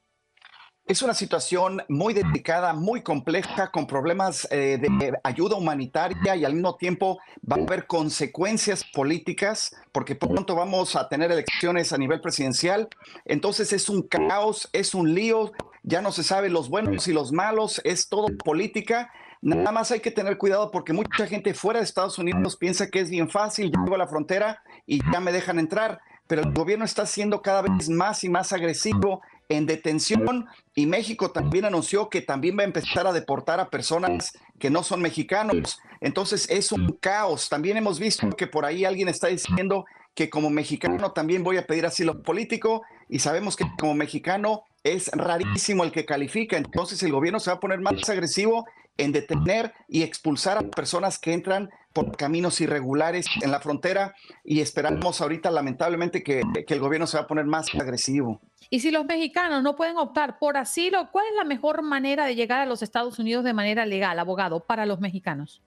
Es 0.85 1.01
una 1.01 1.13
situación 1.13 1.81
muy 1.87 2.13
delicada, 2.13 2.73
muy 2.73 3.03
compleja, 3.03 3.71
con 3.71 3.87
problemas 3.87 4.45
eh, 4.51 4.77
de 4.81 5.13
ayuda 5.23 5.55
humanitaria 5.55 6.35
y 6.35 6.43
al 6.43 6.55
mismo 6.55 6.75
tiempo 6.75 7.19
va 7.49 7.55
a 7.55 7.59
haber 7.59 7.87
consecuencias 7.87 8.83
políticas 8.83 9.73
porque 9.93 10.15
pronto 10.15 10.55
vamos 10.55 10.97
a 10.97 11.07
tener 11.07 11.31
elecciones 11.31 11.93
a 11.93 11.97
nivel 11.97 12.19
presidencial. 12.19 12.89
Entonces 13.23 13.71
es 13.71 13.87
un 13.87 14.01
caos, 14.01 14.69
es 14.73 14.93
un 14.93 15.13
lío, 15.13 15.53
ya 15.83 16.01
no 16.01 16.11
se 16.11 16.21
sabe 16.21 16.49
los 16.49 16.67
buenos 16.69 17.07
y 17.07 17.13
los 17.13 17.31
malos, 17.31 17.79
es 17.85 18.09
todo 18.09 18.27
política. 18.43 19.09
Nada 19.41 19.71
más 19.71 19.89
hay 19.91 20.01
que 20.01 20.11
tener 20.11 20.37
cuidado 20.37 20.69
porque 20.69 20.91
mucha 20.91 21.27
gente 21.27 21.53
fuera 21.53 21.79
de 21.79 21.85
Estados 21.85 22.17
Unidos 22.17 22.57
piensa 22.57 22.89
que 22.89 22.99
es 22.99 23.09
bien 23.09 23.29
fácil, 23.29 23.71
llego 23.71 23.95
a 23.95 23.99
la 23.99 24.07
frontera 24.07 24.61
y 24.85 24.99
ya 25.13 25.21
me 25.21 25.31
dejan 25.31 25.59
entrar 25.59 26.01
pero 26.27 26.41
el 26.41 26.53
gobierno 26.53 26.85
está 26.85 27.05
siendo 27.05 27.41
cada 27.41 27.61
vez 27.61 27.89
más 27.89 28.23
y 28.23 28.29
más 28.29 28.53
agresivo 28.53 29.21
en 29.55 29.65
detención 29.65 30.47
y 30.75 30.85
México 30.85 31.31
también 31.31 31.65
anunció 31.65 32.09
que 32.09 32.21
también 32.21 32.57
va 32.57 32.61
a 32.61 32.65
empezar 32.65 33.07
a 33.07 33.13
deportar 33.13 33.59
a 33.59 33.69
personas 33.69 34.33
que 34.59 34.69
no 34.69 34.83
son 34.83 35.01
mexicanos. 35.01 35.79
Entonces 36.01 36.49
es 36.49 36.71
un 36.71 36.97
caos. 36.99 37.49
También 37.49 37.77
hemos 37.77 37.99
visto 37.99 38.29
que 38.31 38.47
por 38.47 38.65
ahí 38.65 38.85
alguien 38.85 39.07
está 39.07 39.27
diciendo 39.27 39.85
que 40.15 40.29
como 40.29 40.49
mexicano 40.49 41.11
también 41.11 41.43
voy 41.43 41.57
a 41.57 41.65
pedir 41.65 41.85
asilo 41.85 42.21
político 42.21 42.83
y 43.09 43.19
sabemos 43.19 43.55
que 43.55 43.65
como 43.79 43.93
mexicano 43.93 44.63
es 44.83 45.09
rarísimo 45.13 45.83
el 45.83 45.91
que 45.91 46.05
califica. 46.05 46.57
Entonces 46.57 47.01
el 47.03 47.11
gobierno 47.11 47.39
se 47.39 47.49
va 47.49 47.57
a 47.57 47.59
poner 47.59 47.79
más 47.79 48.09
agresivo 48.09 48.65
en 48.97 49.11
detener 49.11 49.73
y 49.87 50.03
expulsar 50.03 50.57
a 50.57 50.61
personas 50.61 51.19
que 51.19 51.33
entran 51.33 51.69
por 51.93 52.15
caminos 52.17 52.59
irregulares 52.61 53.25
en 53.41 53.51
la 53.51 53.59
frontera 53.59 54.15
y 54.43 54.61
esperamos 54.61 55.21
ahorita 55.21 55.51
lamentablemente 55.51 56.23
que, 56.23 56.41
que 56.67 56.73
el 56.73 56.79
gobierno 56.79 57.07
se 57.07 57.17
va 57.17 57.23
a 57.23 57.27
poner 57.27 57.45
más 57.45 57.67
agresivo. 57.75 58.41
Y 58.69 58.79
si 58.79 58.91
los 58.91 59.05
mexicanos 59.05 59.61
no 59.61 59.75
pueden 59.75 59.97
optar 59.97 60.39
por 60.39 60.57
asilo, 60.57 61.09
¿cuál 61.11 61.25
es 61.27 61.35
la 61.35 61.43
mejor 61.43 61.83
manera 61.83 62.25
de 62.25 62.35
llegar 62.35 62.61
a 62.61 62.65
los 62.65 62.81
Estados 62.81 63.19
Unidos 63.19 63.43
de 63.43 63.53
manera 63.53 63.85
legal, 63.85 64.17
abogado, 64.17 64.65
para 64.65 64.85
los 64.85 64.99
mexicanos? 64.99 65.61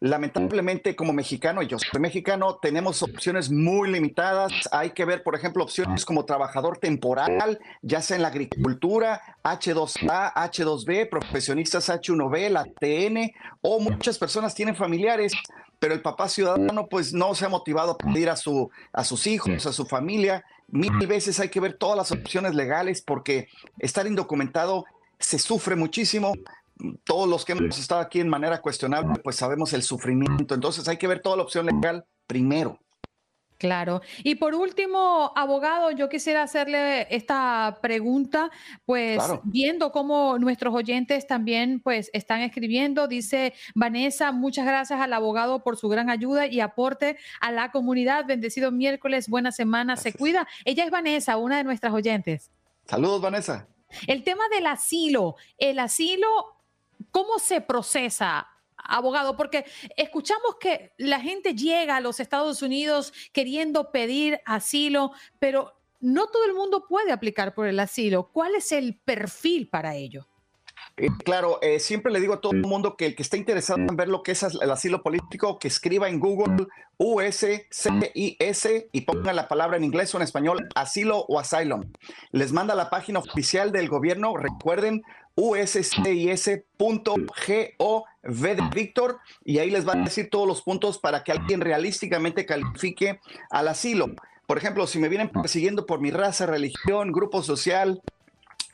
Lamentablemente, 0.00 0.96
como 0.96 1.12
mexicano, 1.12 1.62
yo 1.62 1.78
soy 1.78 2.00
mexicano, 2.00 2.56
tenemos 2.56 3.02
opciones 3.02 3.50
muy 3.50 3.90
limitadas. 3.90 4.52
Hay 4.72 4.90
que 4.90 5.04
ver, 5.04 5.22
por 5.22 5.34
ejemplo, 5.34 5.64
opciones 5.64 6.04
como 6.04 6.24
trabajador 6.24 6.78
temporal, 6.78 7.58
ya 7.82 8.00
sea 8.00 8.16
en 8.16 8.22
la 8.22 8.28
agricultura, 8.28 9.20
H2A, 9.42 10.34
H2B, 10.34 11.08
profesionistas 11.08 11.88
H1B, 11.88 12.48
la 12.50 12.64
TN, 12.64 13.32
o 13.62 13.80
muchas 13.80 14.18
personas 14.18 14.54
tienen 14.54 14.76
familiares 14.76 15.32
pero 15.78 15.94
el 15.94 16.02
papá 16.02 16.28
ciudadano 16.28 16.86
pues 16.88 17.12
no 17.12 17.34
se 17.34 17.44
ha 17.44 17.48
motivado 17.48 17.92
a 17.92 17.98
pedir 17.98 18.30
a, 18.30 18.36
su, 18.36 18.70
a 18.92 19.04
sus 19.04 19.26
hijos, 19.26 19.66
a 19.66 19.72
su 19.72 19.84
familia. 19.84 20.44
Mil 20.68 21.06
veces 21.06 21.38
hay 21.38 21.48
que 21.48 21.60
ver 21.60 21.74
todas 21.74 21.96
las 21.96 22.12
opciones 22.12 22.54
legales 22.54 23.02
porque 23.02 23.48
estar 23.78 24.06
indocumentado 24.06 24.84
se 25.18 25.38
sufre 25.38 25.76
muchísimo, 25.76 26.34
todos 27.04 27.28
los 27.28 27.44
que 27.44 27.52
hemos 27.52 27.78
estado 27.78 28.00
aquí 28.00 28.20
en 28.20 28.28
manera 28.28 28.60
cuestionable, 28.60 29.18
pues 29.22 29.36
sabemos 29.36 29.72
el 29.72 29.82
sufrimiento. 29.82 30.54
Entonces 30.54 30.86
hay 30.88 30.96
que 30.96 31.06
ver 31.06 31.20
toda 31.20 31.36
la 31.36 31.42
opción 31.42 31.66
legal 31.66 32.04
primero. 32.26 32.78
Claro. 33.58 34.02
Y 34.22 34.34
por 34.34 34.54
último, 34.54 35.32
abogado, 35.34 35.90
yo 35.90 36.10
quisiera 36.10 36.42
hacerle 36.42 37.06
esta 37.14 37.78
pregunta, 37.80 38.50
pues 38.84 39.22
viendo 39.44 39.92
cómo 39.92 40.38
nuestros 40.38 40.74
oyentes 40.74 41.26
también 41.26 41.80
pues 41.80 42.10
están 42.12 42.42
escribiendo, 42.42 43.08
dice 43.08 43.54
Vanessa, 43.74 44.30
muchas 44.32 44.66
gracias 44.66 45.00
al 45.00 45.12
abogado 45.14 45.62
por 45.62 45.78
su 45.78 45.88
gran 45.88 46.10
ayuda 46.10 46.46
y 46.46 46.60
aporte 46.60 47.16
a 47.40 47.50
la 47.50 47.70
comunidad. 47.70 48.26
Bendecido 48.26 48.70
miércoles, 48.70 49.28
buena 49.28 49.52
semana, 49.52 49.96
se 49.96 50.12
cuida. 50.12 50.46
Ella 50.66 50.84
es 50.84 50.90
Vanessa, 50.90 51.38
una 51.38 51.56
de 51.56 51.64
nuestras 51.64 51.94
oyentes. 51.94 52.50
Saludos, 52.84 53.22
Vanessa. 53.22 53.68
El 54.06 54.22
tema 54.22 54.48
del 54.50 54.66
asilo, 54.66 55.36
el 55.56 55.78
asilo 55.78 56.55
¿Cómo 57.16 57.38
se 57.38 57.62
procesa? 57.62 58.46
abogado, 58.76 59.38
porque 59.38 59.64
escuchamos 59.96 60.56
que 60.60 60.92
la 60.98 61.18
gente 61.18 61.54
llega 61.54 61.96
a 61.96 62.00
los 62.00 62.20
Estados 62.20 62.60
Unidos 62.60 63.14
queriendo 63.32 63.90
pedir 63.90 64.38
asilo, 64.44 65.12
pero 65.38 65.72
no 66.00 66.26
todo 66.26 66.44
el 66.44 66.52
mundo 66.52 66.84
puede 66.86 67.12
aplicar 67.12 67.54
por 67.54 67.68
el 67.68 67.80
asilo. 67.80 68.30
¿Cuál 68.34 68.54
es 68.54 68.70
el 68.70 69.00
perfil 69.02 69.70
para 69.70 69.94
ello? 69.94 70.28
Eh, 70.98 71.08
claro, 71.24 71.58
eh, 71.62 71.78
siempre 71.80 72.12
le 72.12 72.20
digo 72.20 72.34
a 72.34 72.40
todo 72.40 72.52
el 72.52 72.62
mundo 72.62 72.96
que 72.96 73.06
el 73.06 73.16
que 73.16 73.22
esté 73.22 73.36
interesado 73.36 73.80
en 73.80 73.96
ver 73.96 74.08
lo 74.08 74.22
que 74.22 74.32
es 74.32 74.42
el 74.42 74.70
asilo 74.70 75.02
político, 75.02 75.58
que 75.58 75.68
escriba 75.68 76.08
en 76.08 76.20
Google 76.20 76.66
USCIS 76.98 77.88
y 78.92 79.00
ponga 79.02 79.32
la 79.32 79.48
palabra 79.48 79.76
en 79.76 79.84
inglés 79.84 80.14
o 80.14 80.18
en 80.18 80.22
español, 80.22 80.68
asilo 80.74 81.24
o 81.28 81.38
asylum. 81.38 81.92
Les 82.30 82.52
manda 82.52 82.74
la 82.74 82.88
página 82.88 83.18
oficial 83.18 83.72
del 83.72 83.88
gobierno, 83.88 84.36
recuerden, 84.36 85.02
uscis.gov 85.36 87.24
de 88.22 88.62
Víctor 88.74 89.20
y 89.44 89.58
ahí 89.58 89.70
les 89.70 89.86
va 89.86 89.92
a 89.92 89.96
decir 89.96 90.28
todos 90.30 90.48
los 90.48 90.62
puntos 90.62 90.98
para 90.98 91.22
que 91.22 91.32
alguien 91.32 91.60
realísticamente 91.60 92.44
califique 92.46 93.20
al 93.50 93.68
asilo. 93.68 94.08
Por 94.46 94.58
ejemplo, 94.58 94.86
si 94.86 94.98
me 94.98 95.08
vienen 95.08 95.28
persiguiendo 95.28 95.86
por 95.86 96.00
mi 96.00 96.10
raza, 96.10 96.46
religión, 96.46 97.12
grupo 97.12 97.42
social 97.42 98.02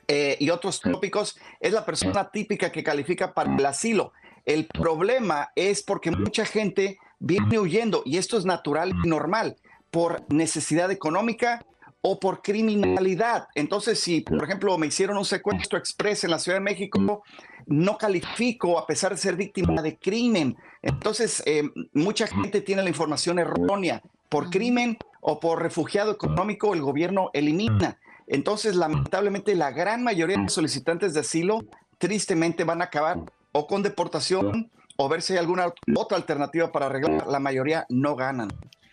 eh, 0.08 0.36
y 0.38 0.50
otros 0.50 0.80
tópicos, 0.80 1.38
es 1.60 1.72
la 1.72 1.84
persona 1.84 2.30
típica 2.30 2.70
que 2.72 2.84
califica 2.84 3.34
para 3.34 3.54
el 3.54 3.66
asilo. 3.66 4.12
El 4.44 4.66
problema 4.66 5.50
es 5.54 5.82
porque 5.82 6.10
mucha 6.10 6.44
gente 6.44 6.98
viene 7.18 7.58
huyendo 7.58 8.02
y 8.04 8.18
esto 8.18 8.36
es 8.36 8.44
natural 8.44 8.92
y 9.04 9.08
normal 9.08 9.56
por 9.90 10.24
necesidad 10.32 10.90
económica, 10.90 11.64
o 12.02 12.18
por 12.18 12.42
criminalidad. 12.42 13.48
Entonces, 13.54 13.98
si, 14.00 14.20
por 14.20 14.42
ejemplo, 14.42 14.76
me 14.76 14.88
hicieron 14.88 15.16
un 15.16 15.24
secuestro 15.24 15.78
express 15.78 16.24
en 16.24 16.32
la 16.32 16.38
Ciudad 16.40 16.58
de 16.58 16.64
México, 16.64 17.22
no 17.66 17.96
califico 17.96 18.78
a 18.78 18.86
pesar 18.86 19.12
de 19.12 19.18
ser 19.18 19.36
víctima 19.36 19.80
de 19.80 19.96
crimen. 19.96 20.56
Entonces, 20.82 21.42
eh, 21.46 21.62
mucha 21.94 22.26
gente 22.26 22.60
tiene 22.60 22.82
la 22.82 22.88
información 22.88 23.38
errónea. 23.38 24.02
Por 24.28 24.50
crimen 24.50 24.98
o 25.20 25.38
por 25.38 25.62
refugiado 25.62 26.10
económico, 26.10 26.74
el 26.74 26.82
gobierno 26.82 27.30
elimina. 27.32 27.98
Entonces, 28.26 28.74
lamentablemente, 28.74 29.54
la 29.54 29.70
gran 29.70 30.02
mayoría 30.02 30.38
de 30.38 30.48
solicitantes 30.48 31.14
de 31.14 31.20
asilo 31.20 31.64
tristemente 31.98 32.64
van 32.64 32.80
a 32.80 32.86
acabar 32.86 33.20
o 33.52 33.66
con 33.68 33.82
deportación 33.82 34.70
o 34.96 35.08
ver 35.08 35.22
si 35.22 35.34
hay 35.34 35.38
alguna 35.38 35.72
otra 35.94 36.16
alternativa 36.16 36.72
para 36.72 36.86
arreglar. 36.86 37.28
La 37.28 37.38
mayoría 37.38 37.86
no 37.88 38.16
ganan. 38.16 38.48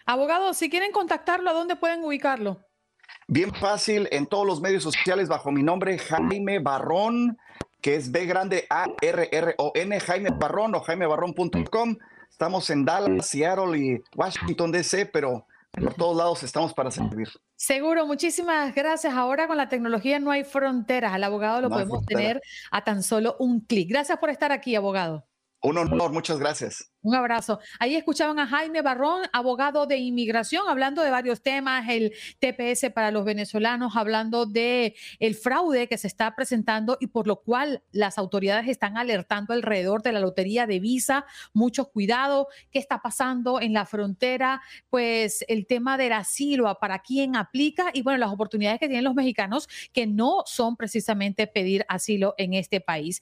Abogado, 0.05 0.53
si 0.53 0.69
quieren 0.69 0.91
contactarlo, 0.91 1.49
¿a 1.49 1.53
dónde 1.53 1.75
pueden 1.75 2.03
ubicarlo? 2.03 2.59
Bien 3.27 3.53
fácil 3.53 4.07
en 4.11 4.25
todos 4.25 4.45
los 4.45 4.61
medios 4.61 4.83
sociales 4.83 5.27
bajo 5.27 5.51
mi 5.51 5.63
nombre, 5.63 5.97
Jaime 5.97 6.59
Barrón, 6.59 7.37
que 7.81 7.95
es 7.95 8.11
B 8.11 8.25
grande 8.25 8.65
A 8.69 8.87
R 9.01 9.29
R 9.31 9.55
O 9.57 9.71
N, 9.75 9.99
Jaime 9.99 10.29
Barrón 10.31 10.75
o 10.75 10.81
jaimebarrón.com. 10.81 11.97
Estamos 12.29 12.69
en 12.69 12.85
Dallas, 12.85 13.27
Seattle 13.27 13.77
y 13.77 14.01
Washington 14.15 14.71
DC, 14.71 15.07
pero 15.07 15.45
por 15.71 15.93
todos 15.93 16.17
lados 16.17 16.43
estamos 16.43 16.73
para 16.73 16.91
servir. 16.91 17.27
Seguro, 17.55 18.05
muchísimas 18.05 18.73
gracias. 18.73 19.13
Ahora 19.13 19.47
con 19.47 19.57
la 19.57 19.69
tecnología 19.69 20.19
no 20.19 20.31
hay 20.31 20.43
fronteras. 20.43 21.13
Al 21.13 21.23
abogado 21.23 21.61
lo 21.61 21.69
podemos 21.69 22.05
tener 22.05 22.41
a 22.71 22.83
tan 22.83 23.03
solo 23.03 23.35
un 23.39 23.61
clic. 23.61 23.89
Gracias 23.89 24.17
por 24.17 24.29
estar 24.29 24.51
aquí, 24.51 24.75
abogado. 24.75 25.25
Un 25.61 25.77
honor, 25.77 26.13
muchas 26.13 26.39
gracias. 26.39 26.89
Un 27.01 27.15
abrazo. 27.15 27.59
Ahí 27.79 27.95
escuchaban 27.95 28.39
a 28.39 28.47
Jaime 28.47 28.81
Barrón, 28.81 29.23
abogado 29.31 29.85
de 29.85 29.97
inmigración, 29.97 30.63
hablando 30.67 31.01
de 31.01 31.11
varios 31.11 31.41
temas, 31.41 31.87
el 31.87 32.13
TPS 32.39 32.91
para 32.93 33.11
los 33.11 33.23
venezolanos, 33.23 33.95
hablando 33.95 34.45
de 34.45 34.95
el 35.19 35.35
fraude 35.35 35.87
que 35.87 35.97
se 35.97 36.07
está 36.07 36.35
presentando 36.35 36.97
y 36.99 37.07
por 37.07 37.25
lo 37.25 37.41
cual 37.41 37.83
las 37.91 38.17
autoridades 38.17 38.67
están 38.67 38.97
alertando 38.97 39.53
alrededor 39.53 40.01
de 40.01 40.11
la 40.11 40.19
lotería 40.19 40.67
de 40.67 40.79
visa. 40.79 41.25
Mucho 41.53 41.89
cuidado. 41.89 42.47
¿Qué 42.69 42.79
está 42.79 43.01
pasando 43.01 43.61
en 43.61 43.71
la 43.71 43.85
frontera? 43.85 44.61
Pues 44.89 45.45
el 45.47 45.67
tema 45.67 45.97
del 45.97 46.11
asilo, 46.11 46.73
para 46.81 46.99
quién 46.99 47.37
aplica 47.37 47.91
y 47.93 48.01
bueno, 48.01 48.17
las 48.17 48.31
oportunidades 48.31 48.79
que 48.79 48.87
tienen 48.87 49.05
los 49.05 49.15
mexicanos 49.15 49.69
que 49.93 50.05
no 50.05 50.43
son 50.45 50.75
precisamente 50.75 51.47
pedir 51.47 51.85
asilo 51.87 52.35
en 52.37 52.53
este 52.53 52.81
país. 52.81 53.21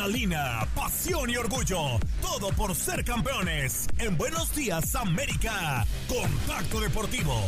Adrenalina, 0.00 0.66
pasión 0.74 1.28
y 1.28 1.36
orgullo. 1.36 2.00
Todo 2.22 2.48
por 2.52 2.74
ser 2.74 3.04
campeones. 3.04 3.86
En 3.98 4.16
Buenos 4.16 4.54
Días 4.54 4.94
América. 4.94 5.84
Contacto 6.08 6.80
Deportivo. 6.80 7.38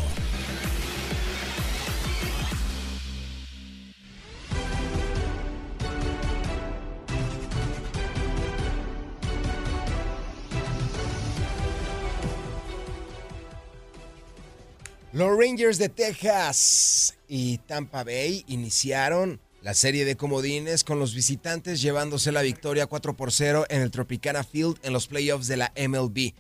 Los 15.15 15.39
Rangers 15.39 15.79
de 15.79 15.89
Texas 15.89 17.17
y 17.29 17.59
Tampa 17.59 18.05
Bay 18.05 18.45
iniciaron 18.49 19.41
la 19.63 19.75
serie 19.75 20.05
de 20.05 20.17
comodines 20.17 20.83
con 20.83 20.99
los 20.99 21.15
visitantes 21.15 21.81
llevándose 21.81 22.33
la 22.33 22.43
victoria 22.43 22.87
4 22.87 23.17
por 23.17 23.31
0 23.31 23.67
en 23.69 23.81
el 23.81 23.93
Tropicana 23.93 24.43
Field 24.43 24.79
en 24.83 24.93
los 24.93 25.07
playoffs 25.07 25.47
de 25.47 25.57
la 25.57 25.73
MLB. 25.77 26.33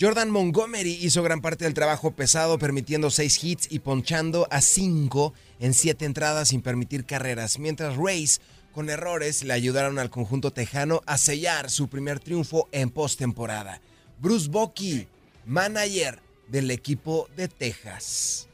Jordan 0.00 0.28
Montgomery 0.28 0.98
hizo 1.00 1.22
gran 1.22 1.40
parte 1.40 1.64
del 1.64 1.74
trabajo 1.74 2.10
pesado 2.10 2.58
permitiendo 2.58 3.10
6 3.10 3.44
hits 3.44 3.66
y 3.70 3.78
ponchando 3.78 4.48
a 4.50 4.60
5 4.60 5.32
en 5.60 5.72
7 5.72 6.04
entradas 6.04 6.48
sin 6.48 6.62
permitir 6.62 7.04
carreras, 7.04 7.60
mientras 7.60 7.96
Rays 7.96 8.40
con 8.72 8.90
errores 8.90 9.44
le 9.44 9.52
ayudaron 9.52 10.00
al 10.00 10.10
conjunto 10.10 10.50
tejano 10.50 11.00
a 11.06 11.16
sellar 11.16 11.70
su 11.70 11.86
primer 11.86 12.18
triunfo 12.18 12.68
en 12.72 12.90
postemporada. 12.90 13.80
Bruce 14.18 14.48
Bocky, 14.48 15.06
manager 15.46 16.18
del 16.48 16.72
equipo 16.72 17.28
de 17.36 17.46
Texas. 17.46 18.48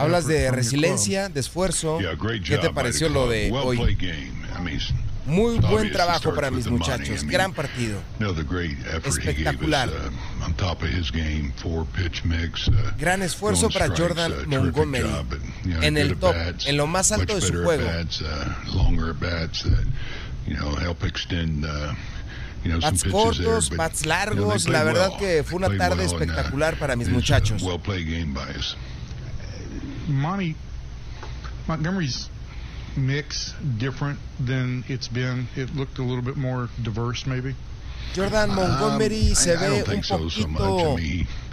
Hablas 0.00 0.26
de 0.26 0.50
resiliencia, 0.56 1.28
de 1.28 1.40
esfuerzo. 1.40 1.98
¿Qué 2.42 2.58
te 2.58 2.70
pareció 2.74 3.08
lo 3.08 3.28
de 3.28 3.50
hoy? 3.64 3.76
Muy 5.26 5.58
buen 5.58 5.92
trabajo 5.92 6.34
para 6.34 6.50
mis 6.50 6.64
muchachos. 6.72 7.24
Gran 7.24 7.52
partido. 7.52 7.98
Espectacular. 9.52 9.88
Gran 12.98 13.22
esfuerzo 13.22 13.68
para 13.70 13.86
Jordan 13.96 14.32
Montgomery. 14.48 15.08
En 15.82 15.96
el 15.98 16.16
top, 16.16 16.34
en 16.66 16.76
lo 16.76 16.86
más 16.86 17.12
alto 17.12 17.34
de 17.34 17.40
su 17.42 17.52
juego. 17.64 17.84
Bats 22.64 23.04
cortos, 23.04 23.70
bats 23.70 24.06
largos. 24.06 24.68
La 24.68 24.84
verdad 24.84 25.18
que 25.18 25.42
fue 25.44 25.58
una 25.58 25.76
tarde 25.76 26.04
espectacular 26.04 26.78
para 26.78 26.96
mis 26.96 27.08
muchachos. 27.08 27.62
Monty, 30.08 30.56
Montgomery's 31.68 32.28
mix 32.96 33.54
different 33.78 34.18
than 34.44 34.84
it's 34.88 35.08
been? 35.08 35.48
It 35.56 35.74
looked 35.76 35.98
a 35.98 36.02
little 36.02 36.22
bit 36.22 36.36
more 36.36 36.68
diverse, 36.82 37.26
maybe. 37.26 37.54
Jordan 38.12 38.50
Montgomery 38.54 39.28
um, 39.28 39.34
se 39.34 39.56
ve 39.56 39.70
un 39.70 40.02
poquito 40.02 40.96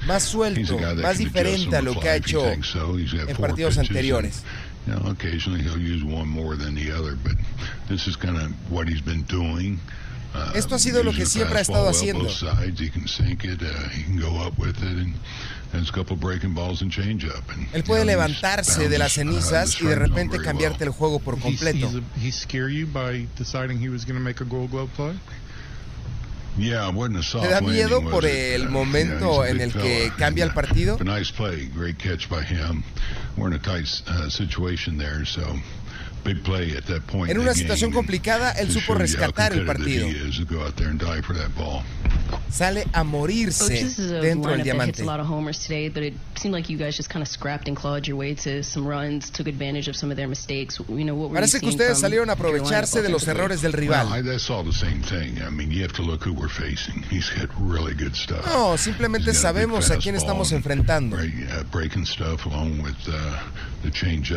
más 0.08 0.24
suelto, 0.24 0.80
más 1.02 1.20
diferente 1.20 1.76
a 1.76 1.82
lo 1.82 2.00
que 2.00 2.10
ha 2.10 2.16
hecho 2.16 2.48
en 2.48 3.36
partidos 3.38 3.78
anteriores. 3.78 4.44
You 4.88 4.94
know, 4.94 5.12
occasionally 5.12 5.62
he'll 5.62 5.78
use 5.78 6.04
one 6.04 6.28
more 6.28 6.56
than 6.56 6.74
the 6.74 6.92
other, 6.92 7.16
but 7.16 7.34
this 7.90 8.08
is 8.08 8.16
kind 8.16 8.38
of 8.38 8.52
what 8.72 8.88
he's 8.88 9.02
been 9.02 9.24
doing. 9.24 9.80
Esto 10.56 10.76
ha 10.76 10.80
sido 10.80 11.04
lo 11.04 11.12
que 11.12 11.26
siempre 11.26 11.60
ha 11.60 11.62
estado 11.62 11.90
haciendo. 11.90 12.24
Él 17.74 17.84
puede 17.84 18.06
levantarse 18.06 18.90
de 18.90 18.98
las 18.98 19.14
cenizas 19.14 19.80
y 19.82 19.86
de 19.86 19.96
repente 19.96 20.38
cambiarte 20.40 20.84
el 20.84 20.90
juego 20.92 21.20
por 21.20 21.40
completo. 21.40 21.90
¿Te 27.42 27.50
da 27.50 27.62
miedo 27.62 28.02
por 28.10 28.26
el 28.26 28.70
momento 28.70 29.46
en 29.46 29.62
el 29.62 29.74
que 29.74 30.12
cambia 30.18 30.44
el 30.44 30.54
partido? 30.54 30.98
En 37.28 37.40
una 37.40 37.54
situación 37.54 37.92
complicada, 37.92 38.52
él 38.52 38.72
supo 38.72 38.94
rescatar 38.96 39.54
el 39.54 39.66
partido. 39.66 40.08
Sale 42.52 42.86
a 42.94 43.04
morirse 43.04 43.86
dentro 44.22 44.52
del 44.52 44.64
diamante. 44.64 45.04
Parece 51.34 51.60
que 51.60 51.68
ustedes 51.68 52.00
salieron 52.00 52.30
a 52.30 52.34
aprovecharse 52.34 53.02
de 53.02 53.10
los 53.10 53.28
errores 53.28 53.62
del 53.62 53.74
rival. 53.74 54.08
No, 58.46 58.78
simplemente 58.78 59.34
sabemos 59.34 59.90
a 59.92 59.98
quién 59.98 60.16
estamos 60.16 60.52
enfrentando. 60.52 61.18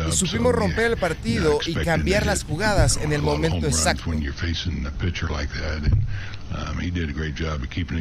Y 0.07 0.11
supimos 0.11 0.53
romper 0.53 0.91
el 0.91 0.97
partido 0.97 1.59
y 1.65 1.70
cambiar 1.73 2.25
las 2.25 2.43
jugadas 2.43 2.97
en 2.97 3.13
el 3.13 3.21
momento 3.21 3.67
exacto. 3.67 4.03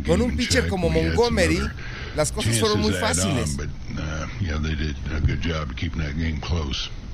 Con 0.06 0.22
un 0.22 0.36
pitcher 0.36 0.68
como 0.68 0.90
Montgomery, 0.90 1.60
las 2.16 2.32
cosas 2.32 2.58
fueron 2.58 2.80
muy 2.80 2.92
fáciles. 2.92 3.56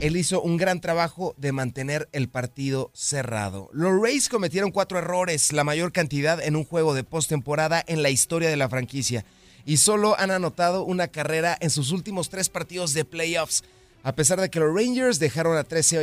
Él 0.01 0.17
hizo 0.17 0.43
un 0.43 0.57
gran 0.57 0.81
trabajo 0.81 1.35
de 1.39 1.53
mantener 1.53 2.09
el 2.13 2.29
partido 2.29 2.91
cerrado. 2.95 3.71
Los 3.73 4.01
Rays 4.01 4.29
cometieron 4.29 4.71
cuatro 4.71 4.99
errores, 4.99 5.53
la 5.53 5.65
mayor 5.65 5.93
cantidad 5.93 6.43
en 6.43 6.57
un 6.57 6.65
juego 6.65 6.95
de 6.95 7.05
postemporada 7.05 7.83
en 7.87 8.03
la 8.03 8.11
historia 8.11 8.51
de 8.51 8.57
la 8.57 8.69
franquicia, 8.69 9.25
y 9.65 9.79
solo 9.79 10.19
han 10.19 10.31
anotado 10.31 10.85
una 10.85 11.09
carrera 11.09 11.57
en 11.61 11.71
sus 11.71 11.93
últimos 11.93 12.29
tres 12.29 12.49
partidos 12.49 12.95
de 12.95 13.05
playoffs. 13.05 13.65
A 14.03 14.13
pesar 14.13 14.41
de 14.41 14.51
que 14.51 14.61
los 14.61 14.73
Rangers 14.75 15.19
dejaron 15.19 15.57
a 15.57 15.65
13 15.65 15.99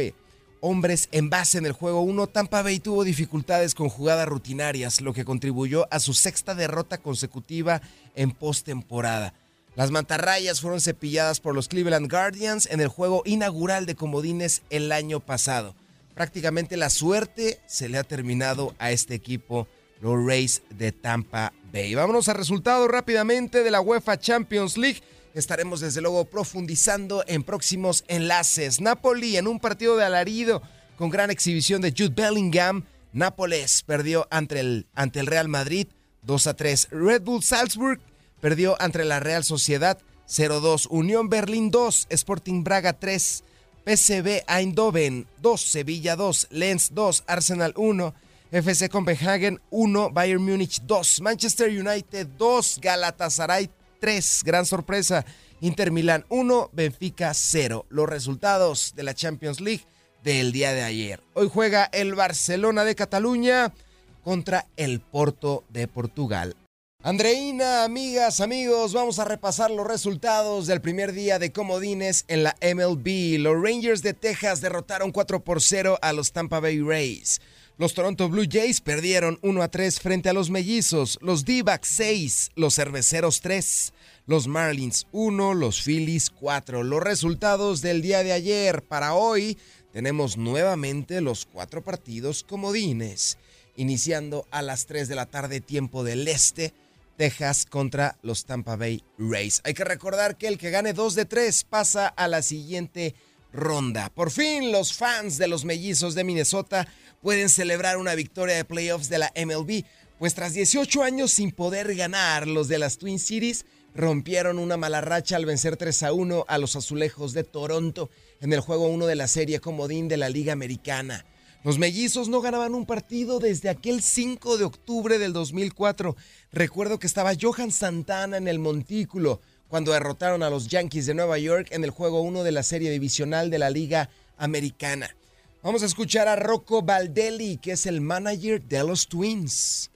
hombres 0.66 1.10
en 1.12 1.30
base 1.30 1.58
en 1.58 1.66
el 1.66 1.74
juego 1.74 2.02
1, 2.04 2.28
Tampa 2.28 2.62
Bay 2.62 2.80
tuvo 2.80 3.04
dificultades 3.04 3.76
con 3.76 3.90
jugadas 3.90 4.30
rutinarias, 4.30 5.02
lo 5.02 5.12
que 5.12 5.26
contribuyó 5.26 5.88
a 5.92 6.00
su 6.00 6.14
sexta 6.14 6.56
derrota 6.56 7.00
consecutiva 7.00 7.82
en 8.16 8.32
postemporada. 8.32 9.34
Las 9.76 9.92
mantarrayas 9.92 10.62
fueron 10.62 10.80
cepilladas 10.80 11.42
por 11.42 11.54
los 11.54 11.68
Cleveland 11.68 12.10
Guardians 12.10 12.70
en 12.72 12.80
el 12.80 12.88
juego 12.88 13.24
inaugural 13.26 13.86
de 13.86 13.96
comodines 13.96 14.62
el 14.70 14.94
año 14.94 15.20
pasado. 15.20 15.76
Prácticamente 16.16 16.78
la 16.78 16.90
suerte 16.90 17.60
se 17.68 17.90
le 17.90 17.98
ha 17.98 18.04
terminado 18.06 18.74
a 18.80 18.92
este 18.92 19.16
equipo, 19.16 19.68
los 20.00 20.26
Rays 20.26 20.62
de 20.70 20.94
Tampa 20.94 21.52
Bay. 21.74 21.94
Vámonos 21.94 22.30
a 22.30 22.34
resultados 22.34 22.88
rápidamente 22.90 23.64
de 23.64 23.72
la 23.72 23.82
UEFA 23.82 24.18
Champions 24.18 24.78
League 24.78 25.02
estaremos 25.34 25.80
desde 25.80 26.02
luego 26.02 26.26
profundizando 26.26 27.24
en 27.28 27.44
próximos 27.44 28.04
enlaces. 28.08 28.82
Napoli 28.82 29.38
en 29.38 29.48
un 29.48 29.60
partido 29.60 29.98
de 29.98 30.06
alarido 30.06 30.62
con 30.98 31.10
gran 31.10 31.32
exhibición 31.32 31.82
de 31.82 31.92
Jude 31.92 32.14
Bellingham. 32.16 32.86
Nápoles 33.12 33.84
perdió 33.84 34.28
ante 34.32 34.60
el, 34.60 34.88
ante 34.96 35.20
el 35.20 35.28
Real 35.28 35.48
Madrid 35.48 35.88
2 36.24 36.48
a 36.48 36.54
3. 36.56 36.88
Red 36.92 37.22
Bull 37.22 37.44
Salzburg 37.44 38.00
perdió 38.42 38.80
ante 38.82 39.04
la 39.06 39.20
Real 39.20 39.44
Sociedad 39.44 39.98
0-2. 40.28 40.88
Unión 40.90 41.30
Berlín 41.30 41.70
2, 41.72 42.08
Sporting 42.10 42.64
Braga 42.64 42.94
3, 42.94 43.44
PSV 43.86 44.44
Eindhoven 44.48 45.28
2, 45.42 45.62
Sevilla 45.62 46.16
2, 46.16 46.48
Lens 46.52 46.94
2, 46.94 47.24
Arsenal 47.28 47.74
1, 47.76 48.14
FC 48.52 48.90
Copenhagen 48.90 49.60
1, 49.72 50.12
Bayern 50.12 50.44
Múnich 50.44 50.82
2, 50.84 51.22
Manchester 51.22 51.70
United 51.70 52.28
2, 52.38 52.80
Galatasaray 52.82 53.70
3. 54.04 54.42
Gran 54.44 54.66
sorpresa. 54.66 55.24
Inter 55.62 55.90
Milán 55.90 56.26
1, 56.28 56.72
Benfica 56.74 57.34
0. 57.34 57.86
Los 57.88 58.10
resultados 58.10 58.92
de 58.98 59.04
la 59.04 59.14
Champions 59.14 59.62
League 59.62 59.86
del 60.26 60.52
día 60.52 60.74
de 60.74 60.84
ayer. 60.84 61.22
Hoy 61.36 61.50
juega 61.50 61.86
el 61.86 62.14
Barcelona 62.14 62.84
de 62.84 62.96
Cataluña 62.96 63.74
contra 64.22 64.68
el 64.76 65.00
Porto 65.00 65.64
de 65.70 65.88
Portugal. 65.88 66.54
Andreina, 67.02 67.86
amigas, 67.86 68.42
amigos, 68.42 68.92
vamos 68.92 69.20
a 69.20 69.26
repasar 69.26 69.72
los 69.72 69.88
resultados 69.88 70.68
del 70.68 70.82
primer 70.82 71.14
día 71.14 71.40
de 71.40 71.54
comodines 71.54 72.26
en 72.28 72.44
la 72.44 72.58
MLB. 72.62 73.40
Los 73.40 73.56
Rangers 73.64 74.02
de 74.02 74.14
Texas 74.14 74.60
derrotaron 74.60 75.14
4 75.14 75.46
por 75.46 75.62
0 75.62 75.98
a 76.02 76.12
los 76.12 76.34
Tampa 76.34 76.60
Bay 76.60 76.82
Rays. 76.82 77.40
Los 77.80 77.96
Toronto 77.96 78.30
Blue 78.30 78.46
Jays 78.48 78.82
perdieron 78.82 79.40
1 79.42 79.64
a 79.64 79.68
3 79.68 80.00
frente 80.00 80.30
a 80.30 80.34
los 80.34 80.52
Mellizos, 80.52 81.18
los 81.22 81.44
D-Backs 81.44 81.88
6, 81.88 82.52
los 82.56 82.76
Cerveceros 82.76 83.42
3, 83.42 83.94
los 84.28 84.48
Marlins 84.48 85.08
1, 85.12 85.56
los 85.56 85.82
Phillies 85.82 86.30
4. 86.30 86.84
Los 86.84 87.02
resultados 87.02 87.82
del 87.82 88.04
día 88.04 88.24
de 88.24 88.32
ayer 88.32 88.84
para 88.84 89.16
hoy 89.16 89.58
tenemos 89.92 90.38
nuevamente 90.38 91.20
los 91.20 91.48
cuatro 91.48 91.84
partidos 91.84 92.44
comodines, 92.44 93.40
iniciando 93.76 94.46
a 94.52 94.62
las 94.62 94.86
3 94.86 95.08
de 95.08 95.16
la 95.16 95.26
tarde 95.26 95.60
tiempo 95.60 96.04
del 96.04 96.28
este. 96.28 96.74
Texas 97.18 97.66
contra 97.66 98.18
los 98.22 98.46
Tampa 98.46 98.76
Bay 98.76 99.04
Rays. 99.18 99.62
Hay 99.64 99.74
que 99.74 99.84
recordar 99.84 100.36
que 100.38 100.48
el 100.48 100.58
que 100.58 100.72
gane 100.72 100.94
2 100.94 101.16
de 101.16 101.26
3 101.26 101.64
pasa 101.64 102.08
a 102.08 102.28
la 102.28 102.42
siguiente 102.42 103.16
ronda. 103.52 104.10
Por 104.10 104.32
fin 104.32 104.72
los 104.72 104.94
fans 104.94 105.38
de 105.38 105.48
los 105.48 105.64
mellizos 105.64 106.16
de 106.16 106.24
Minnesota 106.24 106.88
pueden 107.24 107.50
celebrar 107.50 107.98
una 107.98 108.14
victoria 108.16 108.56
de 108.56 108.66
playoffs 108.66 109.10
de 109.10 109.18
la 109.18 109.34
MLB, 109.36 109.86
pues 110.20 110.36
tras 110.36 110.54
18 110.54 111.04
años 111.04 111.32
sin 111.32 111.52
poder 111.52 111.96
ganar, 111.96 112.48
los 112.48 112.68
de 112.68 112.78
las 112.78 112.98
Twin 112.98 113.18
Cities 113.18 113.66
rompieron 113.96 114.60
una 114.60 114.76
mala 114.76 115.00
racha 115.00 115.38
al 115.38 115.46
vencer 115.46 115.78
3 115.78 116.04
a 116.04 116.14
1 116.14 116.46
a 116.48 116.58
los 116.58 116.76
Azulejos 116.76 117.34
de 117.34 117.46
Toronto 117.46 118.10
en 118.42 118.52
el 118.52 118.60
juego 118.60 118.88
1 118.88 119.06
de 119.06 119.16
la 119.16 119.30
serie 119.30 119.62
comodín 119.62 120.10
de 120.10 120.18
la 120.18 120.30
Liga 120.30 120.52
Americana. 120.52 121.26
Los 121.64 121.80
mellizos 121.80 122.28
no 122.28 122.42
ganaban 122.42 122.76
un 122.76 122.86
partido 122.86 123.40
desde 123.40 123.70
aquel 123.70 124.02
5 124.02 124.58
de 124.58 124.66
octubre 124.66 125.18
del 125.18 125.32
2004. 125.32 126.18
Recuerdo 126.52 127.00
que 127.00 127.08
estaba 127.08 127.32
Johan 127.40 127.72
Santana 127.72 128.36
en 128.36 128.50
el 128.50 128.60
montículo 128.60 129.40
cuando 129.70 129.94
derrotaron 129.94 130.44
a 130.44 130.50
los 130.50 130.68
Yankees 130.68 131.06
de 131.06 131.14
Nueva 131.14 131.38
York 131.38 131.70
en 131.72 131.86
el 131.86 131.92
juego 131.92 132.22
1 132.22 132.44
de 132.44 132.52
la 132.52 132.64
serie 132.64 132.92
divisional 132.92 133.50
de 133.50 133.60
la 133.60 133.70
Liga 133.70 134.10
Americana. 134.38 135.16
Vamos 135.64 135.82
a 135.82 135.86
escuchar 135.86 136.28
a 136.28 136.36
Rocco 136.36 136.82
Baldelli, 136.82 137.56
que 137.56 137.72
es 137.72 137.86
el 137.86 138.02
manager 138.02 138.62
de 138.62 138.84
los 138.84 139.08
Twins. 139.08 139.90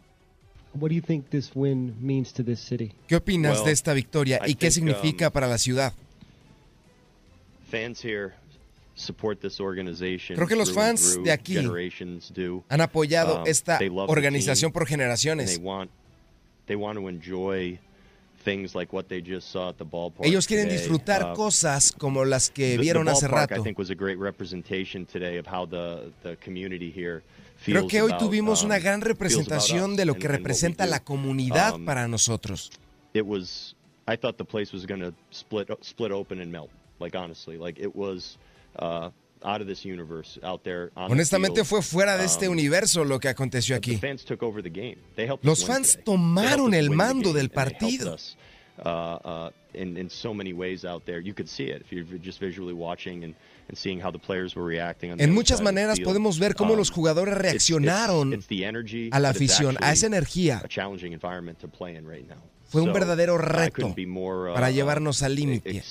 ¿Qué 3.07 3.15
opinas 3.17 3.65
de 3.65 3.71
esta 3.71 3.93
victoria 3.93 4.39
y 4.47 4.55
qué 4.55 4.71
significa 4.71 5.27
um, 5.27 5.33
para 5.33 5.47
la 5.47 5.57
ciudad? 5.57 5.93
Creo 10.35 10.47
que 10.47 10.55
los 10.55 10.73
fans 10.73 11.19
de 11.21 11.31
aquí 11.33 11.57
han 11.57 12.81
apoyado 12.81 13.41
um, 13.41 13.47
esta 13.47 13.77
organización 14.07 14.71
por 14.71 14.87
generaciones. 14.87 15.59
Ellos 20.21 20.47
quieren 20.47 20.69
disfrutar 20.69 21.31
uh, 21.31 21.35
cosas 21.35 21.91
como 21.91 22.25
las 22.25 22.49
que 22.49 22.77
vieron 22.77 23.07
hace 23.09 23.27
rato. 23.27 23.63
Creo 27.65 27.87
que 27.87 28.01
hoy 28.01 28.11
tuvimos 28.19 28.63
una 28.63 28.79
gran 28.79 29.01
representación 29.01 29.95
de 29.95 30.05
lo 30.05 30.15
que 30.15 30.27
representa 30.27 30.85
la 30.85 31.03
comunidad 31.03 31.75
Um, 31.75 31.85
para 31.85 32.07
nosotros. 32.07 32.71
it 33.13 33.25
was 33.25 33.75
I 34.07 34.15
thought 34.15 34.37
the 34.37 34.45
place 34.45 34.71
was 34.71 34.85
going 34.85 35.01
to 35.01 35.13
split 35.31 35.69
split 35.81 36.11
open 36.11 36.39
and 36.39 36.51
melt. 36.51 36.69
Like 36.99 37.15
honestly, 37.17 37.57
like 37.57 37.79
it 37.79 37.93
was 37.95 38.37
uh, 38.79 39.09
out 39.43 39.61
of 39.61 39.67
this 39.67 39.85
universe 39.85 40.39
out 40.43 40.63
there. 40.63 40.91
On 40.95 41.07
the 41.07 41.13
Honestamente 41.13 41.55
field. 41.63 41.67
fue 41.67 41.81
fuera 41.81 42.17
de 42.17 42.25
este 42.25 42.47
Um, 42.47 42.53
universo 42.53 43.03
lo 43.03 43.19
que 43.19 43.29
aconteció 43.29 43.75
the 43.75 43.91
aquí. 43.91 43.97
fans 43.99 44.23
took 44.25 44.41
over 44.43 44.61
the 44.61 44.69
game. 44.69 44.97
They 45.15 45.25
helped 45.27 45.45
Los 45.45 45.63
fans 45.63 45.97
tomaron 46.05 46.73
el 46.73 46.89
the 46.89 46.95
mando 46.95 47.33
del 47.33 47.49
partido. 47.49 48.15
uh, 48.85 48.87
uh, 48.89 49.49
in, 49.73 49.97
in 49.97 50.09
so 50.09 50.33
many 50.33 50.53
ways 50.53 50.85
out 50.85 51.03
there. 51.05 51.19
You 51.19 51.33
could 51.33 51.47
see 51.49 51.65
it 51.65 51.81
if 51.81 51.91
you're 51.91 52.03
just 52.19 52.39
visually 52.39 52.73
watching 52.73 53.23
and, 53.23 53.33
and 53.69 53.77
seeing 53.77 53.99
how 53.99 54.11
the 54.11 54.19
players 54.19 54.55
were 54.55 54.63
reacting. 54.65 55.11
on 55.11 55.17
the 55.17 55.23
En 55.23 55.33
muchas 55.33 55.57
the 55.59 55.63
maneras 55.63 55.99
podemos 55.99 56.37
ver 56.39 56.53
cómo 56.53 56.73
Um, 56.73 56.77
los 56.79 56.91
jugadores 56.91 57.33
it's- 57.33 57.55
it's- 57.55 57.69
reaccionaron 57.69 58.33
it's 58.33 58.47
the 58.47 58.63
energy, 58.65 59.09
a 59.11 59.19
la 59.19 59.29
it's 59.31 59.37
afición, 59.39 59.77
a 59.81 59.91
esa 59.91 60.05
energía. 60.07 60.61
a 60.63 60.67
challenging 60.67 61.13
environment 61.13 61.57
to 61.59 61.67
play 61.67 61.95
in 61.95 62.05
right 62.07 62.27
now. 62.27 62.37
Fue 62.69 62.81
un 62.81 62.91
verdadero 62.91 63.37
reto 63.37 63.87
uh, 63.87 64.53
para 64.53 64.71
llevarnos 64.71 65.23
al 65.23 65.31
uh, 65.31 65.35
límite. 65.35 65.83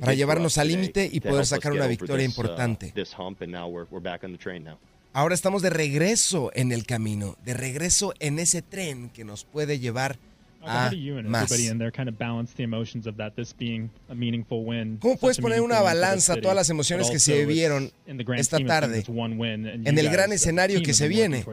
Para 0.00 0.14
llevarnos 0.14 0.58
al 0.58 0.68
límite 0.68 1.08
y 1.12 1.20
poder 1.20 1.46
sacar 1.46 1.72
una 1.72 1.86
victoria 1.86 2.26
this, 2.26 2.36
uh, 2.36 2.40
importante. 2.40 2.92
this 2.94 3.14
hump, 3.16 3.42
and 3.42 3.52
now 3.52 3.68
we're, 3.68 3.86
we're 3.90 4.02
back 4.02 4.24
on 4.24 4.32
the 4.32 4.38
train 4.38 4.64
now. 4.64 4.78
Ahora 5.12 5.34
estamos 5.34 5.62
de 5.62 5.70
regreso 5.70 6.50
en 6.54 6.72
el 6.72 6.86
camino, 6.86 7.36
de 7.44 7.54
regreso 7.54 8.14
en 8.18 8.40
ese 8.40 8.62
tren 8.62 9.10
que 9.10 9.24
nos 9.24 9.44
puede 9.44 9.78
llevar 9.78 10.18
how 10.60 10.86
a 10.86 10.90
do 10.90 10.96
you 10.96 11.18
and 11.18 11.28
más. 11.28 11.44
everybody 11.52 11.68
in 11.70 11.78
there 11.78 11.92
kind 11.92 12.08
of 12.08 12.18
balance 12.18 12.52
the 12.56 12.64
emotions 12.64 13.06
of 13.06 13.16
that, 13.16 13.34
this 13.36 13.54
being 13.56 13.90
a 14.08 14.14
meaningful 14.14 14.64
win? 14.64 14.98
¿Cómo 14.98 15.16
puedes 15.16 15.38
poner 15.38 15.60
una 15.60 15.80
balanza 15.80 16.34
todas 16.40 16.56
las 16.56 16.70
emociones 16.70 17.10
que 17.10 17.18
se 17.18 17.42
it's- 17.42 17.46
vieron 17.46 17.92
in 18.06 18.16
the 18.16 18.24
grand 18.24 18.40
esta 18.40 18.58
tarde 18.58 19.04
en 19.06 19.98
el 19.98 20.10
gran 20.10 20.32
escenario 20.32 20.82
que 20.82 20.94
se 20.94 21.06
viene 21.06 21.44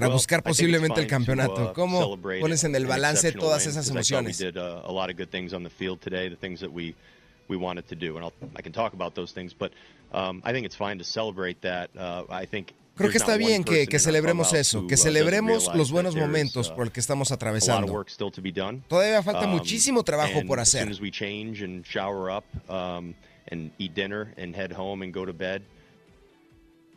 para 0.00 0.08
buscar 0.08 0.42
posiblemente 0.42 1.00
el 1.00 1.06
campeonato? 1.06 1.70
uh, 1.70 1.72
¿Cómo 1.72 2.20
pones 2.40 2.64
en 2.64 2.74
el 2.74 2.82
an 2.84 2.88
balance 2.88 3.32
todas 3.32 3.66
esas 3.66 3.88
emociones? 3.88 4.38
We 7.48 7.56
wanted 7.56 7.86
to 7.86 7.94
do, 7.94 8.16
and 8.16 8.24
I'll, 8.24 8.32
I 8.58 8.60
can 8.60 8.72
talk 8.72 8.92
about 8.92 9.14
those 9.14 9.32
things. 9.32 9.54
But 9.54 9.70
um, 10.12 10.42
I 10.44 10.52
think 10.52 10.66
it's 10.66 10.74
fine 10.74 10.98
to 10.98 11.04
celebrate 11.04 11.60
that. 11.60 11.90
Uh, 11.96 12.24
I 12.28 12.44
think 12.44 12.74
Creo 12.96 13.10
que 13.10 13.18
está 13.18 13.36
bien 13.36 13.62
que, 13.62 13.86
que 13.86 13.98
celebremos 13.98 14.52
eso, 14.54 14.86
que 14.86 14.94
uh, 14.94 14.98
celebremos 14.98 15.70
los 15.74 15.92
buenos 15.92 16.16
momentos 16.16 16.70
uh, 16.70 16.74
por 16.74 16.86
el 16.86 16.92
que 16.92 16.98
estamos 16.98 17.30
atravesando. 17.30 18.04
Todavía 18.88 19.22
falta 19.22 19.46
Um, 19.46 19.50
muchísimo 19.50 20.02
trabajo 20.02 20.42
por 20.46 20.58
hacer. 20.58 20.88
um, 22.68 23.12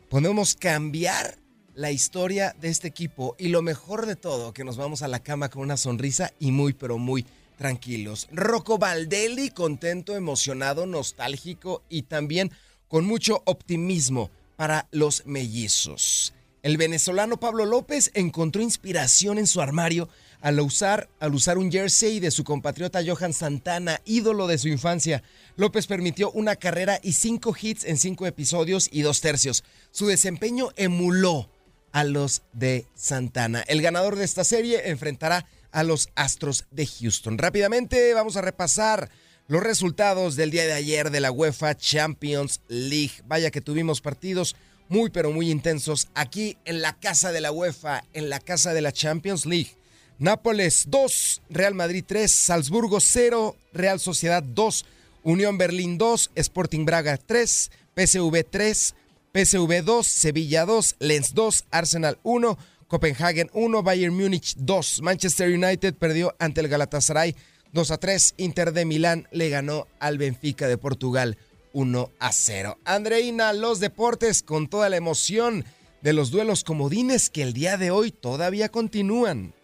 podemos 0.08 0.54
cambiar 0.56 1.39
la 1.74 1.90
historia 1.90 2.54
de 2.60 2.68
este 2.68 2.88
equipo 2.88 3.36
y 3.38 3.48
lo 3.48 3.62
mejor 3.62 4.06
de 4.06 4.16
todo, 4.16 4.52
que 4.52 4.64
nos 4.64 4.76
vamos 4.76 5.02
a 5.02 5.08
la 5.08 5.20
cama 5.20 5.48
con 5.48 5.62
una 5.62 5.76
sonrisa 5.76 6.32
y 6.38 6.52
muy, 6.52 6.72
pero 6.72 6.98
muy 6.98 7.24
tranquilos. 7.56 8.28
Rocco 8.32 8.78
Valdelli, 8.78 9.50
contento, 9.50 10.16
emocionado, 10.16 10.86
nostálgico 10.86 11.82
y 11.88 12.02
también 12.02 12.50
con 12.88 13.04
mucho 13.04 13.42
optimismo 13.44 14.30
para 14.56 14.88
los 14.90 15.26
mellizos. 15.26 16.34
El 16.62 16.76
venezolano 16.76 17.40
Pablo 17.40 17.64
López 17.64 18.10
encontró 18.14 18.60
inspiración 18.60 19.38
en 19.38 19.46
su 19.46 19.62
armario 19.62 20.10
al 20.42 20.60
usar, 20.60 21.08
al 21.18 21.34
usar 21.34 21.56
un 21.56 21.70
jersey 21.70 22.20
de 22.20 22.30
su 22.30 22.44
compatriota 22.44 23.00
Johan 23.06 23.32
Santana, 23.32 24.00
ídolo 24.04 24.46
de 24.46 24.58
su 24.58 24.68
infancia. 24.68 25.22
López 25.56 25.86
permitió 25.86 26.30
una 26.32 26.56
carrera 26.56 26.98
y 27.02 27.12
cinco 27.12 27.54
hits 27.58 27.84
en 27.84 27.96
cinco 27.96 28.26
episodios 28.26 28.88
y 28.92 29.02
dos 29.02 29.20
tercios. 29.20 29.64
Su 29.90 30.06
desempeño 30.06 30.70
emuló 30.76 31.48
a 31.92 32.04
los 32.04 32.42
de 32.52 32.86
Santana. 32.94 33.62
El 33.66 33.82
ganador 33.82 34.16
de 34.16 34.24
esta 34.24 34.44
serie 34.44 34.88
enfrentará 34.90 35.46
a 35.72 35.82
los 35.82 36.08
Astros 36.14 36.66
de 36.70 36.86
Houston. 36.86 37.38
Rápidamente 37.38 38.12
vamos 38.14 38.36
a 38.36 38.42
repasar 38.42 39.10
los 39.48 39.62
resultados 39.62 40.36
del 40.36 40.50
día 40.50 40.64
de 40.64 40.72
ayer 40.72 41.10
de 41.10 41.20
la 41.20 41.32
UEFA 41.32 41.76
Champions 41.76 42.60
League. 42.68 43.22
Vaya 43.26 43.50
que 43.50 43.60
tuvimos 43.60 44.00
partidos 44.00 44.56
muy 44.88 45.10
pero 45.10 45.30
muy 45.30 45.50
intensos 45.50 46.08
aquí 46.14 46.56
en 46.64 46.82
la 46.82 46.98
casa 46.98 47.32
de 47.32 47.40
la 47.40 47.52
UEFA, 47.52 48.04
en 48.12 48.28
la 48.28 48.40
casa 48.40 48.74
de 48.74 48.80
la 48.80 48.92
Champions 48.92 49.46
League. 49.46 49.76
Nápoles 50.18 50.84
2, 50.88 51.42
Real 51.48 51.74
Madrid 51.74 52.04
3, 52.06 52.30
Salzburgo 52.30 53.00
0, 53.00 53.56
Real 53.72 53.98
Sociedad 53.98 54.42
2, 54.42 54.84
Unión 55.22 55.58
Berlín 55.58 55.96
2, 55.96 56.32
Sporting 56.34 56.84
Braga 56.84 57.16
3, 57.16 57.70
PSV 57.96 58.44
3, 58.50 58.94
PSV 59.32 59.84
2, 59.84 60.06
Sevilla 60.06 60.66
2, 60.66 60.96
Lens 60.98 61.34
2, 61.34 61.64
Arsenal 61.70 62.18
1, 62.24 62.58
Copenhagen 62.88 63.48
1, 63.52 63.82
Bayern 63.82 64.14
Múnich 64.14 64.54
2, 64.56 65.02
Manchester 65.02 65.48
United 65.50 65.94
perdió 65.94 66.34
ante 66.40 66.60
el 66.60 66.68
Galatasaray 66.68 67.36
2 67.72 67.90
a 67.92 67.98
3, 67.98 68.34
Inter 68.38 68.72
de 68.72 68.84
Milán 68.84 69.28
le 69.30 69.48
ganó 69.48 69.86
al 70.00 70.18
Benfica 70.18 70.66
de 70.66 70.76
Portugal 70.76 71.38
1 71.72 72.10
a 72.18 72.32
0. 72.32 72.78
Andreina, 72.84 73.52
los 73.52 73.78
deportes 73.78 74.42
con 74.42 74.68
toda 74.68 74.88
la 74.88 74.96
emoción 74.96 75.64
de 76.02 76.12
los 76.12 76.32
duelos 76.32 76.64
comodines 76.64 77.30
que 77.30 77.42
el 77.42 77.52
día 77.52 77.76
de 77.76 77.92
hoy 77.92 78.10
todavía 78.10 78.68
continúan. 78.68 79.54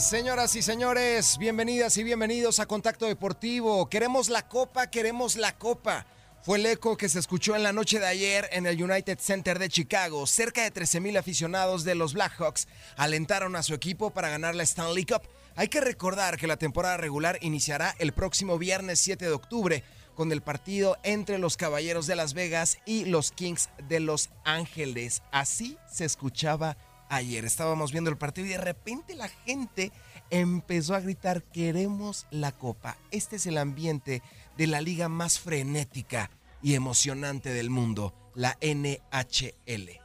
Señoras 0.00 0.56
y 0.56 0.62
señores, 0.62 1.36
bienvenidas 1.36 1.98
y 1.98 2.04
bienvenidos 2.04 2.58
a 2.58 2.64
Contacto 2.64 3.04
Deportivo. 3.04 3.90
Queremos 3.90 4.30
la 4.30 4.48
copa, 4.48 4.86
queremos 4.90 5.36
la 5.36 5.58
copa. 5.58 6.06
Fue 6.42 6.56
el 6.56 6.64
eco 6.64 6.96
que 6.96 7.10
se 7.10 7.18
escuchó 7.18 7.54
en 7.54 7.62
la 7.62 7.74
noche 7.74 8.00
de 8.00 8.06
ayer 8.06 8.48
en 8.52 8.66
el 8.66 8.82
United 8.82 9.18
Center 9.20 9.58
de 9.58 9.68
Chicago. 9.68 10.26
Cerca 10.26 10.62
de 10.62 10.70
13 10.70 11.00
mil 11.00 11.18
aficionados 11.18 11.84
de 11.84 11.94
los 11.94 12.14
Blackhawks 12.14 12.66
alentaron 12.96 13.56
a 13.56 13.62
su 13.62 13.74
equipo 13.74 14.08
para 14.08 14.30
ganar 14.30 14.54
la 14.54 14.62
Stanley 14.62 15.04
Cup. 15.04 15.28
Hay 15.54 15.68
que 15.68 15.82
recordar 15.82 16.38
que 16.38 16.46
la 16.46 16.56
temporada 16.56 16.96
regular 16.96 17.38
iniciará 17.42 17.94
el 17.98 18.12
próximo 18.12 18.56
viernes 18.56 19.00
7 19.00 19.26
de 19.26 19.32
octubre 19.32 19.84
con 20.14 20.32
el 20.32 20.40
partido 20.40 20.96
entre 21.02 21.38
los 21.38 21.58
Caballeros 21.58 22.06
de 22.06 22.16
Las 22.16 22.32
Vegas 22.32 22.78
y 22.86 23.04
los 23.04 23.32
Kings 23.32 23.68
de 23.86 24.00
Los 24.00 24.30
Ángeles. 24.44 25.22
Así 25.30 25.76
se 25.92 26.06
escuchaba 26.06 26.78
ayer. 27.10 27.44
Estábamos 27.44 27.92
viendo 27.92 28.08
el 28.08 28.16
partido 28.16 28.46
y 28.46 28.50
de 28.50 28.58
repente 28.58 29.14
la 29.14 29.28
gente 29.28 29.92
empezó 30.30 30.94
a 30.94 31.00
gritar, 31.00 31.42
queremos 31.42 32.26
la 32.30 32.52
copa. 32.52 32.96
Este 33.10 33.36
es 33.36 33.46
el 33.46 33.58
ambiente 33.58 34.22
de 34.56 34.66
la 34.66 34.80
liga 34.80 35.08
más 35.08 35.38
frenética 35.38 36.30
y 36.62 36.74
emocionante 36.74 37.50
del 37.52 37.68
mundo, 37.68 38.14
la 38.34 38.56
NHL. 38.62 40.00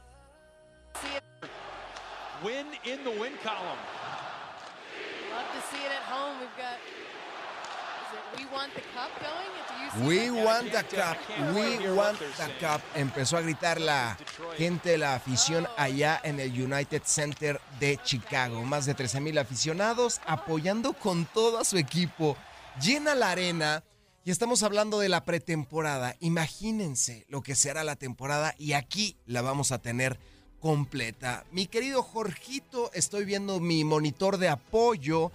Win 2.44 2.66
in 2.84 3.02
the 3.02 3.10
win 3.18 3.32
column. 3.42 3.80
Love 5.32 5.48
to 5.54 5.60
see 5.70 5.82
it 5.82 5.90
at 5.90 6.04
home. 6.04 6.38
We've 6.38 6.54
got. 6.58 6.76
We 8.36 8.44
Want 8.52 8.72
the 8.74 8.80
Cup 8.80 9.10
We 10.04 10.30
want 10.30 10.72
the 10.72 10.84
cup, 10.84 11.16
we 11.54 11.90
want 11.90 12.18
the 12.18 12.52
cup. 12.60 12.82
Empezó 12.94 13.38
a 13.38 13.40
gritar 13.40 13.80
la 13.80 14.18
gente 14.58 14.90
de 14.90 14.98
la 14.98 15.14
afición 15.14 15.66
allá 15.78 16.20
en 16.22 16.38
el 16.38 16.50
United 16.50 17.02
Center 17.04 17.60
de 17.80 17.98
Chicago. 18.04 18.62
Más 18.64 18.84
de 18.84 18.94
13 18.94 19.20
mil 19.20 19.38
aficionados 19.38 20.20
apoyando 20.26 20.92
con 20.92 21.24
todo 21.24 21.58
a 21.58 21.64
su 21.64 21.78
equipo. 21.78 22.36
Llena 22.80 23.14
la 23.14 23.30
arena 23.30 23.84
y 24.22 24.30
estamos 24.30 24.62
hablando 24.62 24.98
de 24.98 25.08
la 25.08 25.24
pretemporada. 25.24 26.14
Imagínense 26.20 27.24
lo 27.28 27.40
que 27.42 27.54
será 27.54 27.82
la 27.82 27.96
temporada 27.96 28.54
y 28.58 28.74
aquí 28.74 29.16
la 29.24 29.40
vamos 29.40 29.72
a 29.72 29.78
tener 29.78 30.18
completa. 30.60 31.44
Mi 31.52 31.66
querido 31.66 32.02
Jorgito, 32.02 32.90
estoy 32.92 33.24
viendo 33.24 33.60
mi 33.60 33.84
monitor 33.84 34.36
de 34.36 34.48
apoyo. 34.48 35.32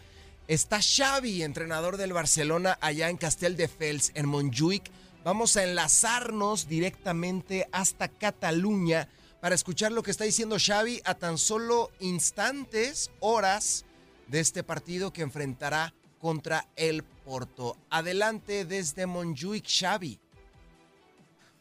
Está 0.51 0.81
Xavi, 0.81 1.43
entrenador 1.43 1.95
del 1.95 2.11
Barcelona, 2.11 2.77
allá 2.81 3.09
en 3.09 3.15
Castel 3.15 3.55
de 3.55 3.69
Fels, 3.69 4.11
en 4.15 4.27
Montjuic. 4.27 4.83
Vamos 5.23 5.55
a 5.55 5.63
enlazarnos 5.63 6.67
directamente 6.67 7.69
hasta 7.71 8.09
Cataluña 8.09 9.07
para 9.39 9.55
escuchar 9.55 9.93
lo 9.93 10.03
que 10.03 10.11
está 10.11 10.25
diciendo 10.25 10.57
Xavi 10.59 10.99
a 11.05 11.15
tan 11.15 11.37
solo 11.37 11.89
instantes, 12.01 13.11
horas 13.21 13.85
de 14.27 14.41
este 14.41 14.61
partido 14.61 15.13
que 15.13 15.21
enfrentará 15.21 15.93
contra 16.19 16.67
el 16.75 17.03
Porto. 17.03 17.77
Adelante 17.89 18.65
desde 18.65 19.05
Montjuic, 19.05 19.65
Xavi. 19.65 20.19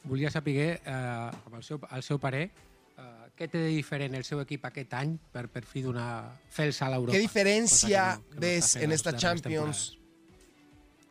Volia 0.02 0.32
saber, 0.32 0.82
eh, 0.84 1.30
seu, 1.60 1.78
el 1.92 2.02
què 3.40 3.48
té 3.48 3.56
de 3.62 3.70
diferent 3.72 4.12
el 4.18 4.24
seu 4.28 4.42
equip 4.42 4.66
aquest 4.68 4.92
any 4.98 5.14
per, 5.32 5.46
per 5.48 5.62
fi 5.64 5.80
donar 5.80 6.36
salt 6.52 6.92
a 6.92 6.96
Europa? 6.98 7.14
¿Qué 7.16 7.22
diferencia 7.24 8.02
Cosa 8.04 8.20
que 8.20 8.20
no- 8.20 8.28
que 8.28 8.34
no 8.34 8.40
ves 8.44 8.72
fent 8.74 8.84
en 8.84 8.92
esta 8.92 9.16
Champions 9.16 9.96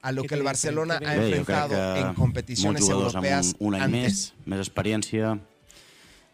a 0.02 0.12
lo 0.14 0.22
¿Qué 0.22 0.28
que 0.30 0.36
el 0.36 0.44
Barcelona 0.44 0.96
ha 1.04 1.16
Bé, 1.18 1.38
enfrentado 1.38 1.96
en 1.98 2.14
competiciones 2.14 2.88
europeas 2.88 3.50
amb 3.56 3.62
un, 3.62 3.74
un 3.74 3.82
any 3.82 3.82
antes? 3.90 4.04
més, 4.04 4.34
més 4.46 4.60
experiència. 4.68 5.40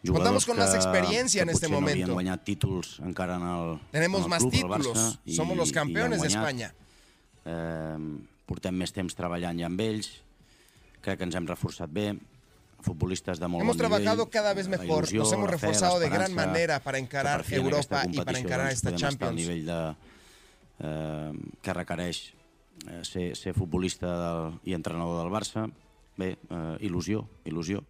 Contamos 0.06 0.46
con 0.46 0.58
más 0.58 0.70
que- 0.70 0.76
experiencia 0.78 1.42
en 1.42 1.50
este 1.50 1.68
no 1.70 1.80
momento. 1.82 2.14
guanyat 2.14 2.44
títols 2.44 3.00
encara 3.00 3.38
en 3.38 3.48
el 3.48 3.80
Tenemos 3.92 4.20
en 4.20 4.24
el 4.26 4.30
más 4.30 4.40
club, 4.44 4.52
títulos, 4.52 4.88
Barça, 4.88 5.20
i- 5.26 5.34
somos 5.36 5.58
los 5.58 5.72
campeones 5.72 6.22
de. 6.22 6.28
España. 6.28 6.76
Eh, 7.46 7.98
portem 8.46 8.76
més 8.76 8.92
temps 8.94 9.16
treballant 9.16 9.58
ja 9.58 9.66
amb 9.66 9.80
ells, 9.82 10.12
crec 11.02 11.18
que 11.18 11.24
ens 11.26 11.34
hem 11.36 11.48
reforçat 11.48 11.90
bé, 11.90 12.12
futbolistes 12.82 13.40
de 13.40 13.48
molt 13.48 13.64
Hemos 13.64 13.78
trabajado 13.78 14.26
nivell, 14.26 14.32
cada 14.32 14.54
vez 14.54 14.68
mejor, 14.68 15.06
il·lusió, 15.06 15.20
nos 15.20 15.34
hemos 15.34 15.50
reforzado 15.50 16.00
de 16.00 16.10
gran 16.10 16.34
manera 16.34 16.80
para 16.80 16.98
encarar 16.98 17.46
en 17.48 17.54
Europa 17.54 18.06
y 18.12 18.20
para 18.20 18.40
encarar 18.40 18.68
doncs, 18.68 18.78
esta 18.78 18.92
podem 18.92 18.94
estar 18.94 18.94
al 18.94 19.00
Champions. 19.00 19.36
nivell 19.36 19.66
de, 19.66 19.96
eh, 20.80 21.32
que 21.62 21.74
requereix 21.74 22.34
eh, 22.88 23.02
ser, 23.04 23.36
ser 23.36 23.54
futbolista 23.54 24.08
del, 24.08 24.60
i 24.64 24.74
entrenador 24.74 25.24
del 25.24 25.32
Barça. 25.32 25.70
Bé, 26.18 26.38
eh, 26.50 26.78
il·lusió, 26.88 27.28
il·lusió. 27.46 27.84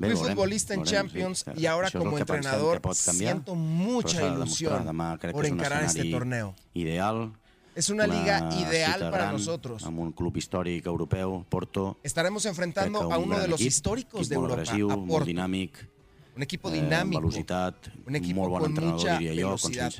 Bé, 0.00 0.08
Fui 0.08 0.16
veurem, 0.16 0.32
futbolista 0.32 0.74
en 0.74 0.80
veurem, 0.80 0.92
Champions 0.94 1.44
sí. 1.44 1.50
y 1.56 1.66
ahora 1.66 1.88
Això 1.88 1.98
como 1.98 2.16
pensem 2.16 2.36
entrenador 2.36 2.80
canviar, 2.80 3.34
siento 3.34 3.54
mucha 3.54 4.22
ilusión 4.24 4.86
Demà 4.86 5.18
crec 5.20 5.34
por 5.36 5.44
encarar 5.44 5.84
este 5.84 6.06
torneo. 6.10 6.54
Ideal. 6.72 7.32
Es 7.74 7.88
una 7.88 8.06
liga 8.06 8.48
ideal 8.58 8.98
para 9.10 9.24
gran, 9.24 9.32
nosotros. 9.32 9.84
Amb 9.86 10.00
un 10.00 10.12
club 10.12 10.36
històric 10.36 10.86
europeu, 10.86 11.44
Porto. 11.48 11.98
Estaremos 12.02 12.44
enfrentando 12.46 13.06
que 13.08 13.14
a 13.14 13.18
un 13.18 13.30
uno 13.30 13.38
de 13.38 13.48
los 13.48 13.60
equip, 13.60 13.68
históricos 13.68 14.28
de 14.28 14.34
equip 14.34 14.40
molt 14.40 14.50
Europa, 14.50 14.62
agressiu, 14.62 14.90
a 14.90 14.96
molt 14.96 15.08
Porto. 15.08 15.26
dinàmic. 15.30 15.88
Un 16.36 16.42
equipo 16.42 16.70
eh, 16.70 16.72
dinámico, 16.80 17.20
velocitat, 17.20 17.88
un 18.06 18.16
equipo 18.16 18.40
molt 18.40 18.50
bon 18.50 18.60
con 18.60 18.70
entrenador, 18.70 19.00
mucha 19.00 19.18
diria 19.18 19.46
jo, 19.46 19.56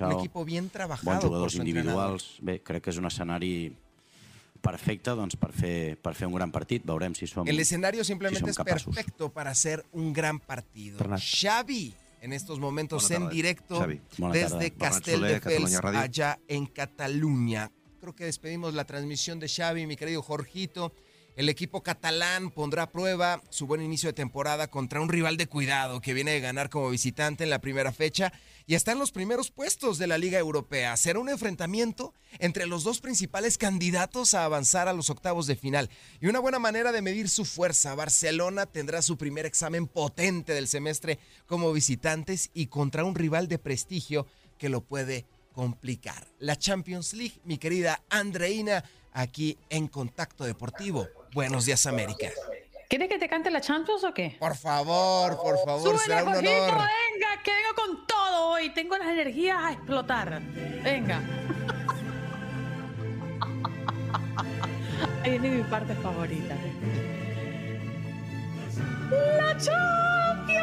un 0.07 0.19
equipo 0.19 0.45
bien 0.45 0.71
trabajado 0.71 1.11
Bons 1.11 1.21
por 1.21 1.29
jugadors 1.29 1.55
individuals. 1.55 2.27
Bé, 2.41 2.61
crec 2.63 2.83
que 2.85 2.91
és 2.91 2.99
un 2.99 3.07
escenari 3.07 3.73
perfecte 4.61 5.15
doncs, 5.17 5.37
per, 5.41 5.53
fer, 5.53 5.97
per 6.01 6.15
fer 6.15 6.29
un 6.29 6.35
gran 6.35 6.53
partit. 6.53 6.85
Veurem 6.87 7.15
si 7.15 7.27
som, 7.27 7.49
El 7.49 7.59
escenario 7.61 8.05
si 8.05 8.13
simplemente 8.13 8.41
som 8.41 8.51
es 8.51 8.57
capaços. 8.57 8.95
perfecto 8.95 9.31
para 9.33 9.51
hacer 9.51 9.85
un 9.93 10.13
gran 10.13 10.39
partido. 10.39 10.99
Bernat. 10.99 11.21
Xavi, 11.21 11.95
en 12.21 12.33
estos 12.33 12.59
momentos 12.59 13.11
en 13.11 13.29
directo 13.29 13.79
Xavi. 13.79 14.01
Desde 14.33 14.73
Soler, 15.03 15.41
Catalunya 15.41 15.81
Ràdio. 15.81 15.99
allá 15.99 16.39
en 16.49 16.67
Cataluña. 16.67 17.71
Creo 18.01 18.15
que 18.15 18.25
despedimos 18.25 18.75
la 18.75 18.85
transmisión 18.85 19.41
de 19.41 19.49
Xavi, 19.49 19.87
mi 19.87 19.97
querido 19.97 20.23
Jorgito. 20.23 20.93
El 21.37 21.49
equipo 21.49 21.83
catalán 21.83 22.51
pondrá 22.51 22.83
a 22.83 22.91
prueba 22.91 23.41
su 23.51 23.67
buen 23.67 23.83
inicio 23.83 24.09
de 24.09 24.15
temporada 24.15 24.69
contra 24.69 25.01
un 25.01 25.09
rival 25.09 25.37
de 25.37 25.47
cuidado 25.47 26.01
que 26.01 26.13
viene 26.13 26.33
de 26.33 26.41
ganar 26.41 26.71
como 26.71 26.91
visitante 26.91 27.45
en 27.45 27.51
la 27.51 27.61
primera 27.61 27.93
fecha 27.93 28.33
y 28.67 28.75
está 28.75 28.93
en 28.93 28.99
los 28.99 29.13
primeros 29.13 29.51
puestos 29.51 29.97
de 29.99 30.07
la 30.07 30.19
Liga 30.19 30.39
Europea. 30.39 30.97
Será 30.97 31.19
un 31.19 31.29
enfrentamiento 31.29 32.15
entre 32.41 32.67
los 32.67 32.85
dos 32.85 33.01
principales 33.01 33.59
candidatos 33.59 34.35
a 34.35 34.45
avanzar 34.45 34.89
a 34.89 34.93
los 34.93 35.09
octavos 35.09 35.47
de 35.47 35.57
final 35.57 35.89
y 36.21 36.27
una 36.27 36.41
buena 36.41 36.59
manera 36.59 36.93
de 36.93 37.01
medir 37.01 37.29
su 37.29 37.45
fuerza. 37.45 37.95
Barcelona 37.95 38.67
tendrá 38.67 39.01
su 39.01 39.17
primer 39.17 39.47
examen 39.47 39.87
potente 39.87 40.53
del 40.53 40.69
semestre 40.69 41.19
como 41.47 41.73
visitantes 41.73 42.51
y 42.53 42.67
contra 42.67 43.05
un 43.05 43.15
rival 43.15 43.49
de 43.49 43.59
prestigio 43.59 44.27
que 44.59 44.69
lo 44.69 44.83
puede 44.83 45.27
complicar. 45.53 46.27
La 46.39 46.57
Champions 46.57 47.13
League, 47.15 47.41
mi 47.45 47.59
querida 47.59 48.03
Andreina, 48.09 48.85
aquí 49.13 49.59
en 49.69 49.89
Contacto 49.89 50.45
Deportivo. 50.45 51.07
Buenos 51.35 51.65
días, 51.67 51.87
América. 51.87 52.29
¿Quieres 52.89 53.09
que 53.09 53.19
te 53.19 53.29
cante 53.29 53.51
la 53.51 53.61
Champions 53.61 54.03
o 54.05 54.13
qué? 54.13 54.37
Por 54.41 54.57
favor, 54.57 55.37
por 55.37 55.59
favor, 55.65 55.83
Súbele, 55.83 55.99
será 56.05 56.25
un 56.25 56.33
Jorgito, 56.35 56.53
honor. 56.53 56.75
venga, 56.75 57.43
que 57.45 57.53
vengo 57.53 57.75
con 57.77 58.07
todo 58.07 58.49
hoy. 58.49 58.71
Tengo 58.75 58.97
las 58.99 59.09
energías 59.09 59.59
a 59.63 59.73
explotar. 59.73 60.41
Venga. 60.83 61.21
Ahí 65.23 65.39
viene 65.39 65.51
mi 65.59 65.63
parte 65.65 65.95
favorita. 65.95 66.57
¡La 69.37 69.57
Champions! 69.59 70.61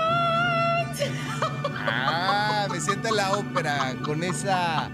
Ah, 1.90 2.68
me 2.70 2.82
siento 2.82 3.08
en 3.10 3.16
la 3.16 3.34
ópera 3.38 3.96
con 4.04 4.24
esa 4.24 4.90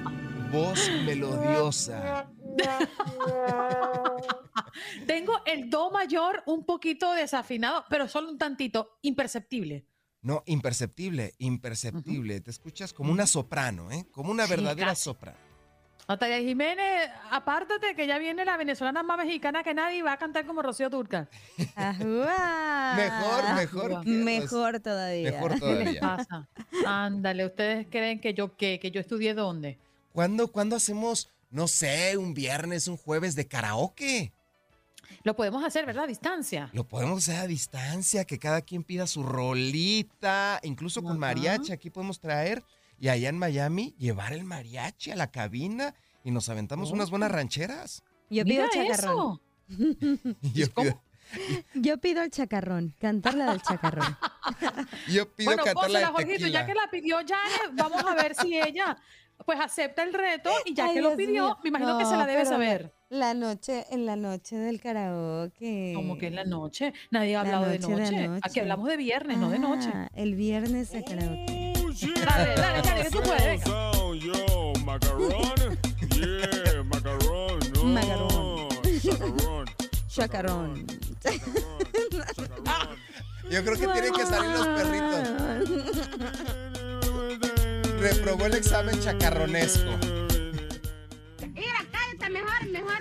voz 0.51 0.89
melodiosa. 1.06 2.28
Tengo 5.08 5.41
el 5.45 5.70
do 5.70 5.91
mayor 5.91 6.43
un 6.45 6.66
poquito 6.66 7.12
desafinado, 7.14 7.86
pero 7.89 8.08
solo 8.08 8.30
un 8.30 8.38
tantito, 8.38 8.97
imperceptible. 9.01 9.86
No, 10.22 10.43
imperceptible, 10.45 11.34
imperceptible. 11.38 12.39
Te 12.41 12.51
escuchas 12.51 12.93
como 12.93 13.12
una 13.12 13.28
soprano, 13.28 13.91
¿eh? 13.91 14.06
Como 14.12 14.32
una 14.32 14.45
Sí, 14.45 14.51
verdadera 14.51 14.89
casi. 14.89 15.04
soprano. 15.04 15.38
Natalia 16.08 16.39
Jiménez, 16.39 17.10
apártate 17.32 17.95
que 17.95 18.08
ya 18.08 18.18
viene 18.18 18.43
la 18.43 18.58
venezolana 18.58 19.04
más 19.04 19.18
mexicana 19.18 19.64
que 19.64 19.74
nadie 19.74 19.99
y 19.99 20.01
va 20.01 20.14
a 20.14 20.18
cantar 20.18 20.45
como 20.45 20.62
Rocío 20.62 20.89
Turca. 20.89 21.30
Mejor, 21.78 23.56
mejor. 23.56 24.06
Mejor 24.06 24.80
todavía. 24.80 25.32
Mejor 25.32 25.51
¿Qué 25.54 25.60
todavía. 25.60 25.91
les 25.91 26.01
pasa? 26.01 26.47
Ándale, 26.86 27.45
¿ustedes 27.45 27.88
creen 27.89 28.20
que 28.20 28.34
yo 28.34 28.56
qué? 28.58 28.80
¿Que 28.82 28.91
yo 28.91 28.99
estudié 28.99 29.34
dónde? 29.34 29.80
¿Cuándo, 30.12 30.51
¿Cuándo 30.51 30.76
hacemos, 30.76 31.30
no 31.54 31.68
sé, 31.68 32.18
un 32.18 32.34
viernes, 32.34 32.88
un 32.88 32.97
jueves 32.97 33.36
de 33.36 33.47
karaoke? 33.47 34.34
Lo 35.24 35.36
podemos 35.36 35.64
hacer, 35.64 35.86
¿verdad? 35.86 36.06
A 36.06 36.08
distancia. 36.08 36.70
Lo 36.74 36.88
podemos 36.88 37.20
hacer 37.20 37.39
a 37.41 37.47
distancia, 37.47 38.26
que 38.26 38.39
cada 38.39 38.62
quien 38.62 38.84
pida 38.84 39.06
su 39.06 39.24
rolita, 39.24 40.60
incluso 40.64 41.04
con 41.04 41.20
mariachi 41.20 41.72
aquí 41.72 41.91
podemos 41.91 42.20
traer. 42.20 42.64
Y 42.99 43.10
allá 43.10 43.30
en 43.30 43.38
Miami, 43.38 43.93
llevar 43.99 44.34
el 44.34 44.43
mariachi 44.45 45.12
a 45.12 45.16
la 45.16 45.30
cabina 45.30 45.93
y 46.24 46.32
nos 46.32 46.49
aventamos 46.49 46.91
unas 46.91 47.12
buenas 47.12 47.32
rancheras. 47.32 48.04
Yo 48.30 48.43
Mira 48.45 48.68
pido 48.70 48.86
chacarrón. 48.86 49.41
Yo 50.54 50.74
pido, 50.74 51.01
Yo 51.76 51.97
pido 51.99 52.24
el 52.24 52.32
chacarrón, 52.32 52.95
cantar 52.99 53.36
la 53.36 53.51
del 53.51 53.62
chacarrón. 53.62 54.18
yo 55.08 55.32
pido 55.34 55.49
bueno, 55.51 55.64
cantar 55.64 55.91
la 55.91 56.12
de 56.12 56.26
tequila. 56.26 56.49
ya 56.49 56.66
que 56.66 56.74
la 56.74 56.89
pidió 56.89 57.18
Janet, 57.18 57.72
vamos 57.74 58.04
a 58.04 58.16
ver 58.16 58.36
si 58.36 58.60
ella 58.60 58.97
pues 59.46 59.60
acepta 59.60 60.04
el 60.04 60.14
reto 60.14 60.50
y 60.66 60.74
ya 60.74 60.86
Ay, 60.86 60.96
que 60.96 61.02
lo 61.02 61.16
pidió, 61.16 61.44
mío. 61.46 61.58
me 61.64 61.70
imagino 61.70 61.98
que 61.98 62.06
se 62.06 62.12
No, 62.12 62.18
la 62.18 62.26
debe 62.26 62.46
saber. 62.46 62.94
La 63.10 63.34
noche, 63.34 63.86
en 63.92 64.06
la 64.06 64.16
noche 64.16 64.56
del 64.56 64.80
karaoke. 64.82 65.92
Como 65.96 66.18
que 66.18 66.28
en 66.28 66.36
la 66.36 66.46
noche, 66.46 66.94
nadie 67.12 67.36
ha 67.36 67.44
La 67.44 67.58
hablado 67.58 67.72
de 67.72 67.80
noche 67.80 67.96
de 67.96 68.28
noche. 68.28 68.40
Aquí 68.44 68.60
hablamos 68.60 68.88
de 68.88 68.98
viernes, 68.98 69.38
no 69.38 69.50
de 69.50 69.60
noche. 69.60 69.90
Ah, 69.94 70.10
El 70.16 70.36
viernes 70.36 70.92
de 70.92 71.04
karaoke. 71.04 71.74
Dale, 72.26 72.56
dale, 72.56 72.82
dale, 72.82 73.04
que 73.04 73.10
tú 73.12 73.22
puedes, 73.22 73.46
venga. 73.46 73.92
Yo, 74.16 74.74
macarrón. 74.84 75.78
Yeah, 76.16 76.84
macarrón. 76.84 77.60
No. 77.76 77.84
Macarrón. 77.84 78.68
Chacarrón. 80.08 80.88
Chacarón. 81.20 82.98
Yo 83.50 83.64
creo 83.64 83.78
que 83.78 83.88
tienen 83.88 84.14
que 84.14 84.26
salir 84.26 84.52
los 84.52 84.68
perritos. 84.68 85.30
Reprobó 88.04 88.47
el 88.47 88.56
examen 88.56 88.99
chacarronesco. 88.99 89.89
Mira, 91.54 91.80
cállate 91.89 92.30
mejor, 92.30 92.70
mejor. 92.70 92.97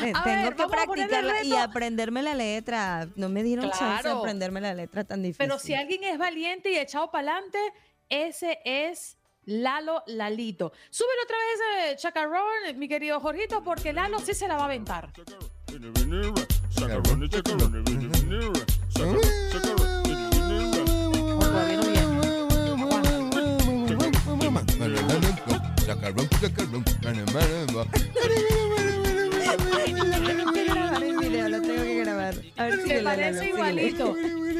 Eh, 0.00 0.12
A 0.14 0.22
Tengo 0.22 0.42
ver, 0.44 0.54
que 0.54 0.68
practicarla 0.68 1.42
y 1.42 1.52
aprenderme 1.56 2.22
la 2.22 2.34
letra. 2.34 3.08
No 3.16 3.28
me 3.28 3.42
dieron 3.42 3.68
chance 3.72 4.06
de 4.08 4.14
aprenderme 4.14 4.60
la 4.60 4.72
letra 4.72 5.02
tan 5.02 5.20
difícil. 5.20 5.38
Pero 5.38 5.58
si 5.58 5.74
alguien 5.74 6.04
es 6.04 6.16
valiente 6.16 6.70
y 6.70 6.78
echado 6.78 7.10
para 7.10 7.32
adelante, 7.32 7.58
ese 8.08 8.60
es 8.64 9.18
Lalo 9.46 10.04
Lalito. 10.06 10.72
Súbelo 10.90 11.22
otra 11.24 11.36
vez, 11.36 11.90
eh, 11.92 11.96
Chacarrón, 11.96 12.78
mi 12.78 12.86
querido 12.86 13.18
Jorgito, 13.18 13.64
porque 13.64 13.92
Lalo 13.92 14.20
sí 14.20 14.32
se 14.32 14.46
la 14.46 14.54
va 14.54 14.62
a 14.62 14.66
aventar. 14.66 15.12
Lo 31.48 31.62
tengo 31.62 31.82
que 31.82 31.94
grabar. 32.00 32.34
A 32.56 32.64
ver, 32.66 33.02
parece 33.04 33.48
igualito. 33.48 34.14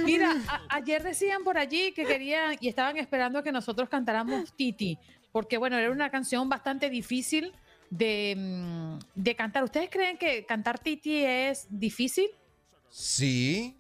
Mira, 0.05 0.35
a- 0.49 0.63
ayer 0.77 1.03
decían 1.03 1.45
por 1.45 1.59
allí 1.59 1.93
que 1.93 2.05
querían 2.07 2.57
y 2.61 2.69
estaban 2.69 2.97
esperando 2.97 3.43
que 3.43 3.53
nosotros 3.53 3.89
cantáramos 3.89 4.53
Titi, 4.55 4.99
porque 5.33 5.59
bueno, 5.59 5.77
era 5.79 5.91
una 5.91 6.11
canción 6.11 6.49
bastante 6.49 6.89
difícil 6.89 7.53
de, 7.91 8.35
mm, 8.37 8.99
de 9.15 9.37
cantar. 9.37 9.65
¿Ustedes 9.65 9.91
creen 9.91 10.17
que 10.17 10.47
cantar 10.47 10.79
Titi 10.79 11.17
es 11.25 11.67
difícil? 11.69 12.29
Sí. 12.89 13.77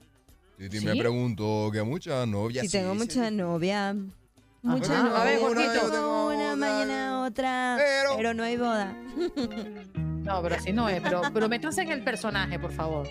Titi 0.58 0.80
me 0.80 0.92
¿Sí? 0.92 0.98
preguntó 0.98 1.70
que 1.72 1.82
mucha 1.82 2.26
novia. 2.26 2.62
Si 2.62 2.68
tengo 2.68 2.94
mucha 2.94 3.30
novia. 3.30 3.96
Mucha 4.62 4.92
Ajá. 4.92 5.02
novia. 5.04 5.20
A 5.20 5.24
ver, 5.24 5.38
tengo 5.90 6.26
Una, 6.28 6.56
mañana 6.56 7.22
otra. 7.24 7.76
Pero- 7.78 8.16
Pero 8.16 8.34
no 8.34 8.42
hay 8.42 8.56
boda. 8.56 8.94
No, 9.96 10.42
pero 10.42 10.56
así 10.56 10.72
no 10.72 10.88
es. 10.88 11.00
Pero, 11.00 11.22
pero 11.32 11.48
métanse 11.48 11.82
en 11.82 11.90
el 11.92 12.02
personaje, 12.04 12.58
por 12.58 12.72
favor. 12.72 13.08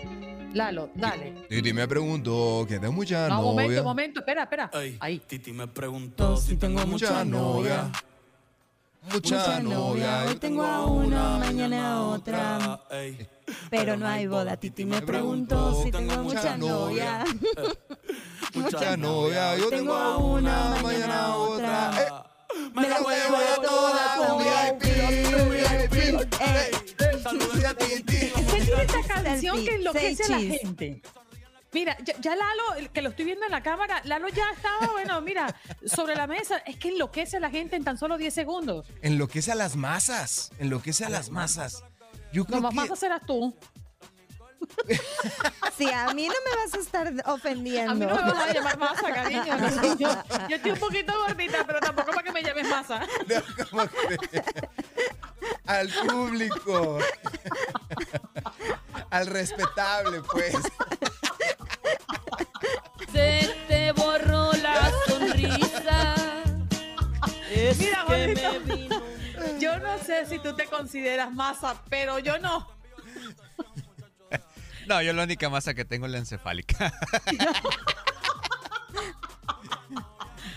Lalo, 0.52 0.90
dale. 0.94 1.32
Titi 1.48 1.72
me 1.72 1.86
preguntó 1.88 2.64
que 2.68 2.78
tengo 2.78 2.92
mucha 2.92 3.28
No, 3.28 3.42
momento, 3.42 3.70
novia. 3.70 3.82
momento, 3.82 4.20
espera, 4.20 4.42
espera. 4.44 4.70
Ahí. 5.00 5.18
Titi 5.26 5.52
me 5.52 5.66
preguntó 5.66 6.36
si 6.36 6.56
tengo 6.56 6.86
mucha 6.86 7.24
novia. 7.24 7.90
Mucha 9.12 9.60
novia. 9.60 10.24
Hoy 10.28 10.34
tengo 10.36 10.62
a 10.64 10.86
una, 10.86 11.38
mañana 11.38 11.92
a 11.94 12.02
otra. 12.02 12.80
Pero 13.70 13.96
no 13.96 14.06
hay 14.06 14.26
boda. 14.26 14.56
Titi 14.56 14.84
me 14.84 15.00
preguntó 15.02 15.82
si 15.82 15.90
tengo 15.90 16.22
mucha 16.22 16.56
novia. 16.56 17.24
Mucha 18.54 18.96
novia. 18.96 19.56
Yo 19.56 19.68
tengo 19.68 19.92
a 19.94 20.16
una, 20.16 20.76
mañana 20.82 21.26
a 21.26 21.36
otra. 21.36 21.90
Eh, 22.00 22.70
Me 22.74 22.88
la 22.88 23.00
voy 23.00 23.14
a 23.14 23.24
llevar 23.24 23.60
toda 23.62 24.16
con 24.16 24.38
VIP. 24.38 24.82
Saludos 27.22 27.64
a 27.64 27.74
Titi. 27.74 28.16
¿Qué 28.16 28.60
tiene 28.64 28.82
esta 28.82 29.02
canción 29.22 29.64
que 29.64 29.74
enloquece 29.74 30.24
a 30.24 30.28
la 30.28 30.38
gente? 30.38 31.02
Mira, 31.72 31.96
ya, 32.02 32.14
ya 32.18 32.34
Lalo, 32.34 32.90
que 32.92 33.02
lo 33.02 33.10
estoy 33.10 33.26
viendo 33.26 33.44
en 33.44 33.52
la 33.52 33.62
cámara, 33.62 34.00
Lalo 34.04 34.28
ya 34.30 34.50
estaba, 34.56 34.86
bueno, 34.92 35.20
mira, 35.20 35.54
sobre 35.84 36.16
la 36.16 36.26
mesa. 36.26 36.56
Es 36.58 36.76
que 36.76 36.88
enloquece 36.88 37.36
a 37.36 37.40
la 37.40 37.50
gente 37.50 37.76
en 37.76 37.84
tan 37.84 37.98
solo 37.98 38.16
10 38.16 38.32
segundos. 38.32 38.86
Enloquece 39.02 39.52
a 39.52 39.54
las 39.54 39.76
masas. 39.76 40.50
Enloquece 40.58 41.04
a 41.04 41.10
las 41.10 41.30
masas. 41.30 41.84
Yo 42.32 42.44
creo 42.44 42.60
No, 42.60 42.68
que... 42.70 42.74
más 42.74 42.98
serás 42.98 43.22
tú. 43.26 43.54
Sí, 45.76 45.88
a 45.92 46.12
mí 46.12 46.26
no 46.26 46.34
me 46.44 46.56
vas 46.64 46.74
a 46.74 46.78
estar 46.78 47.12
ofendiendo. 47.26 47.92
A 47.92 47.94
mí 47.94 48.04
no 48.04 48.14
me 48.16 48.32
vas 48.32 48.48
a 48.50 48.52
llamar 48.52 48.78
masa, 48.78 49.12
cariño. 49.12 49.56
No, 49.56 49.94
yo, 49.98 50.08
yo 50.48 50.56
estoy 50.56 50.72
un 50.72 50.78
poquito 50.80 51.12
gordita, 51.16 51.64
pero 51.64 51.78
tampoco 51.78 52.10
para 52.10 52.22
que 52.24 52.32
me 52.32 52.42
llames 52.42 52.68
masa. 52.68 53.06
Al 55.66 55.88
público. 55.88 56.98
Al 59.10 59.26
respetable, 59.28 60.20
pues. 60.32 60.56
Se 63.12 63.56
te 63.68 63.92
borró 63.92 64.52
la 64.54 64.90
sonrisa. 65.06 66.14
Es 67.54 67.78
Mira, 67.78 68.04
que 68.08 68.34
me 68.34 68.58
vino. 68.74 68.87
Sé 70.08 70.24
si 70.24 70.38
tú 70.38 70.56
te 70.56 70.64
consideras 70.64 71.30
masa, 71.30 71.82
pero 71.90 72.18
yo 72.18 72.38
no. 72.38 72.66
No, 74.86 75.02
yo 75.02 75.12
la 75.12 75.24
única 75.24 75.50
masa 75.50 75.74
que 75.74 75.84
tengo 75.84 76.06
es 76.06 76.12
la 76.12 76.16
encefálica. 76.16 76.78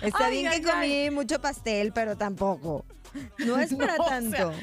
Está 0.02 0.28
Ay, 0.28 0.38
bien 0.38 0.48
ay, 0.48 0.62
que 0.62 0.72
comí 0.72 1.10
mucho 1.10 1.42
pastel, 1.42 1.92
pero 1.92 2.16
tampoco. 2.16 2.86
No 3.40 3.60
es 3.60 3.76
para 3.80 3.98
No, 3.98 4.04
o 4.04 4.08
sea, 4.08 4.20
tanto. 4.22 4.54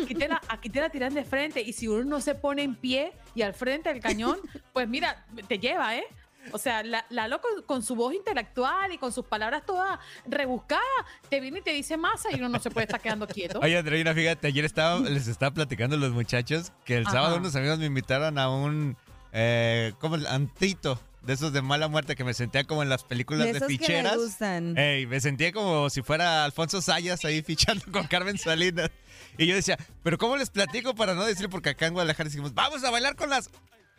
aquí, 0.00 0.14
te 0.14 0.28
la, 0.28 0.40
aquí 0.48 0.70
te 0.70 0.80
la 0.80 0.88
tiran 0.88 1.12
de 1.12 1.26
frente 1.26 1.60
y 1.60 1.74
si 1.74 1.88
uno 1.88 2.04
no 2.04 2.22
se 2.22 2.34
pone 2.34 2.62
en 2.62 2.74
pie 2.74 3.12
y 3.34 3.42
al 3.42 3.52
frente 3.52 3.92
del 3.92 4.00
cañón, 4.00 4.38
pues 4.72 4.88
mira, 4.88 5.26
te 5.46 5.58
lleva, 5.58 5.94
¿eh? 5.94 6.04
O 6.50 6.58
sea, 6.58 6.82
la, 6.82 7.04
Lalo 7.10 7.40
con, 7.40 7.62
con 7.62 7.82
su 7.82 7.94
voz 7.94 8.14
intelectual 8.14 8.92
y 8.92 8.98
con 8.98 9.12
sus 9.12 9.24
palabras 9.24 9.64
todas 9.64 9.98
rebuscadas, 10.26 10.82
te 11.28 11.38
viene 11.40 11.60
y 11.60 11.62
te 11.62 11.70
dice 11.72 11.96
masa 11.96 12.30
y 12.32 12.34
uno 12.34 12.48
no 12.48 12.58
se 12.58 12.70
puede 12.70 12.86
estar 12.86 13.00
quedando 13.00 13.28
quieto. 13.28 13.60
Oye, 13.60 13.78
Andreina, 13.78 14.12
fíjate, 14.12 14.48
ayer 14.48 14.64
estaba, 14.64 14.98
les 15.00 15.28
estaba 15.28 15.54
platicando 15.54 15.94
a 15.96 15.98
los 15.98 16.10
muchachos 16.12 16.72
que 16.84 16.96
el 16.96 17.02
Ajá. 17.06 17.12
sábado 17.12 17.36
unos 17.36 17.54
amigos 17.54 17.78
me 17.78 17.86
invitaron 17.86 18.38
a 18.38 18.50
un, 18.50 18.96
eh, 19.32 19.92
¿cómo? 20.00 20.16
el- 20.16 20.26
Antito, 20.26 20.98
de 21.22 21.34
esos 21.34 21.52
de 21.52 21.62
mala 21.62 21.86
muerte 21.86 22.16
que 22.16 22.24
me 22.24 22.34
sentía 22.34 22.64
como 22.64 22.82
en 22.82 22.88
las 22.88 23.04
películas 23.04 23.46
De 23.46 23.52
de, 23.52 23.58
esos 23.58 23.68
que 23.68 23.74
le 23.74 23.78
ficheras. 23.78 24.16
gustan. 24.16 24.76
Ey, 24.76 25.06
me 25.06 25.20
sentía 25.20 25.52
como 25.52 25.88
si 25.90 26.02
fuera 26.02 26.44
Alfonso 26.44 26.82
Sayas 26.82 27.24
ahí 27.24 27.42
fichando 27.42 27.84
con 27.92 28.08
Carmen 28.08 28.36
Salinas. 28.38 28.90
Y 29.38 29.46
yo 29.46 29.54
decía, 29.54 29.78
pero 30.02 30.18
¿cómo 30.18 30.36
les 30.36 30.50
platico 30.50 30.94
para 30.96 31.14
no 31.14 31.24
decir? 31.24 31.48
Porque 31.48 31.70
acá 31.70 31.86
en 31.86 31.92
Guadalajara 31.94 32.28
decimos, 32.28 32.52
vamos 32.52 32.82
a 32.82 32.90
bailar 32.90 33.14
con 33.14 33.30
las 33.30 33.48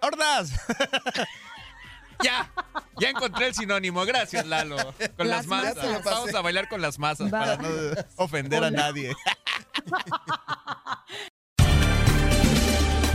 hordas. 0.01 0.51
Ya, 2.23 2.51
ya 2.99 3.09
encontré 3.09 3.47
el 3.47 3.55
sinónimo. 3.55 4.05
Gracias, 4.05 4.45
Lalo. 4.45 4.75
Con 5.17 5.27
las, 5.29 5.45
Las 5.45 5.47
masas. 5.47 5.75
masas. 5.77 6.03
Vamos 6.03 6.33
a 6.35 6.41
bailar 6.41 6.67
con 6.69 6.81
las 6.81 6.99
masas 6.99 7.33
Va. 7.33 7.39
para 7.39 7.57
no 7.57 7.69
ofender 8.17 8.63
a 8.63 8.71
nadie. 8.71 9.13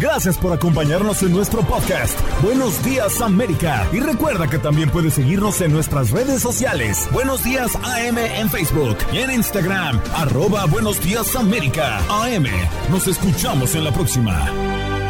Gracias 0.01 0.39
por 0.39 0.53
acompañarnos 0.53 1.25
en 1.25 1.33
nuestro 1.33 1.63
podcast. 1.63 2.17
Buenos 2.41 2.85
días 2.85 3.21
América. 3.21 3.85
Y 3.93 3.99
recuerda 3.99 4.47
que 4.49 4.59
también 4.61 4.91
puedes 4.91 5.15
seguirnos 5.15 5.61
en 5.61 5.73
nuestras 5.73 6.13
redes 6.13 6.41
sociales. 6.41 7.09
Buenos 7.11 7.43
días 7.43 7.75
AM 7.75 8.17
en 8.19 8.49
Facebook 8.49 8.97
y 9.13 9.19
en 9.19 9.33
Instagram. 9.33 10.01
Arroba 10.15 10.67
Buenos 10.67 11.01
días 11.01 11.35
América. 11.35 11.99
AM. 12.11 12.47
Nos 12.91 13.09
escuchamos 13.09 13.75
en 13.75 13.83
la 13.83 13.91
próxima. 13.93 15.08